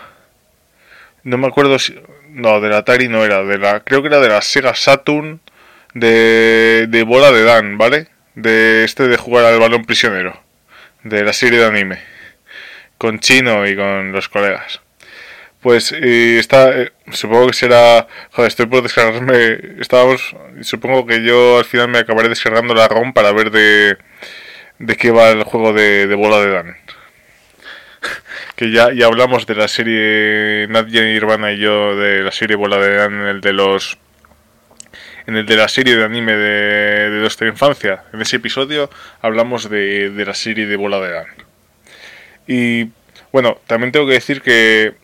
No 1.23 1.39
me 1.39 1.47
acuerdo 1.47 1.79
si... 1.79 1.99
No, 2.29 2.61
de 2.61 2.68
la 2.68 2.79
Atari 2.79 3.09
no 3.09 3.25
era, 3.25 3.43
de 3.43 3.59
la... 3.59 3.81
Creo 3.81 4.03
que 4.03 4.09
era 4.09 4.21
de 4.21 4.29
la 4.29 4.43
Sega 4.43 4.75
Saturn 4.75 5.41
de, 5.95 6.87
de 6.89 7.03
bola 7.03 7.33
de 7.33 7.43
Dan, 7.43 7.79
¿vale? 7.79 8.09
De 8.35 8.85
este 8.85 9.09
de 9.09 9.16
jugar 9.16 9.47
al 9.47 9.59
balón 9.59 9.85
prisionero. 9.85 10.39
De 11.03 11.25
la 11.25 11.33
serie 11.33 11.59
de 11.59 11.66
anime 11.66 12.20
con 13.01 13.19
Chino 13.19 13.67
y 13.67 13.75
con 13.75 14.13
los 14.13 14.29
colegas. 14.29 14.83
Pues 15.63 15.91
está, 15.93 16.83
eh, 16.83 16.93
supongo 17.13 17.47
que 17.47 17.55
será, 17.55 18.07
joder, 18.33 18.49
estoy 18.49 18.67
por 18.67 18.83
descargarme, 18.83 19.59
estábamos, 19.81 20.37
supongo 20.61 21.07
que 21.07 21.23
yo 21.23 21.59
al 21.59 21.65
final 21.65 21.89
me 21.89 21.99
acabaré 21.99 22.29
descargando 22.29 22.75
la 22.75 22.89
ROM 22.89 23.15
para 23.15 23.33
ver 23.33 23.51
de, 23.51 23.97
de 24.79 24.97
qué 24.99 25.11
va 25.13 25.31
el 25.31 25.45
juego 25.45 25.73
de, 25.73 26.15
bola 26.15 26.41
de 26.41 26.51
Dan. 26.51 26.77
que 28.57 28.71
ya, 28.71 28.93
ya 28.93 29.07
hablamos 29.07 29.47
de 29.47 29.55
la 29.55 29.69
serie 29.69 30.67
Nadia 30.69 31.03
Nirvana 31.03 31.53
y 31.53 31.59
yo 31.59 31.97
de 31.97 32.23
la 32.23 32.33
serie 32.33 32.57
Bola 32.57 32.77
de 32.77 32.97
Dan 32.97 33.15
en 33.15 33.29
el 33.29 33.41
de 33.41 33.55
los 33.55 33.97
en 35.27 35.37
el 35.37 35.47
de 35.47 35.57
la 35.57 35.69
serie 35.69 35.97
de 35.97 36.05
anime 36.05 36.33
de, 36.33 37.11
de 37.11 37.21
nuestra 37.21 37.49
infancia. 37.49 38.05
En 38.13 38.21
ese 38.21 38.37
episodio 38.37 38.91
hablamos 39.23 39.71
de, 39.71 40.11
de 40.11 40.25
la 40.27 40.35
serie 40.35 40.67
de 40.67 40.77
Bola 40.77 41.01
de 41.01 41.13
Dan. 41.13 41.50
Y 42.51 42.89
bueno, 43.31 43.59
también 43.69 43.93
tengo 43.93 44.09
que 44.09 44.15
decir 44.15 44.43
que, 44.43 44.95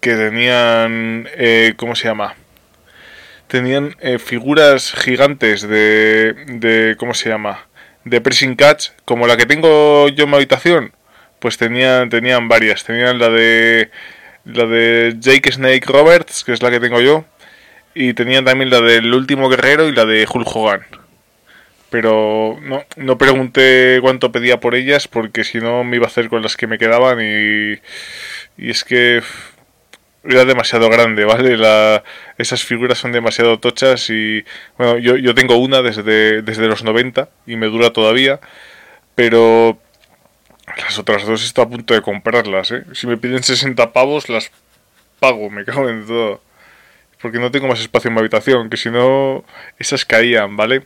que 0.00 0.14
tenían, 0.14 1.28
eh, 1.36 1.74
¿cómo 1.76 1.94
se 1.94 2.08
llama? 2.08 2.34
Tenían 3.48 3.94
eh, 4.00 4.18
figuras 4.18 4.94
gigantes 4.94 5.60
de, 5.60 6.32
de, 6.46 6.96
¿cómo 6.96 7.12
se 7.12 7.28
llama? 7.28 7.66
De 8.04 8.22
pressing 8.22 8.56
catch, 8.56 8.92
como 9.04 9.26
la 9.26 9.36
que 9.36 9.44
tengo 9.44 10.08
yo 10.08 10.24
en 10.24 10.30
mi 10.30 10.36
habitación. 10.36 10.92
Pues 11.38 11.58
tenían, 11.58 12.08
tenían 12.08 12.48
varias. 12.48 12.82
Tenían 12.82 13.18
la 13.18 13.28
de, 13.28 13.90
la 14.46 14.64
de 14.64 15.16
Jake 15.18 15.52
Snake 15.52 15.84
Roberts, 15.84 16.44
que 16.44 16.54
es 16.54 16.62
la 16.62 16.70
que 16.70 16.80
tengo 16.80 17.02
yo. 17.02 17.26
Y 17.94 18.14
tenían 18.14 18.46
también 18.46 18.70
la 18.70 18.80
del 18.80 19.12
último 19.12 19.50
guerrero 19.50 19.86
y 19.86 19.92
la 19.92 20.06
de 20.06 20.26
Hulk 20.26 20.48
Hogan 20.56 20.86
pero 21.90 22.58
no, 22.62 22.84
no 22.96 23.18
pregunté 23.18 23.98
cuánto 24.00 24.32
pedía 24.32 24.60
por 24.60 24.74
ellas 24.74 25.08
porque 25.08 25.44
si 25.44 25.58
no 25.58 25.84
me 25.84 25.96
iba 25.96 26.06
a 26.06 26.08
hacer 26.08 26.28
con 26.28 26.42
las 26.42 26.56
que 26.56 26.66
me 26.66 26.78
quedaban 26.78 27.20
y, 27.20 27.80
y 28.56 28.70
es 28.70 28.84
que 28.84 29.22
era 30.24 30.44
demasiado 30.44 30.88
grande, 30.90 31.24
¿vale? 31.24 31.56
La, 31.56 32.02
esas 32.38 32.64
figuras 32.64 32.98
son 32.98 33.12
demasiado 33.12 33.58
tochas 33.60 34.10
y 34.10 34.44
bueno, 34.76 34.98
yo, 34.98 35.16
yo 35.16 35.34
tengo 35.34 35.56
una 35.56 35.82
desde, 35.82 36.42
desde 36.42 36.66
los 36.66 36.82
90 36.82 37.28
y 37.46 37.56
me 37.56 37.66
dura 37.66 37.92
todavía, 37.92 38.40
pero 39.14 39.78
las 40.76 40.98
otras 40.98 41.24
dos 41.24 41.44
estoy 41.44 41.64
a 41.64 41.68
punto 41.68 41.94
de 41.94 42.02
comprarlas, 42.02 42.72
¿eh? 42.72 42.84
Si 42.92 43.06
me 43.06 43.16
piden 43.16 43.42
60 43.42 43.92
pavos 43.92 44.28
las 44.28 44.50
pago, 45.20 45.48
me 45.50 45.64
cago 45.64 45.88
en 45.88 46.06
todo. 46.06 46.40
Porque 47.22 47.38
no 47.38 47.50
tengo 47.50 47.66
más 47.66 47.80
espacio 47.80 48.08
en 48.08 48.14
mi 48.14 48.20
habitación, 48.20 48.68
que 48.68 48.76
si 48.76 48.90
no 48.90 49.44
esas 49.78 50.04
caían, 50.04 50.56
¿vale? 50.56 50.82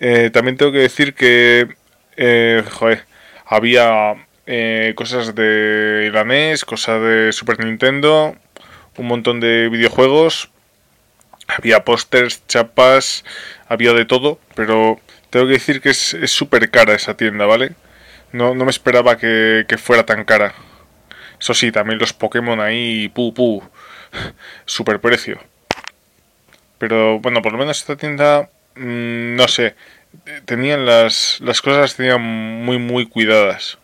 Eh, 0.00 0.30
también 0.32 0.56
tengo 0.56 0.72
que 0.72 0.78
decir 0.78 1.14
que, 1.14 1.68
eh, 2.16 2.62
joder, 2.70 3.04
había 3.46 4.14
eh, 4.46 4.92
cosas 4.96 5.34
de 5.34 6.10
la 6.12 6.24
NES, 6.24 6.64
cosas 6.64 7.00
de 7.02 7.32
Super 7.32 7.64
Nintendo, 7.64 8.36
un 8.96 9.06
montón 9.06 9.40
de 9.40 9.68
videojuegos, 9.68 10.50
había 11.46 11.84
pósters, 11.84 12.46
chapas, 12.46 13.24
había 13.68 13.92
de 13.92 14.04
todo, 14.04 14.38
pero 14.54 15.00
tengo 15.30 15.46
que 15.46 15.52
decir 15.54 15.80
que 15.80 15.90
es 15.90 16.16
súper 16.26 16.70
cara 16.70 16.94
esa 16.94 17.16
tienda, 17.16 17.46
¿vale? 17.46 17.74
No, 18.34 18.52
no 18.52 18.64
me 18.64 18.70
esperaba 18.72 19.16
que, 19.16 19.64
que, 19.68 19.78
fuera 19.78 20.04
tan 20.04 20.24
cara. 20.24 20.54
Eso 21.38 21.54
sí, 21.54 21.70
también 21.70 22.00
los 22.00 22.12
Pokémon 22.12 22.60
ahí, 22.60 23.08
pu, 23.08 23.32
pu, 23.32 23.62
super 24.66 25.00
precio. 25.00 25.38
Pero 26.78 27.20
bueno, 27.20 27.42
por 27.42 27.52
lo 27.52 27.58
menos 27.58 27.78
esta 27.78 27.94
tienda, 27.94 28.50
no 28.76 29.48
sé, 29.48 29.74
tenían 30.44 30.86
las, 30.86 31.40
las 31.40 31.60
cosas 31.60 31.96
tenían 31.96 32.20
muy, 32.20 32.78
muy 32.78 33.06
cuidadas. 33.06 33.78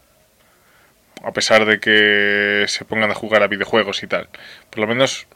A 1.22 1.32
pesar 1.32 1.66
de 1.66 1.80
que 1.80 2.64
se 2.66 2.84
pongan 2.84 3.10
a 3.10 3.14
jugar 3.14 3.42
a 3.42 3.48
videojuegos 3.48 4.02
y 4.02 4.06
tal. 4.06 4.28
Por 4.70 4.80
lo 4.80 4.86
menos 4.86 5.26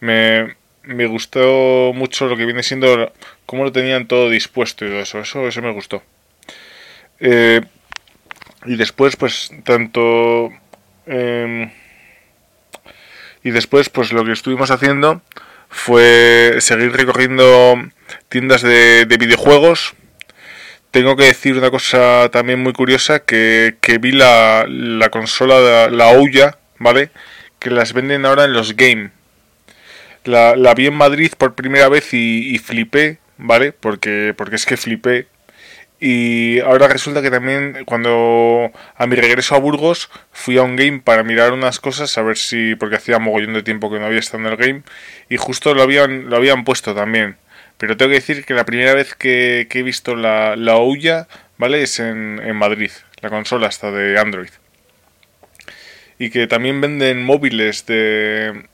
me, 0.00 0.54
me 0.82 1.06
gustó 1.06 1.92
mucho 1.94 2.26
lo 2.26 2.36
que 2.36 2.44
viene 2.44 2.62
siendo 2.62 3.12
cómo 3.46 3.64
lo 3.64 3.72
tenían 3.72 4.06
todo 4.06 4.28
dispuesto 4.28 4.84
y 4.84 4.88
todo 4.88 5.00
eso. 5.00 5.20
Eso, 5.20 5.48
eso 5.48 5.62
me 5.62 5.72
gustó. 5.72 6.02
Eh, 7.20 7.62
y 8.66 8.76
después, 8.76 9.16
pues, 9.16 9.50
tanto... 9.64 10.50
Eh, 11.06 11.72
y 13.42 13.50
después, 13.50 13.88
pues, 13.88 14.12
lo 14.12 14.24
que 14.24 14.32
estuvimos 14.32 14.70
haciendo 14.70 15.22
fue 15.74 16.56
seguir 16.60 16.92
recorriendo 16.92 17.76
tiendas 18.28 18.62
de, 18.62 19.06
de 19.06 19.16
videojuegos. 19.16 19.94
Tengo 20.92 21.16
que 21.16 21.24
decir 21.24 21.58
una 21.58 21.70
cosa 21.70 22.30
también 22.30 22.62
muy 22.62 22.72
curiosa, 22.72 23.18
que, 23.18 23.74
que 23.80 23.98
vi 23.98 24.12
la, 24.12 24.64
la 24.68 25.10
consola, 25.10 25.90
la 25.90 26.10
Ouya, 26.10 26.56
¿vale? 26.78 27.10
Que 27.58 27.70
las 27.70 27.92
venden 27.92 28.24
ahora 28.24 28.44
en 28.44 28.52
los 28.52 28.76
Game. 28.76 29.10
La, 30.22 30.54
la 30.54 30.74
vi 30.74 30.86
en 30.86 30.94
Madrid 30.94 31.32
por 31.36 31.54
primera 31.56 31.88
vez 31.88 32.14
y, 32.14 32.54
y, 32.54 32.58
flipé, 32.58 33.18
¿vale? 33.36 33.72
Porque, 33.72 34.32
porque 34.36 34.54
es 34.54 34.66
que 34.66 34.76
flipé. 34.76 35.26
Y 36.06 36.60
ahora 36.60 36.86
resulta 36.86 37.22
que 37.22 37.30
también 37.30 37.84
cuando 37.86 38.70
a 38.94 39.06
mi 39.06 39.16
regreso 39.16 39.54
a 39.54 39.58
Burgos 39.58 40.10
fui 40.32 40.58
a 40.58 40.62
un 40.62 40.76
game 40.76 41.00
para 41.02 41.22
mirar 41.22 41.54
unas 41.54 41.80
cosas, 41.80 42.18
a 42.18 42.22
ver 42.22 42.36
si, 42.36 42.74
porque 42.74 42.96
hacía 42.96 43.18
mogollón 43.18 43.54
de 43.54 43.62
tiempo 43.62 43.90
que 43.90 43.98
no 43.98 44.04
había 44.04 44.18
estado 44.18 44.44
en 44.44 44.52
el 44.52 44.58
game, 44.58 44.82
y 45.30 45.38
justo 45.38 45.72
lo 45.72 45.80
habían, 45.80 46.28
lo 46.28 46.36
habían 46.36 46.64
puesto 46.64 46.94
también. 46.94 47.38
Pero 47.78 47.96
tengo 47.96 48.10
que 48.10 48.16
decir 48.16 48.44
que 48.44 48.52
la 48.52 48.66
primera 48.66 48.92
vez 48.92 49.14
que, 49.14 49.66
he 49.70 49.82
visto 49.82 50.14
la, 50.14 50.56
la 50.56 50.76
Ouya, 50.76 51.26
¿vale? 51.56 51.80
Es 51.80 51.98
en, 51.98 52.38
en 52.44 52.54
Madrid, 52.54 52.90
la 53.22 53.30
consola 53.30 53.68
hasta 53.68 53.90
de 53.90 54.18
Android. 54.18 54.50
Y 56.18 56.28
que 56.28 56.46
también 56.46 56.82
venden 56.82 57.24
móviles 57.24 57.86
de, 57.86 58.66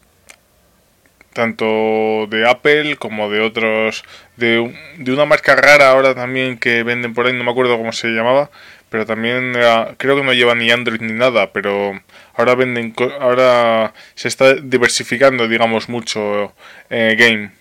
tanto 1.32 2.26
de 2.28 2.48
Apple 2.48 2.96
como 2.96 3.30
de 3.30 3.40
otros, 3.40 4.04
de, 4.36 4.74
de, 4.98 5.12
una 5.12 5.24
marca 5.24 5.54
rara 5.56 5.90
ahora 5.90 6.14
también 6.14 6.58
que 6.58 6.82
venden 6.82 7.14
por 7.14 7.26
ahí, 7.26 7.32
no 7.32 7.44
me 7.44 7.50
acuerdo 7.50 7.78
cómo 7.78 7.92
se 7.92 8.08
llamaba, 8.08 8.50
pero 8.90 9.06
también 9.06 9.52
creo 9.98 10.16
que 10.16 10.24
no 10.24 10.32
lleva 10.32 10.54
ni 10.56 10.70
Android 10.70 11.00
ni 11.00 11.12
nada, 11.12 11.52
pero 11.52 12.00
ahora 12.34 12.56
venden, 12.56 12.92
ahora 13.20 13.94
se 14.14 14.28
está 14.28 14.54
diversificando, 14.54 15.46
digamos, 15.46 15.88
mucho 15.88 16.52
eh, 16.90 17.14
game. 17.16 17.52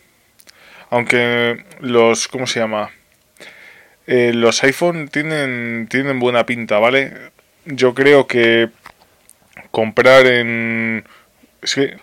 Aunque 0.89 1.63
los, 1.81 2.27
¿cómo 2.27 2.47
se 2.47 2.59
llama? 2.59 2.89
Eh, 4.07 4.31
los 4.33 4.63
iPhone 4.63 5.07
tienen, 5.07 5.87
tienen 5.87 6.19
buena 6.19 6.47
pinta, 6.47 6.79
¿vale? 6.79 7.13
Yo 7.65 7.93
creo 7.93 8.25
que 8.25 8.69
comprar 9.69 10.25
en 10.25 11.03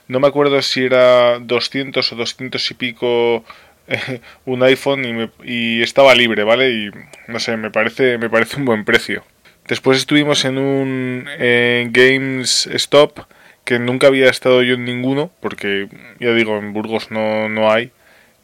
no 0.09 0.21
me 0.21 0.27
acuerdo 0.29 0.61
si 0.63 0.85
era 0.85 1.39
200 1.39 2.13
o 2.13 2.17
200 2.17 2.71
y 2.71 2.75
pico 2.75 3.45
eh, 3.89 4.21
un 4.45 4.63
iPhone 4.63 5.31
y, 5.45 5.83
estaba 5.83 6.15
libre, 6.15 6.45
¿vale? 6.45 6.71
Y 6.71 6.91
no 7.29 7.39
sé, 7.39 7.57
me 7.57 7.71
parece, 7.71 8.19
me 8.19 8.31
parece 8.31 8.57
un 8.57 8.65
buen 8.65 8.85
precio. 8.85 9.25
Después 9.69 9.99
estuvimos 9.99 10.45
en 10.45 10.59
un 10.59 11.27
eh, 11.39 11.89
Games 11.91 12.69
Stop 12.75 13.27
que 13.65 13.79
nunca 13.79 14.07
había 14.07 14.31
estado 14.31 14.63
yo 14.63 14.75
en 14.75 14.85
ninguno, 14.85 15.31
porque 15.41 15.89
ya 16.21 16.33
digo, 16.33 16.57
en 16.59 16.73
Burgos 16.73 17.11
no, 17.11 17.49
no 17.49 17.71
hay. 17.73 17.91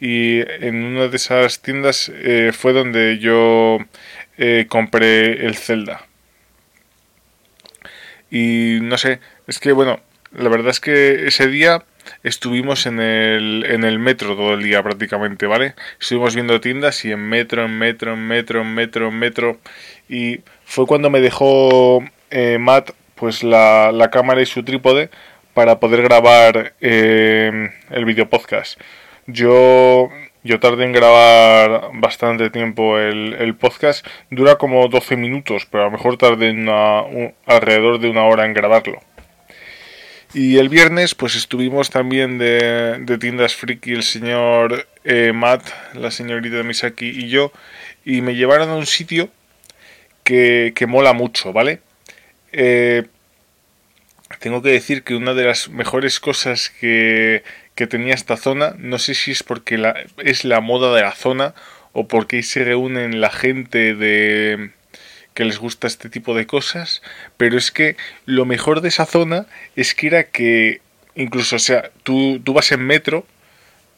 Y 0.01 0.41
en 0.41 0.85
una 0.85 1.07
de 1.07 1.17
esas 1.17 1.63
tiendas 1.63 2.11
eh, 2.13 2.51
fue 2.53 2.73
donde 2.73 3.19
yo 3.19 3.79
compré 4.69 5.47
el 5.47 5.55
Zelda. 5.57 6.07
Y 8.33 8.79
no 8.83 8.99
sé, 8.99 9.21
es 9.47 9.61
que 9.61 9.71
bueno, 9.71 10.01
la 10.35 10.49
verdad 10.49 10.71
es 10.71 10.81
que 10.81 11.27
ese 11.27 11.49
día 11.49 11.85
estuvimos 12.23 12.87
en 12.87 13.01
el, 13.01 13.65
en 13.69 13.85
el 13.85 13.99
metro 13.99 14.37
todo 14.37 14.55
el 14.55 14.63
día 14.63 14.83
prácticamente, 14.83 15.47
¿vale? 15.47 15.75
Estuvimos 16.01 16.35
viendo 16.35 16.61
tiendas 16.61 17.05
y 17.05 17.13
en 17.13 17.21
metro, 17.21 17.65
en 17.65 17.79
metro, 17.79 18.15
en 18.15 18.27
metro, 18.27 18.61
en 18.63 18.75
metro, 18.75 19.09
en 19.09 19.19
metro. 19.19 19.59
Y 20.09 20.41
fue 20.65 20.87
cuando 20.87 21.11
me 21.11 21.21
dejó 21.21 22.03
eh, 22.31 22.59
Matt 22.59 22.91
pues 23.15 23.43
la, 23.43 23.93
la, 23.93 24.11
cámara 24.11 24.43
y 24.43 24.47
su 24.47 24.65
trípode 24.65 25.11
para 25.55 25.79
poder 25.79 26.03
grabar 26.03 26.75
eh, 26.81 27.71
el 27.91 28.05
video 28.05 28.29
podcast. 28.29 28.81
Yo, 29.27 30.09
yo 30.43 30.59
tardé 30.59 30.85
en 30.85 30.93
grabar 30.93 31.91
bastante 31.95 32.51
tiempo 32.51 32.99
el, 32.99 33.35
el, 33.39 33.55
podcast. 33.55 34.05
Dura 34.31 34.57
como 34.57 34.89
12 34.89 35.17
minutos, 35.17 35.67
pero 35.71 35.85
a 35.85 35.87
lo 35.87 35.93
mejor 35.93 36.17
tardé 36.17 36.51
una, 36.51 37.03
un, 37.03 37.33
alrededor 37.47 38.01
de 38.01 38.11
una 38.11 38.25
hora 38.25 38.45
en 38.45 38.55
grabarlo. 38.55 38.99
Y 40.35 40.57
el 40.57 40.71
viernes 40.71 41.15
pues 41.15 41.35
estuvimos 41.35 41.91
también 41.91 42.39
de, 42.39 42.99
de 43.01 43.19
tiendas 43.19 43.55
friki 43.55 43.93
el 43.93 44.03
señor 44.03 44.87
eh, 45.05 45.33
Matt, 45.35 45.69
la 45.95 46.11
señorita 46.11 46.63
Misaki 46.63 47.07
y 47.07 47.29
yo 47.29 47.53
y 48.05 48.23
me 48.23 48.35
llevaron 48.35 48.71
a 48.71 48.77
un 48.77 48.87
sitio 48.87 49.29
que, 50.25 50.73
que 50.75 50.87
mola 50.87 51.13
mucho, 51.13 51.53
¿vale? 51.53 51.81
Eh, 52.53 53.05
tengo 54.39 54.63
que 54.63 54.71
decir 54.71 55.03
que 55.03 55.15
una 55.15 55.35
de 55.35 55.45
las 55.45 55.69
mejores 55.69 56.19
cosas 56.19 56.71
que, 56.81 57.45
que 57.75 57.87
tenía 57.87 58.15
esta 58.15 58.39
zona, 58.39 58.75
no 58.79 58.99
sé 58.99 59.15
si 59.15 59.33
es 59.33 59.43
porque 59.43 59.77
la, 59.77 60.03
es 60.19 60.45
la 60.45 60.61
moda 60.61 60.95
de 60.95 61.03
la 61.03 61.13
zona 61.13 61.55
o 61.93 62.09
porque 62.09 62.37
ahí 62.37 62.43
se 62.43 62.65
reúnen 62.65 63.21
la 63.21 63.31
gente 63.31 63.95
de 63.95 64.71
que 65.35 65.45
les 65.45 65.59
gusta 65.59 65.87
este 65.87 66.09
tipo 66.09 66.35
de 66.35 66.47
cosas, 66.47 67.03
pero 67.37 67.57
es 67.59 67.71
que 67.71 67.97
lo 68.27 68.45
mejor 68.45 68.81
de 68.81 68.89
esa 68.89 69.07
zona 69.07 69.47
es 69.77 69.95
que 69.95 70.07
era 70.09 70.25
que 70.25 70.81
incluso, 71.15 71.57
o 71.57 71.59
sea, 71.59 71.91
tú, 72.03 72.41
tú 72.45 72.53
vas 72.53 72.73
en 72.73 72.87
metro, 72.87 73.27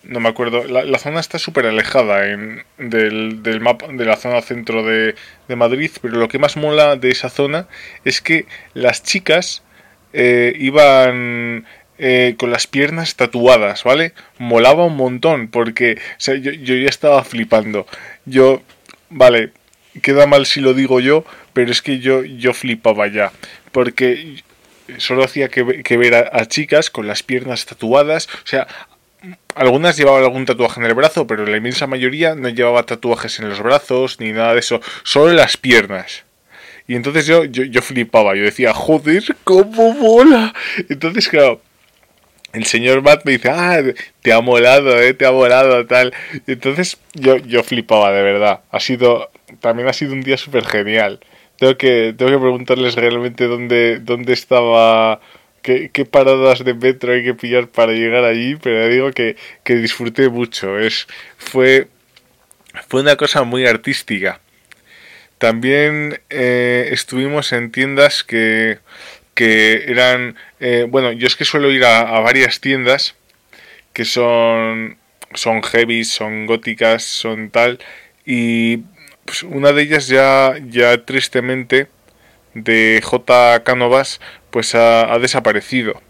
no 0.02 0.20
me 0.20 0.28
acuerdo, 0.28 0.64
la, 0.64 0.84
la 0.84 0.98
zona 0.98 1.20
está 1.20 1.38
súper 1.38 1.66
alejada 1.66 2.28
en, 2.30 2.62
del, 2.78 3.42
del 3.42 3.60
mapa 3.60 3.88
de 3.88 4.04
la 4.04 4.16
zona 4.16 4.42
centro 4.42 4.84
de, 4.84 5.14
de, 5.48 5.56
Madrid, 5.56 5.90
pero 6.02 6.18
lo 6.18 6.28
que 6.28 6.38
más 6.38 6.56
mola 6.56 6.96
de 6.96 7.10
esa 7.10 7.30
zona 7.30 7.68
es 8.04 8.20
que 8.20 8.46
las 8.74 9.02
chicas 9.02 9.62
eh, 10.12 10.54
iban 10.58 11.64
eh, 11.98 12.34
con 12.38 12.50
las 12.50 12.66
piernas 12.66 13.16
tatuadas, 13.16 13.84
¿vale? 13.84 14.12
Molaba 14.38 14.84
un 14.84 14.96
montón 14.96 15.48
porque 15.48 15.94
o 15.94 16.20
sea, 16.20 16.34
yo, 16.34 16.52
yo 16.52 16.74
ya 16.74 16.88
estaba 16.88 17.24
flipando. 17.24 17.86
Yo, 18.26 18.62
vale, 19.08 19.52
queda 20.02 20.26
mal 20.26 20.46
si 20.46 20.60
lo 20.60 20.74
digo 20.74 21.00
yo, 21.00 21.24
pero 21.52 21.70
es 21.70 21.82
que 21.82 21.98
yo, 21.98 22.24
yo 22.24 22.54
flipaba 22.54 23.06
ya. 23.08 23.32
Porque 23.72 24.42
solo 24.98 25.24
hacía 25.24 25.48
que, 25.48 25.82
que 25.82 25.96
ver 25.96 26.14
a, 26.14 26.46
chicas 26.46 26.90
con 26.90 27.06
las 27.06 27.22
piernas 27.22 27.66
tatuadas. 27.66 28.28
O 28.44 28.46
sea, 28.46 28.66
algunas 29.54 29.96
llevaban 29.96 30.22
algún 30.22 30.46
tatuaje 30.46 30.80
en 30.80 30.86
el 30.86 30.94
brazo, 30.94 31.26
pero 31.26 31.46
la 31.46 31.56
inmensa 31.56 31.86
mayoría 31.86 32.34
no 32.34 32.48
llevaba 32.48 32.84
tatuajes 32.84 33.38
en 33.38 33.48
los 33.48 33.60
brazos 33.60 34.20
ni 34.20 34.32
nada 34.32 34.54
de 34.54 34.60
eso. 34.60 34.80
Solo 35.02 35.30
en 35.30 35.36
las 35.36 35.56
piernas. 35.56 36.24
Y 36.86 36.96
entonces 36.96 37.26
yo, 37.26 37.44
yo, 37.44 37.64
yo 37.64 37.80
flipaba. 37.80 38.34
Yo 38.36 38.42
decía, 38.42 38.74
joder, 38.74 39.24
cómo 39.44 39.94
mola. 39.94 40.54
Entonces, 40.88 41.28
claro 41.28 41.60
el 42.54 42.64
señor 42.64 43.02
Matt 43.02 43.24
me 43.24 43.32
dice, 43.32 43.50
ah, 43.50 43.82
te 44.22 44.32
ha 44.32 44.40
molado, 44.40 45.00
eh, 45.00 45.12
te 45.12 45.26
ha 45.26 45.32
molado, 45.32 45.84
tal. 45.86 46.14
Entonces 46.46 46.98
yo, 47.12 47.36
yo 47.36 47.62
flipaba, 47.64 48.12
de 48.12 48.22
verdad. 48.22 48.60
Ha 48.70 48.80
sido, 48.80 49.30
también 49.60 49.88
ha 49.88 49.92
sido 49.92 50.12
un 50.12 50.22
día 50.22 50.36
súper 50.36 50.66
genial. 50.66 51.20
Tengo 51.58 51.76
que, 51.76 52.14
tengo 52.16 52.32
que 52.32 52.38
preguntarles 52.38 52.94
realmente 52.94 53.44
dónde, 53.44 54.00
dónde 54.00 54.32
estaba, 54.32 55.20
qué, 55.62 55.90
qué, 55.92 56.04
paradas 56.04 56.64
de 56.64 56.74
metro 56.74 57.12
hay 57.12 57.24
que 57.24 57.34
pillar 57.34 57.68
para 57.68 57.92
llegar 57.92 58.24
allí, 58.24 58.56
pero 58.56 58.88
digo 58.88 59.12
que, 59.12 59.36
que 59.62 59.76
disfruté 59.76 60.28
mucho. 60.28 60.78
Es, 60.78 61.06
fue, 61.36 61.88
fue 62.88 63.02
una 63.02 63.16
cosa 63.16 63.44
muy 63.44 63.66
artística. 63.66 64.40
También 65.38 66.20
eh, 66.30 66.88
estuvimos 66.92 67.52
en 67.52 67.70
tiendas 67.70 68.24
que 68.24 68.78
que 69.34 69.84
eran, 69.88 70.36
eh, 70.60 70.86
bueno, 70.88 71.12
yo 71.12 71.26
es 71.26 71.36
que 71.36 71.44
suelo 71.44 71.70
ir 71.70 71.84
a, 71.84 72.00
a, 72.00 72.20
varias 72.20 72.60
tiendas 72.60 73.16
que 73.92 74.04
son, 74.04 74.96
son 75.34 75.62
heavy, 75.62 76.04
son 76.04 76.46
góticas, 76.46 77.04
son 77.04 77.50
tal, 77.50 77.78
y 78.24 78.78
pues 79.24 79.42
una 79.42 79.72
de 79.72 79.82
ellas 79.82 80.08
ya, 80.08 80.54
ya 80.68 81.04
tristemente 81.04 81.88
de 82.54 83.00
J. 83.02 83.62
Cánovas 83.64 84.20
pues 84.50 84.74
ha, 84.74 85.18
desaparecido. 85.18 86.00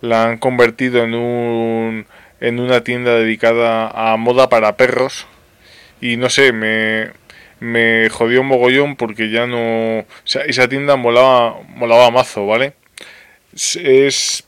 La 0.00 0.24
han 0.24 0.38
convertido 0.38 1.04
en 1.04 1.14
un 1.14 2.06
en 2.40 2.58
una 2.58 2.82
tienda 2.82 3.14
dedicada 3.14 3.88
a 3.88 4.16
moda 4.16 4.48
para 4.48 4.76
perros 4.76 5.26
y 6.00 6.16
no 6.16 6.28
sé, 6.28 6.52
me, 6.52 7.10
me 7.60 8.08
jodió 8.10 8.40
un 8.40 8.48
mogollón 8.48 8.96
porque 8.96 9.30
ya 9.30 9.46
no... 9.46 10.00
O 10.00 10.06
sea, 10.24 10.42
esa 10.42 10.68
tienda 10.68 10.96
molaba, 10.96 11.60
molaba 11.68 12.10
mazo, 12.10 12.46
¿vale? 12.46 12.74
Es... 13.52 14.44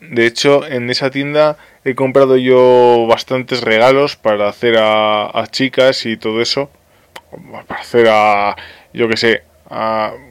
De 0.00 0.26
hecho, 0.26 0.66
en 0.66 0.90
esa 0.90 1.10
tienda 1.10 1.56
he 1.84 1.94
comprado 1.94 2.36
yo 2.36 3.06
bastantes 3.08 3.62
regalos 3.62 4.16
para 4.16 4.48
hacer 4.48 4.76
a, 4.78 5.26
a 5.26 5.46
chicas 5.46 6.06
y 6.06 6.16
todo 6.16 6.40
eso. 6.40 6.70
Para 7.68 7.80
hacer 7.80 8.08
a... 8.08 8.56
Yo 8.92 9.08
que 9.08 9.16
sé, 9.16 9.42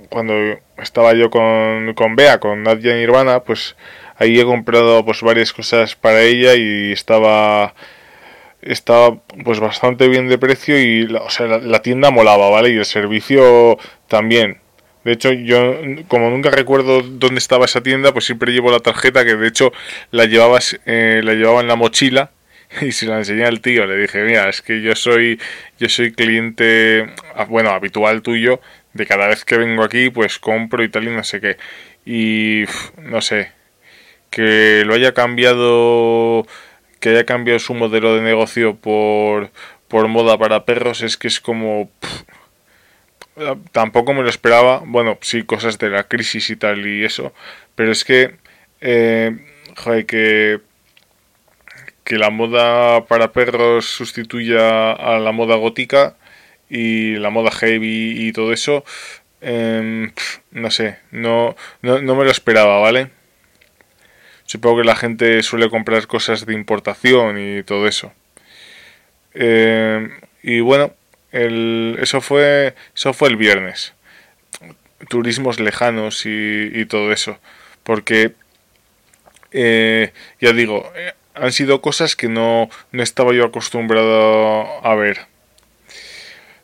cuando 0.09 0.33
estaba 0.77 1.13
yo 1.13 1.29
con, 1.29 1.93
con 1.93 2.15
Bea, 2.15 2.39
con 2.39 2.63
Nadia 2.63 2.95
Nirvana, 2.95 3.41
pues 3.41 3.75
ahí 4.17 4.39
he 4.39 4.45
comprado 4.45 5.03
pues 5.05 5.21
varias 5.21 5.53
cosas 5.53 5.95
para 5.95 6.21
ella 6.21 6.55
y 6.55 6.91
estaba 6.91 7.73
estaba 8.61 9.17
pues 9.43 9.59
bastante 9.59 10.07
bien 10.07 10.27
de 10.27 10.37
precio 10.37 10.79
y 10.79 11.07
la, 11.07 11.21
o 11.21 11.29
sea, 11.29 11.45
la, 11.45 11.81
tienda 11.81 12.09
molaba, 12.09 12.49
¿vale? 12.49 12.71
Y 12.71 12.77
el 12.77 12.85
servicio 12.85 13.77
también. 14.07 14.57
De 15.05 15.11
hecho, 15.11 15.31
yo 15.31 15.75
como 16.07 16.31
nunca 16.31 16.49
recuerdo 16.49 17.01
dónde 17.03 17.37
estaba 17.37 17.65
esa 17.65 17.81
tienda, 17.83 18.11
pues 18.11 18.25
siempre 18.25 18.51
llevo 18.51 18.71
la 18.71 18.79
tarjeta 18.79 19.23
que 19.23 19.35
de 19.35 19.47
hecho 19.47 19.71
la 20.09 20.25
llevabas 20.25 20.79
eh, 20.87 21.21
la 21.23 21.35
llevaba 21.35 21.61
en 21.61 21.67
la 21.67 21.75
mochila 21.75 22.31
y 22.81 22.91
se 22.91 23.05
la 23.05 23.19
enseñé 23.19 23.45
al 23.45 23.61
tío, 23.61 23.85
le 23.85 23.97
dije, 23.97 24.23
"Mira, 24.23 24.49
es 24.49 24.63
que 24.63 24.81
yo 24.81 24.95
soy 24.95 25.39
yo 25.79 25.89
soy 25.89 26.11
cliente 26.11 27.13
ah, 27.35 27.45
bueno, 27.45 27.69
habitual 27.69 28.23
tuyo 28.23 28.59
de 28.93 29.05
cada 29.05 29.27
vez 29.27 29.45
que 29.45 29.57
vengo 29.57 29.83
aquí, 29.83 30.09
pues 30.09 30.39
compro 30.39 30.83
y 30.83 30.89
tal 30.89 31.03
y 31.05 31.11
no 31.11 31.23
sé 31.23 31.39
qué." 31.39 31.57
Y 32.05 32.63
no 33.01 33.21
sé, 33.21 33.51
que 34.31 34.83
lo 34.85 34.95
haya 34.95 35.13
cambiado 35.13 36.47
que 36.99 37.09
haya 37.09 37.25
cambiado 37.25 37.59
su 37.59 37.75
modelo 37.75 38.15
de 38.15 38.21
negocio 38.21 38.75
por, 38.75 39.51
por 39.87 40.07
moda 40.07 40.37
para 40.39 40.65
perros 40.65 41.03
es 41.03 41.17
que 41.17 41.27
es 41.27 41.39
como 41.39 41.91
tampoco 43.71 44.13
me 44.13 44.23
lo 44.23 44.29
esperaba 44.29 44.81
bueno 44.85 45.17
sí 45.21 45.43
cosas 45.43 45.77
de 45.77 45.89
la 45.89 46.05
crisis 46.05 46.49
y 46.49 46.55
tal 46.55 46.85
y 46.87 47.03
eso 47.03 47.33
pero 47.75 47.91
es 47.91 48.05
que 48.05 48.35
eh, 48.81 49.37
joder, 49.75 50.05
que 50.05 50.59
que 52.03 52.17
la 52.17 52.29
moda 52.29 53.05
para 53.05 53.31
perros 53.31 53.85
sustituya 53.85 54.91
a 54.91 55.19
la 55.19 55.31
moda 55.31 55.55
gótica 55.55 56.15
y 56.69 57.15
la 57.15 57.29
moda 57.29 57.51
heavy 57.51 58.27
y 58.27 58.31
todo 58.31 58.53
eso 58.53 58.85
em, 59.41 60.11
no 60.51 60.71
sé 60.71 60.99
no, 61.11 61.55
no, 61.81 62.01
no 62.01 62.15
me 62.15 62.23
lo 62.23 62.31
esperaba 62.31 62.79
vale 62.79 63.09
Supongo 64.45 64.77
que 64.77 64.83
la 64.83 64.95
gente 64.95 65.41
suele 65.41 65.69
comprar 65.69 66.05
cosas 66.05 66.45
de 66.45 66.53
importación 66.53 67.39
y 67.39 67.63
todo 67.63 67.87
eso. 67.87 68.13
Eh, 69.33 70.07
y 70.43 70.59
bueno, 70.59 70.93
el, 71.35 71.97
eso, 72.01 72.21
fue, 72.21 72.75
eso 72.95 73.13
fue 73.13 73.29
el 73.29 73.35
viernes. 73.35 73.93
Turismos 75.09 75.59
lejanos 75.59 76.23
y, 76.25 76.85
todo 76.85 77.11
eso. 77.11 77.37
Porque, 77.83 78.33
eh, 79.51 80.13
ya 80.39 80.53
digo, 80.53 80.91
eh, 80.95 81.13
han 81.33 81.51
sido 81.51 81.81
cosas 81.81 82.15
que 82.15 82.29
no, 82.29 82.69
no 82.91 83.03
estaba 83.03 83.33
yo 83.33 83.45
acostumbrado 83.45 84.85
a 84.85 84.95
ver. 84.95 85.27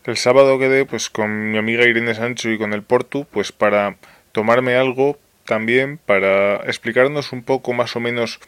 El 0.06 0.18
sábado 0.18 0.58
quedé 0.58 0.86
pues 0.86 1.10
con 1.10 1.52
mi 1.52 1.58
amiga 1.58 1.86
Irene 1.86 2.16
Sancho 2.16 2.50
y 2.50 2.58
con 2.58 2.74
el 2.74 2.82
Portu 2.82 3.26
pues 3.26 3.52
para 3.52 3.98
tomarme 4.32 4.76
algo 4.76 5.20
también 5.46 6.00
para 6.00 6.56
explicarnos 6.66 7.34
un 7.34 7.44
poco 7.44 7.74
más 7.74 7.96
o 7.96 8.00
menos 8.00 8.40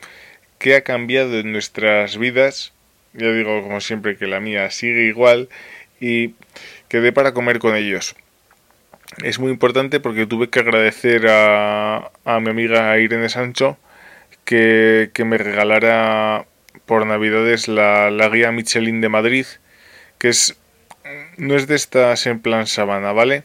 qué 0.57 0.76
ha 0.76 0.84
cambiado 0.84 1.38
en 1.38 1.51
nuestras 1.51 2.17
vidas. 2.17 2.74
Ya 3.13 3.32
digo, 3.32 3.61
como 3.61 3.82
siempre, 3.82 4.17
que 4.17 4.26
la 4.26 4.39
mía 4.39 4.71
sigue 4.71 5.03
igual 5.03 5.49
y 6.04 6.36
quedé 6.89 7.14
para 7.14 7.34
comer 7.34 7.60
con 7.60 7.76
ellos. 7.76 8.16
Es 9.24 9.39
muy 9.39 9.51
importante 9.51 10.01
porque 10.01 10.26
tuve 10.26 10.49
que 10.49 10.60
agradecer 10.60 11.28
a, 11.30 12.12
a 12.26 12.39
mi 12.41 12.49
amiga 12.49 12.97
Irene 12.99 13.30
Sancho 13.30 13.78
que, 14.43 15.12
que 15.14 15.24
me 15.24 15.38
regalara 15.38 16.45
por 16.86 17.06
Navidades 17.06 17.70
la, 17.70 18.12
la, 18.12 18.28
guía 18.28 18.51
Michelin 18.51 18.99
de 18.99 19.08
Madrid, 19.08 19.45
que 20.18 20.30
es 20.30 20.58
no 21.38 21.56
es 21.56 21.68
de 21.68 21.76
estas 21.76 22.26
en 22.26 22.41
plan 22.41 22.68
sabana, 22.68 23.14
¿vale? 23.14 23.43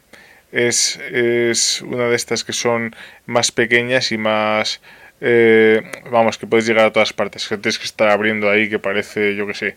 es, 0.51 0.99
es 1.13 1.83
una 1.83 2.09
de 2.09 2.17
estas 2.17 2.43
que 2.43 2.53
son 2.53 2.95
más 3.27 3.53
pequeñas 3.53 4.11
y 4.13 4.19
más... 4.19 4.81
Eh, 5.21 5.83
vamos, 6.11 6.39
que 6.39 6.47
puedes 6.47 6.67
llegar 6.67 6.87
a 6.87 6.93
todas 6.93 7.13
partes, 7.13 7.49
que 7.49 7.59
tienes 7.59 7.79
que 7.79 7.87
estar 7.87 8.09
abriendo 8.09 8.49
ahí 8.49 8.69
que 8.69 8.79
parece, 8.79 9.35
yo 9.35 9.47
que 9.47 9.55
sé. 9.55 9.77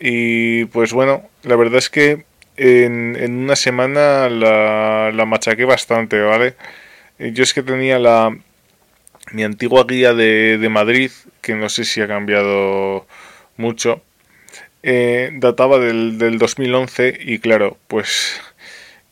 Y 0.00 0.66
pues 0.66 0.92
bueno, 0.92 1.28
la 1.42 1.56
verdad 1.56 1.78
es 1.78 1.90
que 1.90 2.24
en, 2.56 3.38
una 3.38 3.56
semana 3.56 4.28
la, 4.28 5.10
la 5.12 5.24
machaqué 5.24 5.64
bastante, 5.64 6.20
¿vale? 6.20 6.54
Yo 7.18 7.42
es 7.42 7.54
que 7.54 7.62
tenía 7.62 7.98
la 7.98 8.36
mi 9.32 9.42
antigua 9.44 9.84
guía 9.88 10.14
de, 10.14 10.58
de 10.58 10.68
Madrid, 10.68 11.10
que 11.40 11.54
no 11.54 11.68
sé 11.68 11.84
si 11.84 12.00
ha 12.00 12.08
cambiado 12.08 13.06
mucho, 13.56 14.02
eh, 14.82 15.30
databa 15.34 15.78
del, 15.78 16.18
del 16.18 16.38
2011 16.38 17.18
y 17.20 17.38
claro, 17.38 17.78
pues 17.88 18.40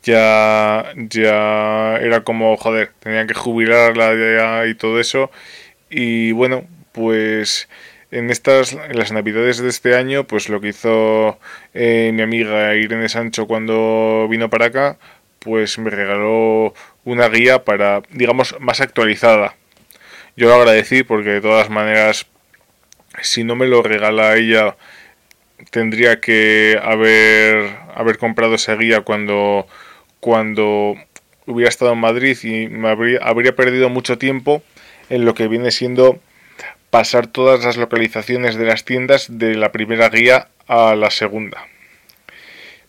ya, 0.03 0.93
ya 0.97 1.97
era 1.97 2.25
como, 2.25 2.57
joder, 2.57 2.93
tenían 3.01 3.27
que 3.27 3.35
jubilarla 3.35 4.67
y 4.67 4.75
todo 4.75 5.01
eso. 5.01 5.31
Y 5.91 6.33
bueno, 6.33 6.67
pues 6.93 7.69
en 8.13 8.31
estas, 8.31 8.75
en 8.75 8.99
las 8.99 9.11
navidades 9.11 9.59
de 9.59 9.69
este 9.69 9.97
año, 9.97 10.25
pues 10.25 10.49
lo 10.49 10.61
que 10.61 10.69
hizo 10.69 11.39
eh, 11.73 12.11
mi 12.15 12.23
amiga 12.23 12.75
Irene 12.77 13.09
Sancho 13.09 13.47
cuando 13.47 14.29
vino 14.31 14.51
para 14.51 14.67
acá, 14.67 14.99
pues 15.39 15.79
me 15.79 15.91
regaló 15.91 16.75
una 17.05 17.29
guía 17.29 17.65
para, 17.65 18.03
digamos, 18.11 18.55
más 18.61 18.81
actualizada. 18.83 19.57
Yo 20.37 20.49
lo 20.49 20.55
agradecí 20.55 21.03
porque 21.03 21.31
de 21.31 21.41
todas 21.41 21.71
maneras, 21.71 22.27
si 23.23 23.45
no 23.45 23.57
me 23.57 23.67
lo 23.67 23.83
regala 23.83 24.37
ella, 24.37 24.77
tendría 25.71 26.21
que 26.21 26.79
haber, 26.83 27.77
haber 27.95 28.19
comprado 28.19 28.55
esa 28.57 28.77
guía 28.77 29.01
cuando 29.01 29.67
cuando 30.21 30.95
hubiera 31.47 31.69
estado 31.69 31.95
en 31.95 31.99
Madrid 31.99 32.39
y 32.45 32.69
me 32.69 32.89
habría, 32.89 33.19
habría 33.23 33.57
perdido 33.57 33.89
mucho 33.89 34.19
tiempo 34.19 34.63
en 35.11 35.25
lo 35.25 35.35
que 35.35 35.49
viene 35.49 35.73
siendo 35.73 36.21
pasar 36.93 37.27
todas 37.27 37.65
las 37.65 37.79
localizaciones 37.79 38.57
de 38.57 38.67
las 38.67 38.85
tiendas 38.85 39.39
de 39.39 39.55
la 39.55 39.73
primera 39.73 40.11
guía 40.11 40.49
a 40.69 40.95
la 40.95 41.11
segunda. 41.11 41.67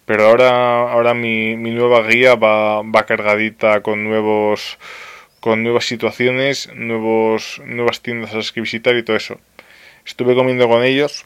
Pero 0.06 0.26
ahora, 0.26 0.91
ahora 0.91 1.14
mi, 1.14 1.56
nueva 1.56 2.06
guía 2.06 2.36
va, 2.36 2.82
va, 2.82 3.06
cargadita 3.06 3.80
con 3.80 4.04
nuevos 4.04 4.78
con 5.39 5.64
nuevas 5.64 5.86
situaciones, 5.86 6.70
nuevos, 6.76 7.62
nuevas 7.66 8.01
tiendas 8.01 8.34
a 8.34 8.38
las 8.38 8.51
que 8.51 8.60
visitar 8.60 8.93
y 8.97 9.04
todo 9.04 9.16
eso. 9.16 9.39
Estuve 10.06 10.36
comiendo 10.36 10.68
con 10.68 10.84
ellos, 10.84 11.24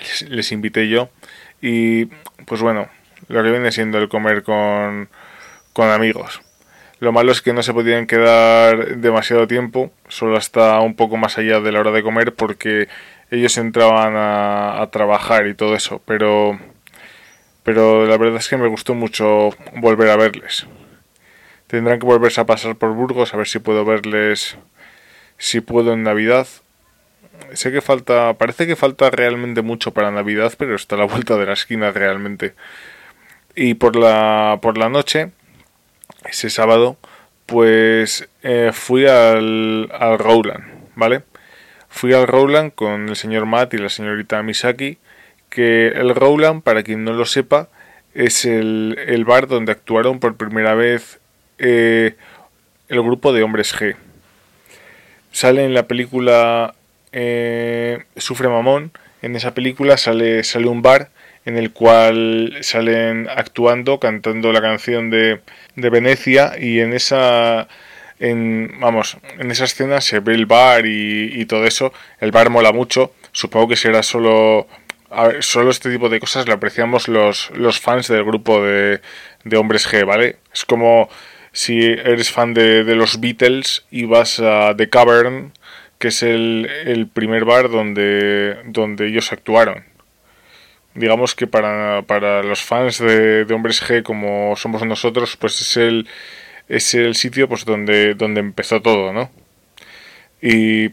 les, 0.00 0.22
les 0.22 0.50
invité 0.50 0.88
yo 0.88 1.10
y 1.62 2.06
pues 2.44 2.60
bueno, 2.60 2.88
lo 3.28 3.40
que 3.40 3.50
viene 3.52 3.70
siendo 3.70 3.98
el 3.98 4.08
comer 4.08 4.42
con, 4.42 5.08
con 5.74 5.90
amigos. 5.90 6.40
Lo 7.00 7.12
malo 7.12 7.30
es 7.30 7.42
que 7.42 7.52
no 7.52 7.62
se 7.62 7.72
podían 7.72 8.06
quedar 8.06 8.96
demasiado 8.96 9.46
tiempo, 9.46 9.92
solo 10.08 10.36
hasta 10.36 10.80
un 10.80 10.96
poco 10.96 11.16
más 11.16 11.38
allá 11.38 11.60
de 11.60 11.70
la 11.70 11.80
hora 11.80 11.92
de 11.92 12.02
comer 12.02 12.34
porque 12.34 12.88
ellos 13.30 13.56
entraban 13.58 14.14
a, 14.16 14.88
trabajar 14.90 15.46
y 15.46 15.54
todo 15.54 15.74
eso, 15.74 16.02
pero 16.04 16.58
pero 17.62 18.06
la 18.06 18.16
verdad 18.16 18.38
es 18.38 18.48
que 18.48 18.56
me 18.56 18.66
gustó 18.66 18.94
mucho 18.94 19.50
volver 19.76 20.08
a 20.10 20.16
verles. 20.16 20.66
Tendrán 21.66 21.98
que 21.98 22.06
volverse 22.06 22.40
a 22.40 22.46
pasar 22.46 22.76
por 22.76 22.94
Burgos 22.94 23.34
a 23.34 23.36
ver 23.36 23.46
si 23.46 23.58
puedo 23.58 23.84
verles 23.84 24.56
si 25.36 25.60
puedo 25.60 25.92
en 25.92 26.02
Navidad. 26.02 26.48
Sé 27.52 27.70
que 27.70 27.80
falta, 27.82 28.34
parece 28.34 28.66
que 28.66 28.76
falta 28.76 29.10
realmente 29.10 29.62
mucho 29.62 29.92
para 29.92 30.10
Navidad, 30.10 30.54
pero 30.58 30.74
está 30.74 30.96
a 30.96 30.98
la 30.98 31.04
vuelta 31.04 31.36
de 31.36 31.46
la 31.46 31.52
esquina 31.52 31.92
realmente 31.92 32.54
y 33.58 33.74
por 33.74 33.96
la, 33.96 34.60
por 34.62 34.78
la 34.78 34.88
noche, 34.88 35.32
ese 36.24 36.50
sábado, 36.50 36.96
pues 37.46 38.28
eh, 38.42 38.70
fui 38.72 39.06
al, 39.06 39.90
al 39.92 40.18
Rowland, 40.18 40.64
¿vale? 40.94 41.22
Fui 41.88 42.12
al 42.12 42.26
Rowland 42.26 42.74
con 42.74 43.08
el 43.08 43.16
señor 43.16 43.46
Matt 43.46 43.74
y 43.74 43.78
la 43.78 43.88
señorita 43.88 44.42
Misaki, 44.42 44.98
que 45.48 45.88
el 45.88 46.14
Rowland, 46.14 46.62
para 46.62 46.82
quien 46.82 47.04
no 47.04 47.12
lo 47.12 47.24
sepa, 47.24 47.68
es 48.14 48.44
el, 48.44 48.98
el 49.06 49.24
bar 49.24 49.46
donde 49.46 49.72
actuaron 49.72 50.18
por 50.20 50.36
primera 50.36 50.74
vez 50.74 51.20
eh, 51.58 52.16
el 52.88 53.02
grupo 53.02 53.32
de 53.32 53.42
hombres 53.42 53.74
G. 53.74 53.96
Sale 55.32 55.64
en 55.64 55.74
la 55.74 55.86
película 55.86 56.74
eh, 57.12 58.04
Sufre 58.16 58.48
Mamón, 58.48 58.92
en 59.22 59.36
esa 59.36 59.54
película 59.54 59.96
sale, 59.96 60.44
sale 60.44 60.68
un 60.68 60.82
bar 60.82 61.10
en 61.48 61.56
el 61.56 61.72
cual 61.72 62.58
salen 62.60 63.26
actuando, 63.34 63.98
cantando 63.98 64.52
la 64.52 64.60
canción 64.60 65.08
de, 65.08 65.40
de 65.76 65.90
Venecia 65.90 66.52
y 66.60 66.80
en 66.80 66.92
esa 66.92 67.68
en, 68.20 68.78
vamos, 68.80 69.16
en 69.38 69.50
esa 69.50 69.64
escena 69.64 70.02
se 70.02 70.20
ve 70.20 70.34
el 70.34 70.44
bar 70.44 70.84
y, 70.84 71.42
todo 71.46 71.64
eso. 71.64 71.94
El 72.20 72.32
bar 72.32 72.50
mola 72.50 72.72
mucho. 72.72 73.14
Supongo 73.32 73.68
que 73.68 73.76
será 73.76 74.02
solo, 74.02 74.66
solo 75.40 75.70
este 75.70 75.90
tipo 75.90 76.10
de 76.10 76.20
cosas 76.20 76.46
lo 76.46 76.52
apreciamos 76.52 77.08
los, 77.08 77.50
los 77.54 77.80
fans 77.80 78.08
del 78.08 78.24
grupo 78.24 78.62
de, 78.62 79.00
de 79.44 79.56
Hombres 79.56 79.90
G, 79.90 80.04
¿vale? 80.04 80.36
Es 80.52 80.66
como 80.66 81.08
si 81.52 81.82
eres 81.82 82.30
fan 82.30 82.52
de, 82.52 82.84
de 82.84 82.94
los 82.94 83.20
Beatles 83.20 83.86
y 83.90 84.04
vas 84.04 84.38
a 84.38 84.74
The 84.76 84.90
Cavern, 84.90 85.52
que 85.98 86.08
es 86.08 86.22
el, 86.22 86.68
el 86.84 87.06
primer 87.06 87.46
bar 87.46 87.70
donde, 87.70 88.58
donde 88.66 89.06
ellos 89.08 89.32
actuaron 89.32 89.87
digamos 90.98 91.34
que 91.34 91.46
para, 91.46 92.02
para 92.02 92.42
los 92.42 92.62
fans 92.62 92.98
de, 92.98 93.44
de, 93.44 93.54
Hombres 93.54 93.82
G 93.82 94.02
como 94.02 94.54
somos 94.56 94.84
nosotros, 94.84 95.36
pues 95.36 95.60
es 95.60 95.76
el, 95.76 96.08
es 96.68 96.94
el 96.94 97.14
sitio 97.14 97.48
pues 97.48 97.64
donde, 97.64 98.14
donde 98.14 98.40
empezó 98.40 98.82
todo, 98.82 99.12
¿no? 99.12 99.30
Y 100.40 100.90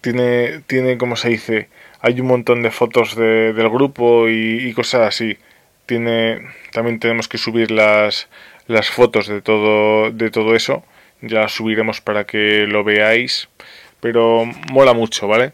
tiene, 0.00 0.60
tiene, 0.66 0.98
como 0.98 1.16
se 1.16 1.30
dice, 1.30 1.68
hay 2.00 2.20
un 2.20 2.26
montón 2.26 2.62
de 2.62 2.70
fotos 2.70 3.14
de, 3.16 3.52
del 3.52 3.70
grupo 3.70 4.28
y, 4.28 4.72
cosas 4.74 5.02
así. 5.08 5.38
Tiene, 5.86 6.42
también 6.72 6.98
tenemos 6.98 7.28
que 7.28 7.38
subir 7.38 7.70
las, 7.70 8.28
las 8.66 8.90
fotos 8.90 9.28
de 9.28 9.40
todo, 9.40 10.10
de 10.10 10.30
todo 10.30 10.54
eso. 10.54 10.84
Ya 11.20 11.48
subiremos 11.48 12.00
para 12.00 12.24
que 12.26 12.66
lo 12.66 12.84
veáis. 12.84 13.48
Pero 14.00 14.44
mola 14.72 14.94
mucho, 14.94 15.28
¿vale? 15.28 15.52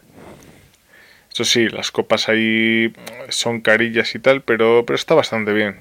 Eso 1.39 1.49
sí, 1.49 1.69
las 1.69 1.89
copas 1.89 2.27
ahí 2.27 2.91
son 3.29 3.61
carillas 3.61 4.13
y 4.13 4.19
tal, 4.19 4.41
pero, 4.41 4.83
pero 4.85 4.95
está 4.95 5.15
bastante 5.15 5.53
bien 5.53 5.79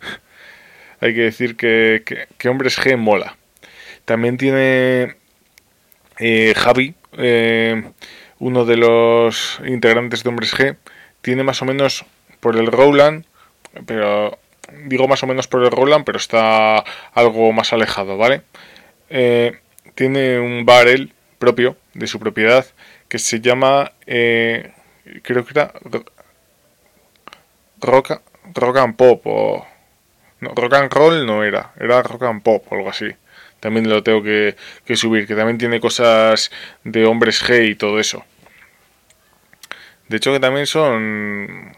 hay 1.00 1.14
que 1.14 1.20
decir 1.20 1.54
que, 1.54 2.02
que, 2.38 2.48
Hombres 2.48 2.78
G 2.80 2.96
mola. 2.96 3.36
También 4.06 4.38
tiene 4.38 5.16
eh, 6.18 6.54
Javi, 6.56 6.94
eh, 7.18 7.90
uno 8.38 8.64
de 8.64 8.78
los 8.78 9.60
integrantes 9.66 10.22
de 10.22 10.30
Hombres 10.30 10.54
G, 10.54 10.76
tiene 11.20 11.42
más 11.42 11.60
o 11.60 11.66
menos 11.66 12.06
por 12.40 12.56
el 12.56 12.68
Rowland, 12.68 13.26
pero 13.84 14.38
digo 14.86 15.08
más 15.08 15.22
o 15.22 15.26
menos 15.26 15.46
por 15.46 15.62
el 15.62 15.72
Rowland, 15.72 16.06
pero 16.06 16.16
está 16.16 16.82
algo 17.12 17.52
más 17.52 17.74
alejado, 17.74 18.16
¿vale? 18.16 18.40
Eh, 19.10 19.58
tiene 19.94 20.38
un 20.38 20.64
bar 20.64 20.88
él 20.88 21.12
propio, 21.38 21.76
de 21.92 22.06
su 22.06 22.18
propiedad, 22.18 22.64
que 23.14 23.20
se 23.20 23.40
llama, 23.40 23.92
creo 24.06 25.44
que 25.46 25.52
era 25.52 25.72
Rock, 27.80 28.20
Rock 28.52 28.76
and 28.78 28.96
Pop 28.96 29.22
o 29.26 29.64
rock 30.40 30.72
and 30.74 30.92
roll 30.92 31.24
no 31.24 31.44
era, 31.44 31.70
era 31.78 32.02
rock 32.02 32.24
and 32.24 32.42
pop 32.42 32.66
o 32.72 32.74
algo 32.74 32.90
así. 32.90 33.14
También 33.60 33.88
lo 33.88 34.02
tengo 34.02 34.20
que, 34.20 34.56
subir, 34.96 35.28
que 35.28 35.36
también 35.36 35.58
tiene 35.58 35.78
cosas 35.78 36.50
de 36.82 37.06
hombres 37.06 37.40
G 37.40 37.68
y 37.68 37.76
todo 37.76 38.00
eso. 38.00 38.24
De 40.08 40.16
hecho 40.16 40.32
que 40.32 40.40
también 40.40 40.66
son... 40.66 41.72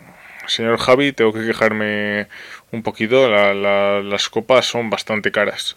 Señor 0.47 0.79
Javi, 0.79 1.13
tengo 1.13 1.35
que 1.35 1.45
quejarme 1.45 2.29
un 2.73 2.83
poquito, 2.83 3.29
las 3.29 4.31
copas 4.31 4.65
son 4.65 4.89
bastante 4.89 5.31
caras. 5.31 5.77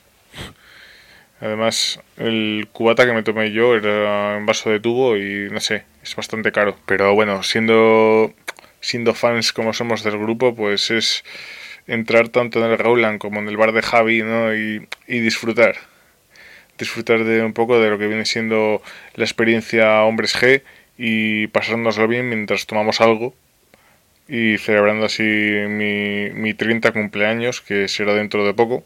Además, 1.42 2.02
el 2.18 2.68
cubata 2.72 3.06
que 3.06 3.14
me 3.14 3.24
tomé 3.24 3.52
yo 3.52 3.76
era 3.76 4.38
en 4.38 4.46
vaso 4.46 4.70
de 4.70 4.80
tubo 4.80 5.16
y 5.18 5.50
no 5.50 5.60
sé, 5.60 5.84
es 6.04 6.16
bastante 6.16 6.52
caro. 6.52 6.78
Pero 6.86 7.16
bueno, 7.16 7.44
siendo, 7.44 8.34
siendo 8.82 9.14
fans 9.14 9.54
como 9.54 9.74
somos 9.74 10.04
del 10.04 10.18
grupo, 10.18 10.54
pues 10.54 10.92
es, 10.92 11.24
entrar 11.90 12.30
tanto 12.30 12.64
en 12.64 12.72
el 12.72 12.78
Rowland 12.78 13.20
como 13.20 13.40
en 13.40 13.48
el 13.50 13.58
bar 13.58 13.72
de 13.72 13.82
Javi 13.82 14.22
¿no? 14.22 14.54
y, 14.54 14.88
disfrutar. 15.08 15.76
Disfrutar 16.78 17.24
de 17.24 17.44
un 17.44 17.54
poco 17.54 17.80
de 17.80 17.90
lo 17.90 17.98
que 17.98 18.08
viene 18.08 18.26
siendo 18.26 18.82
la 19.16 19.26
experiencia 19.26 20.04
Hombres 20.04 20.36
G 20.36 20.62
y 20.98 21.48
pasárnoslo 21.48 22.08
bien 22.08 22.30
mientras 22.30 22.68
tomamos 22.68 23.02
algo 23.02 23.34
y 24.28 24.58
celebrando 24.60 25.08
así 25.08 25.24
mi, 25.24 26.30
mi 26.30 26.54
30 26.54 26.92
cumpleaños 26.92 27.62
que 27.62 27.88
será 27.88 28.14
dentro 28.14 28.46
de 28.46 28.54
poco. 28.54 28.86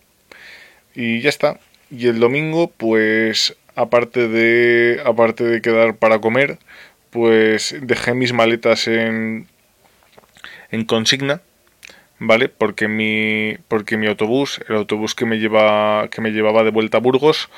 Y 0.95 1.19
ya 1.19 1.29
está. 1.29 1.59
Y 1.95 2.07
el 2.07 2.19
domingo, 2.19 2.71
pues 2.71 3.55
aparte 3.75 4.27
de, 4.27 5.01
aparte 5.05 5.43
de 5.43 5.61
quedar 5.61 5.95
para 5.95 6.19
comer, 6.19 6.57
pues 7.11 7.75
dejé 7.81 8.15
mis 8.15 8.33
maletas 8.33 8.87
en, 8.87 9.47
en 10.71 10.85
consigna 10.85 11.41
¿vale? 12.19 12.49
Porque 12.49 12.87
mi, 12.87 13.57
porque 13.67 13.97
mi 13.97 14.07
autobús, 14.07 14.61
el 14.67 14.75
autobús 14.75 15.15
que 15.15 15.25
me, 15.25 15.37
lleva, 15.39 16.07
que 16.09 16.21
me 16.21 16.31
llevaba 16.31 16.63
de 16.63 16.71
vuelta 16.71 16.97
a 16.97 17.01
Burgos, 17.01 17.49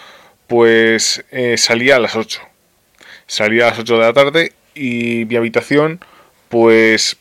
pues 0.47 1.25
eh, 1.31 1.57
salía 1.57 1.97
a 1.97 1.99
las 1.99 2.15
8. 2.15 2.41
Salía 3.27 3.67
a 3.67 3.69
las 3.71 3.79
8 3.79 3.93
de 3.95 3.99
la 3.99 4.13
tarde 4.13 4.53
y 4.73 5.25
mi 5.25 5.36
habitación, 5.36 5.99
pues 6.49 7.17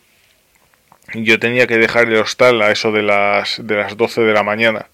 yo 1.15 1.39
tenía 1.39 1.67
que 1.67 1.79
dejar 1.79 2.09
el 2.09 2.17
hostal 2.17 2.61
a 2.63 2.71
eso 2.71 2.93
de 2.93 3.03
las, 3.03 3.65
de 3.65 3.77
las 3.77 3.97
12 3.97 4.23
de 4.23 4.33
la 4.33 4.43
mañana. 4.43 4.87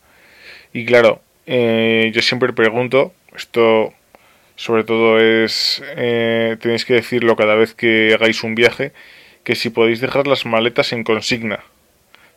Y 0.72 0.84
claro, 0.84 1.22
eh, 1.52 2.12
yo 2.14 2.22
siempre 2.22 2.52
pregunto, 2.52 3.12
esto 3.34 3.92
sobre 4.54 4.84
todo 4.84 5.18
es, 5.18 5.82
eh, 5.96 6.56
tenéis 6.60 6.84
que 6.84 6.94
decirlo 6.94 7.34
cada 7.34 7.56
vez 7.56 7.74
que 7.74 8.14
hagáis 8.14 8.44
un 8.44 8.54
viaje, 8.54 8.92
que 9.42 9.56
si 9.56 9.70
podéis 9.70 10.00
dejar 10.00 10.28
las 10.28 10.46
maletas 10.46 10.92
en 10.92 11.02
consigna. 11.02 11.64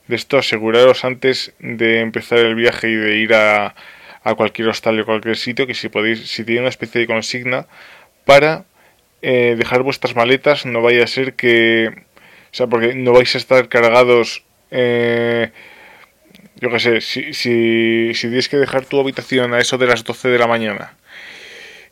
De 0.07 0.15
esto 0.15 0.39
aseguraros 0.39 1.05
antes 1.05 1.53
de 1.59 1.99
empezar 1.99 2.39
el 2.39 2.55
viaje 2.55 2.89
y 2.89 2.95
de 2.95 3.17
ir 3.17 3.35
a, 3.35 3.75
a 4.23 4.33
cualquier 4.33 4.69
hostal 4.69 4.99
o 4.99 5.05
cualquier 5.05 5.37
sitio 5.37 5.67
que 5.67 5.75
si 5.75 5.89
podéis, 5.89 6.31
si 6.31 6.43
tiene 6.43 6.61
una 6.61 6.69
especie 6.69 7.01
de 7.01 7.05
consigna 7.05 7.67
para 8.25 8.65
eh, 9.21 9.53
dejar 9.55 9.83
vuestras 9.83 10.15
maletas, 10.15 10.65
no 10.65 10.81
vaya 10.81 11.03
a 11.03 11.07
ser 11.07 11.35
que, 11.35 11.89
o 11.89 12.55
sea, 12.55 12.65
porque 12.65 12.95
no 12.95 13.13
vais 13.13 13.35
a 13.35 13.37
estar 13.37 13.69
cargados, 13.69 14.43
eh, 14.71 15.51
yo 16.63 16.69
qué 16.69 16.79
sé, 16.79 17.01
si, 17.01 17.33
si, 17.33 18.13
tienes 18.13 18.47
que 18.47 18.55
dejar 18.55 18.85
tu 18.85 18.97
habitación 18.97 19.53
a 19.53 19.59
eso 19.59 19.77
de 19.77 19.85
las 19.85 20.05
12 20.05 20.29
de 20.29 20.39
la 20.39 20.47
mañana 20.47 20.95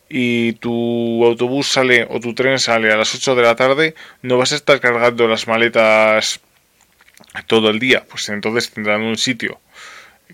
y 0.07 0.53
tu 0.53 1.26
autobús 1.26 1.67
sale 1.67 2.07
o 2.09 2.22
tu 2.22 2.34
tren 2.34 2.57
sale 2.57 2.89
a 2.89 2.95
las 2.95 3.13
8 3.13 3.36
de 3.36 3.41
la 3.41 3.57
tarde, 3.57 3.95
no 4.22 4.38
vas 4.38 4.53
a 4.53 4.55
estar 4.55 4.80
cargando 4.80 5.28
las 5.28 5.45
maletas 5.45 6.39
todo 7.47 7.69
el 7.69 7.80
día, 7.80 8.05
pues 8.09 8.30
entonces 8.30 8.72
tendrán 8.72 9.01
un 9.01 9.17
sitio 9.17 9.59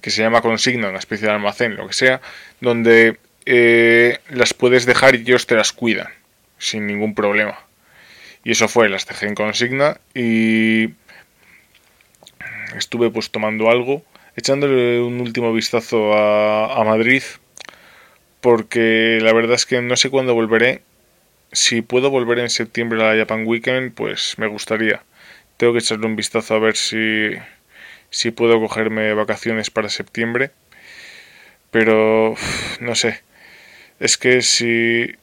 que 0.04 0.12
se 0.12 0.22
llama 0.22 0.42
consigna, 0.42 0.90
una 0.90 1.00
especie 1.00 1.28
de 1.28 1.34
almacén, 1.34 1.76
lo 1.76 1.88
que 1.88 1.96
sea, 1.96 2.22
donde 2.62 3.18
eh, 3.48 4.20
las 4.30 4.54
puedes 4.54 4.86
dejar 4.86 5.16
y 5.16 5.22
ellos 5.22 5.48
te 5.48 5.56
las 5.56 5.74
cuidan 5.74 6.10
sin 6.60 6.86
ningún 6.86 7.16
problema. 7.16 7.58
Y 8.44 8.52
eso 8.52 8.68
fue, 8.68 8.88
las 8.88 9.08
dejé 9.08 9.26
en 9.26 9.34
consigna 9.34 10.00
y 10.14 10.90
estuve 12.78 13.10
pues 13.10 13.32
tomando 13.32 13.72
algo, 13.72 14.04
echándole 14.38 15.02
un 15.02 15.20
último 15.20 15.52
vistazo 15.52 16.14
a, 16.14 16.84
Madrid, 16.86 17.24
porque 18.40 19.20
la 19.22 19.34
verdad 19.34 19.56
es 19.56 19.66
que 19.66 19.82
no 19.82 19.98
sé 19.98 20.10
cuándo 20.10 20.34
volveré. 20.34 20.82
Si 21.52 21.82
puedo 21.82 22.10
volver 22.12 22.40
en 22.40 22.50
septiembre 22.50 23.02
a 23.02 23.14
la 23.14 23.20
Japan 23.20 23.46
Weekend, 23.46 23.94
pues 23.94 24.36
me 24.38 24.48
gustaría. 24.48 25.04
Tengo 25.58 25.74
que 25.74 25.80
echarle 25.80 26.06
un 26.06 26.16
vistazo 26.16 26.56
a 26.56 26.60
ver 26.60 26.76
si, 26.78 27.32
si 28.12 28.32
puedo 28.32 28.60
cogerme 28.62 29.14
vacaciones 29.14 29.72
para 29.72 29.90
septiembre. 29.90 30.52
Pero 31.72 32.36
no 32.80 32.96
sé. 32.96 33.22
Es 34.00 34.18
que 34.18 34.42
si. 34.42 35.16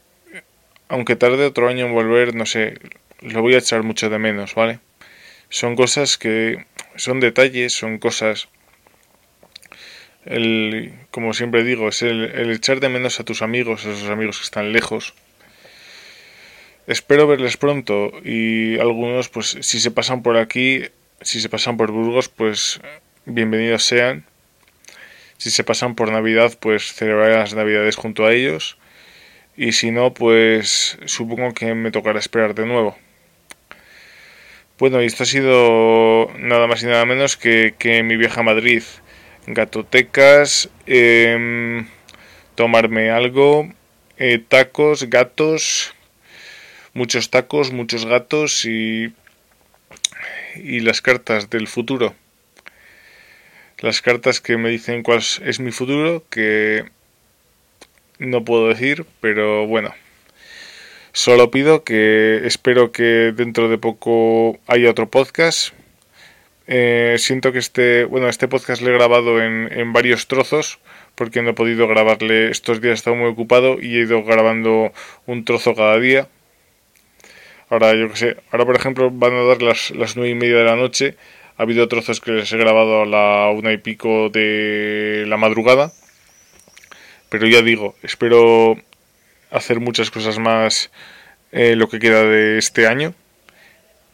Aunque 0.89 1.17
tarde 1.17 1.47
otro 1.47 1.69
año 1.69 1.87
en 1.87 1.95
volver, 1.95 2.35
no 2.35 2.47
sé. 2.47 2.79
Lo 3.21 3.43
voy 3.43 3.55
a 3.55 3.59
echar 3.59 3.83
mucho 3.85 4.11
de 4.11 4.19
menos, 4.19 4.55
¿vale? 4.55 4.81
Son 5.51 5.77
cosas 5.77 6.19
que. 6.19 6.67
Son 6.97 7.21
detalles, 7.21 7.73
son 7.73 7.99
cosas. 7.99 8.49
El, 10.27 10.93
como 11.11 11.35
siempre 11.35 11.65
digo, 11.65 11.89
es 11.89 12.03
el, 12.03 12.25
el 12.25 12.51
echar 12.51 12.81
de 12.81 12.89
menos 12.89 13.21
a 13.21 13.25
tus 13.25 13.43
amigos, 13.43 13.85
a 13.85 13.93
esos 13.93 14.09
amigos 14.09 14.39
que 14.39 14.45
están 14.45 14.73
lejos 14.73 15.15
Espero 16.87 17.27
verles 17.27 17.57
pronto 17.57 18.13
y 18.23 18.79
algunos, 18.79 19.31
pues 19.31 19.57
si 19.63 19.81
se 19.81 19.91
pasan 19.91 20.23
por 20.23 20.37
aquí, 20.37 20.83
si 21.23 21.41
se 21.41 21.49
pasan 21.49 21.79
por 21.79 21.91
Burgos, 21.91 22.29
pues 22.29 22.79
bienvenidos 23.25 23.85
sean. 23.85 24.27
Si 25.39 25.51
se 25.51 25.65
pasan 25.65 25.95
por 25.95 26.13
Navidad, 26.13 26.53
pues 26.61 26.93
celebraré 26.93 27.37
las 27.37 27.55
Navidades 27.55 27.97
junto 27.97 28.27
a 28.27 28.35
ellos. 28.35 28.77
Y 29.57 29.73
si 29.73 29.93
no, 29.93 30.13
pues 30.13 30.99
supongo 31.07 31.55
que 31.55 31.75
me 31.75 31.91
tocará 31.91 32.19
esperar 32.19 32.55
de 32.55 32.67
nuevo. 32.67 32.99
Bueno, 34.79 35.03
y 35.03 35.07
esto 35.07 35.23
ha 35.23 35.27
sido 35.27 36.31
nada 36.39 36.67
más 36.67 36.83
y 36.83 36.87
nada 36.87 37.07
menos 37.07 37.39
que, 37.39 37.75
que 37.79 38.03
mi 38.03 38.17
vieja 38.17 38.43
Madrid. 38.43 38.83
Gatotecas, 39.47 40.69
em, 40.87 41.87
tomarme 42.55 43.11
algo, 43.11 43.73
eh, 44.19 44.39
tacos, 44.39 45.05
gatos 45.05 45.95
muchos 46.95 47.29
tacos, 47.29 47.73
muchos 47.73 48.07
gatos 48.07 48.65
y, 48.65 49.13
y 50.57 50.81
las 50.81 51.03
cartas 51.03 51.51
del 51.51 51.69
futuro. 51.69 52.15
Las 53.81 54.01
cartas 54.01 54.41
que 54.41 54.57
me 54.57 54.71
dicen 54.71 55.03
cuál 55.03 55.19
es 55.19 55.61
mi 55.61 55.73
futuro, 55.73 56.25
que 56.31 56.85
no 58.19 58.45
puedo 58.45 58.69
decir, 58.69 59.05
pero 59.21 59.67
bueno. 59.67 59.93
Solo 61.13 61.51
pido 61.51 61.85
que 61.85 62.43
espero 62.45 62.91
que 62.91 63.33
dentro 63.37 63.69
de 63.69 63.79
poco 63.79 64.59
haya 64.67 64.91
otro 64.91 65.09
podcast. 65.09 65.75
Eh, 66.67 67.17
siento 67.19 67.53
que 67.53 67.59
este, 67.59 68.05
bueno, 68.05 68.29
este 68.29 68.49
podcast 68.49 68.81
lo 68.83 68.91
he 68.91 68.95
grabado 68.95 69.43
en, 69.43 69.71
en 69.71 69.93
varios 69.93 70.29
trozos 70.29 70.79
porque 71.15 71.43
no 71.43 71.51
he 71.51 71.55
podido 71.55 71.87
grabarle 71.87 72.51
estos 72.51 72.81
días, 72.81 72.93
he 72.93 72.95
estado 72.95 73.17
muy 73.17 73.29
ocupado 73.29 73.81
y 73.81 73.97
he 73.97 74.03
ido 74.03 74.25
grabando 74.25 74.93
un 75.27 75.45
trozo 75.45 75.75
cada 75.75 75.99
día. 75.99 76.29
Ahora, 77.71 77.95
yo 77.95 78.09
que 78.09 78.17
sé, 78.17 78.37
ahora 78.51 78.67
por 78.67 78.77
ejemplo 78.77 79.11
van 79.11 79.35
a 79.35 79.43
dar 79.43 79.63
las, 79.63 79.91
las 79.91 80.17
nueve 80.17 80.31
y 80.31 80.35
media 80.35 80.57
de 80.57 80.65
la 80.65 80.77
noche. 80.77 81.17
Ha 81.57 81.63
habido 81.63 81.87
trozos 81.89 82.21
que 82.21 82.33
les 82.33 82.53
he 82.53 82.57
grabado 82.57 83.03
a 83.03 83.07
la 83.07 83.51
una 83.51 83.73
y 83.73 83.79
pico 83.79 84.29
de 84.29 85.25
la 85.27 85.37
madrugada. 85.37 85.93
Pero 87.29 87.47
ya 87.47 87.63
digo, 87.63 87.95
espero 88.03 88.77
hacer 89.51 89.81
muchas 89.81 90.11
cosas 90.11 90.39
más 90.39 90.91
eh, 91.53 91.77
lo 91.77 91.89
que 91.89 91.99
queda 91.99 92.25
de 92.25 92.59
este 92.59 92.87
año. 92.87 93.15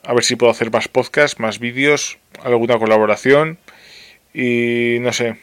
A 0.04 0.14
ver 0.14 0.24
si 0.24 0.36
puedo 0.36 0.52
hacer 0.52 0.70
más 0.70 0.88
podcasts, 0.88 1.40
más 1.40 1.58
vídeos, 1.58 2.18
alguna 2.44 2.78
colaboración. 2.78 3.58
Y 4.32 4.98
no 5.00 5.12
sé, 5.12 5.36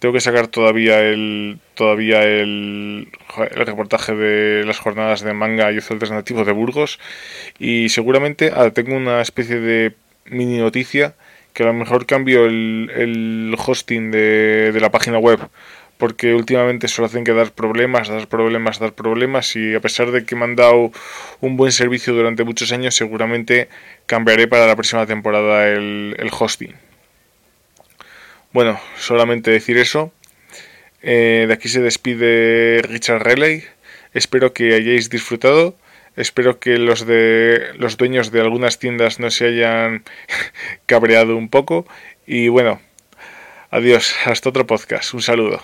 tengo 0.00 0.14
que 0.14 0.20
sacar 0.20 0.48
todavía 0.48 1.00
el 1.00 1.58
todavía 1.74 2.22
el, 2.22 3.08
reportaje 3.52 4.14
de 4.14 4.64
las 4.64 4.78
jornadas 4.78 5.20
de 5.20 5.34
manga 5.34 5.70
y 5.70 5.78
uso 5.78 5.94
alternativo 5.94 6.44
de 6.44 6.52
Burgos 6.52 6.98
y 7.58 7.90
seguramente 7.90 8.50
ah, 8.54 8.70
tengo 8.70 8.96
una 8.96 9.20
especie 9.20 9.60
de 9.60 9.94
mini 10.24 10.58
noticia 10.58 11.14
que 11.52 11.64
a 11.64 11.66
lo 11.66 11.74
mejor 11.74 12.06
cambio 12.06 12.46
el, 12.46 12.90
el 12.96 13.56
hosting 13.58 14.10
de, 14.10 14.72
de 14.72 14.80
la 14.80 14.90
página 14.90 15.18
web 15.18 15.40
porque 16.00 16.34
últimamente 16.34 16.88
solo 16.88 17.06
hacen 17.06 17.22
que 17.22 17.32
dar 17.32 17.52
problemas, 17.52 18.08
dar 18.08 18.26
problemas, 18.26 18.80
dar 18.80 18.94
problemas 18.94 19.54
y 19.54 19.74
a 19.74 19.80
pesar 19.80 20.10
de 20.10 20.24
que 20.24 20.34
me 20.34 20.44
han 20.44 20.56
dado 20.56 20.90
un 21.40 21.56
buen 21.56 21.70
servicio 21.70 22.14
durante 22.14 22.42
muchos 22.42 22.72
años 22.72 22.96
seguramente 22.96 23.68
cambiaré 24.06 24.48
para 24.48 24.66
la 24.66 24.74
próxima 24.74 25.06
temporada 25.06 25.68
el, 25.68 26.30
hosting. 26.32 26.74
Bueno, 28.52 28.80
solamente 28.96 29.52
decir 29.52 29.76
eso. 29.76 30.12
Eh, 31.02 31.44
de 31.46 31.54
aquí 31.54 31.68
se 31.68 31.80
despide 31.80 32.82
Richard 32.82 33.22
Relay. 33.22 33.62
Espero 34.12 34.52
que 34.52 34.74
hayáis 34.74 35.10
disfrutado. 35.10 35.76
Espero 36.16 36.58
que 36.58 36.78
los 36.78 37.06
de 37.06 37.68
los 37.76 37.96
dueños 37.96 38.32
de 38.32 38.40
algunas 38.40 38.78
tiendas 38.78 39.20
no 39.20 39.30
se 39.30 39.46
hayan 39.46 40.02
cabreado 40.86 41.36
un 41.36 41.48
poco. 41.48 41.86
Y 42.26 42.48
bueno, 42.48 42.80
adiós, 43.70 44.16
hasta 44.24 44.48
otro 44.48 44.66
podcast. 44.66 45.14
Un 45.14 45.22
saludo. 45.22 45.62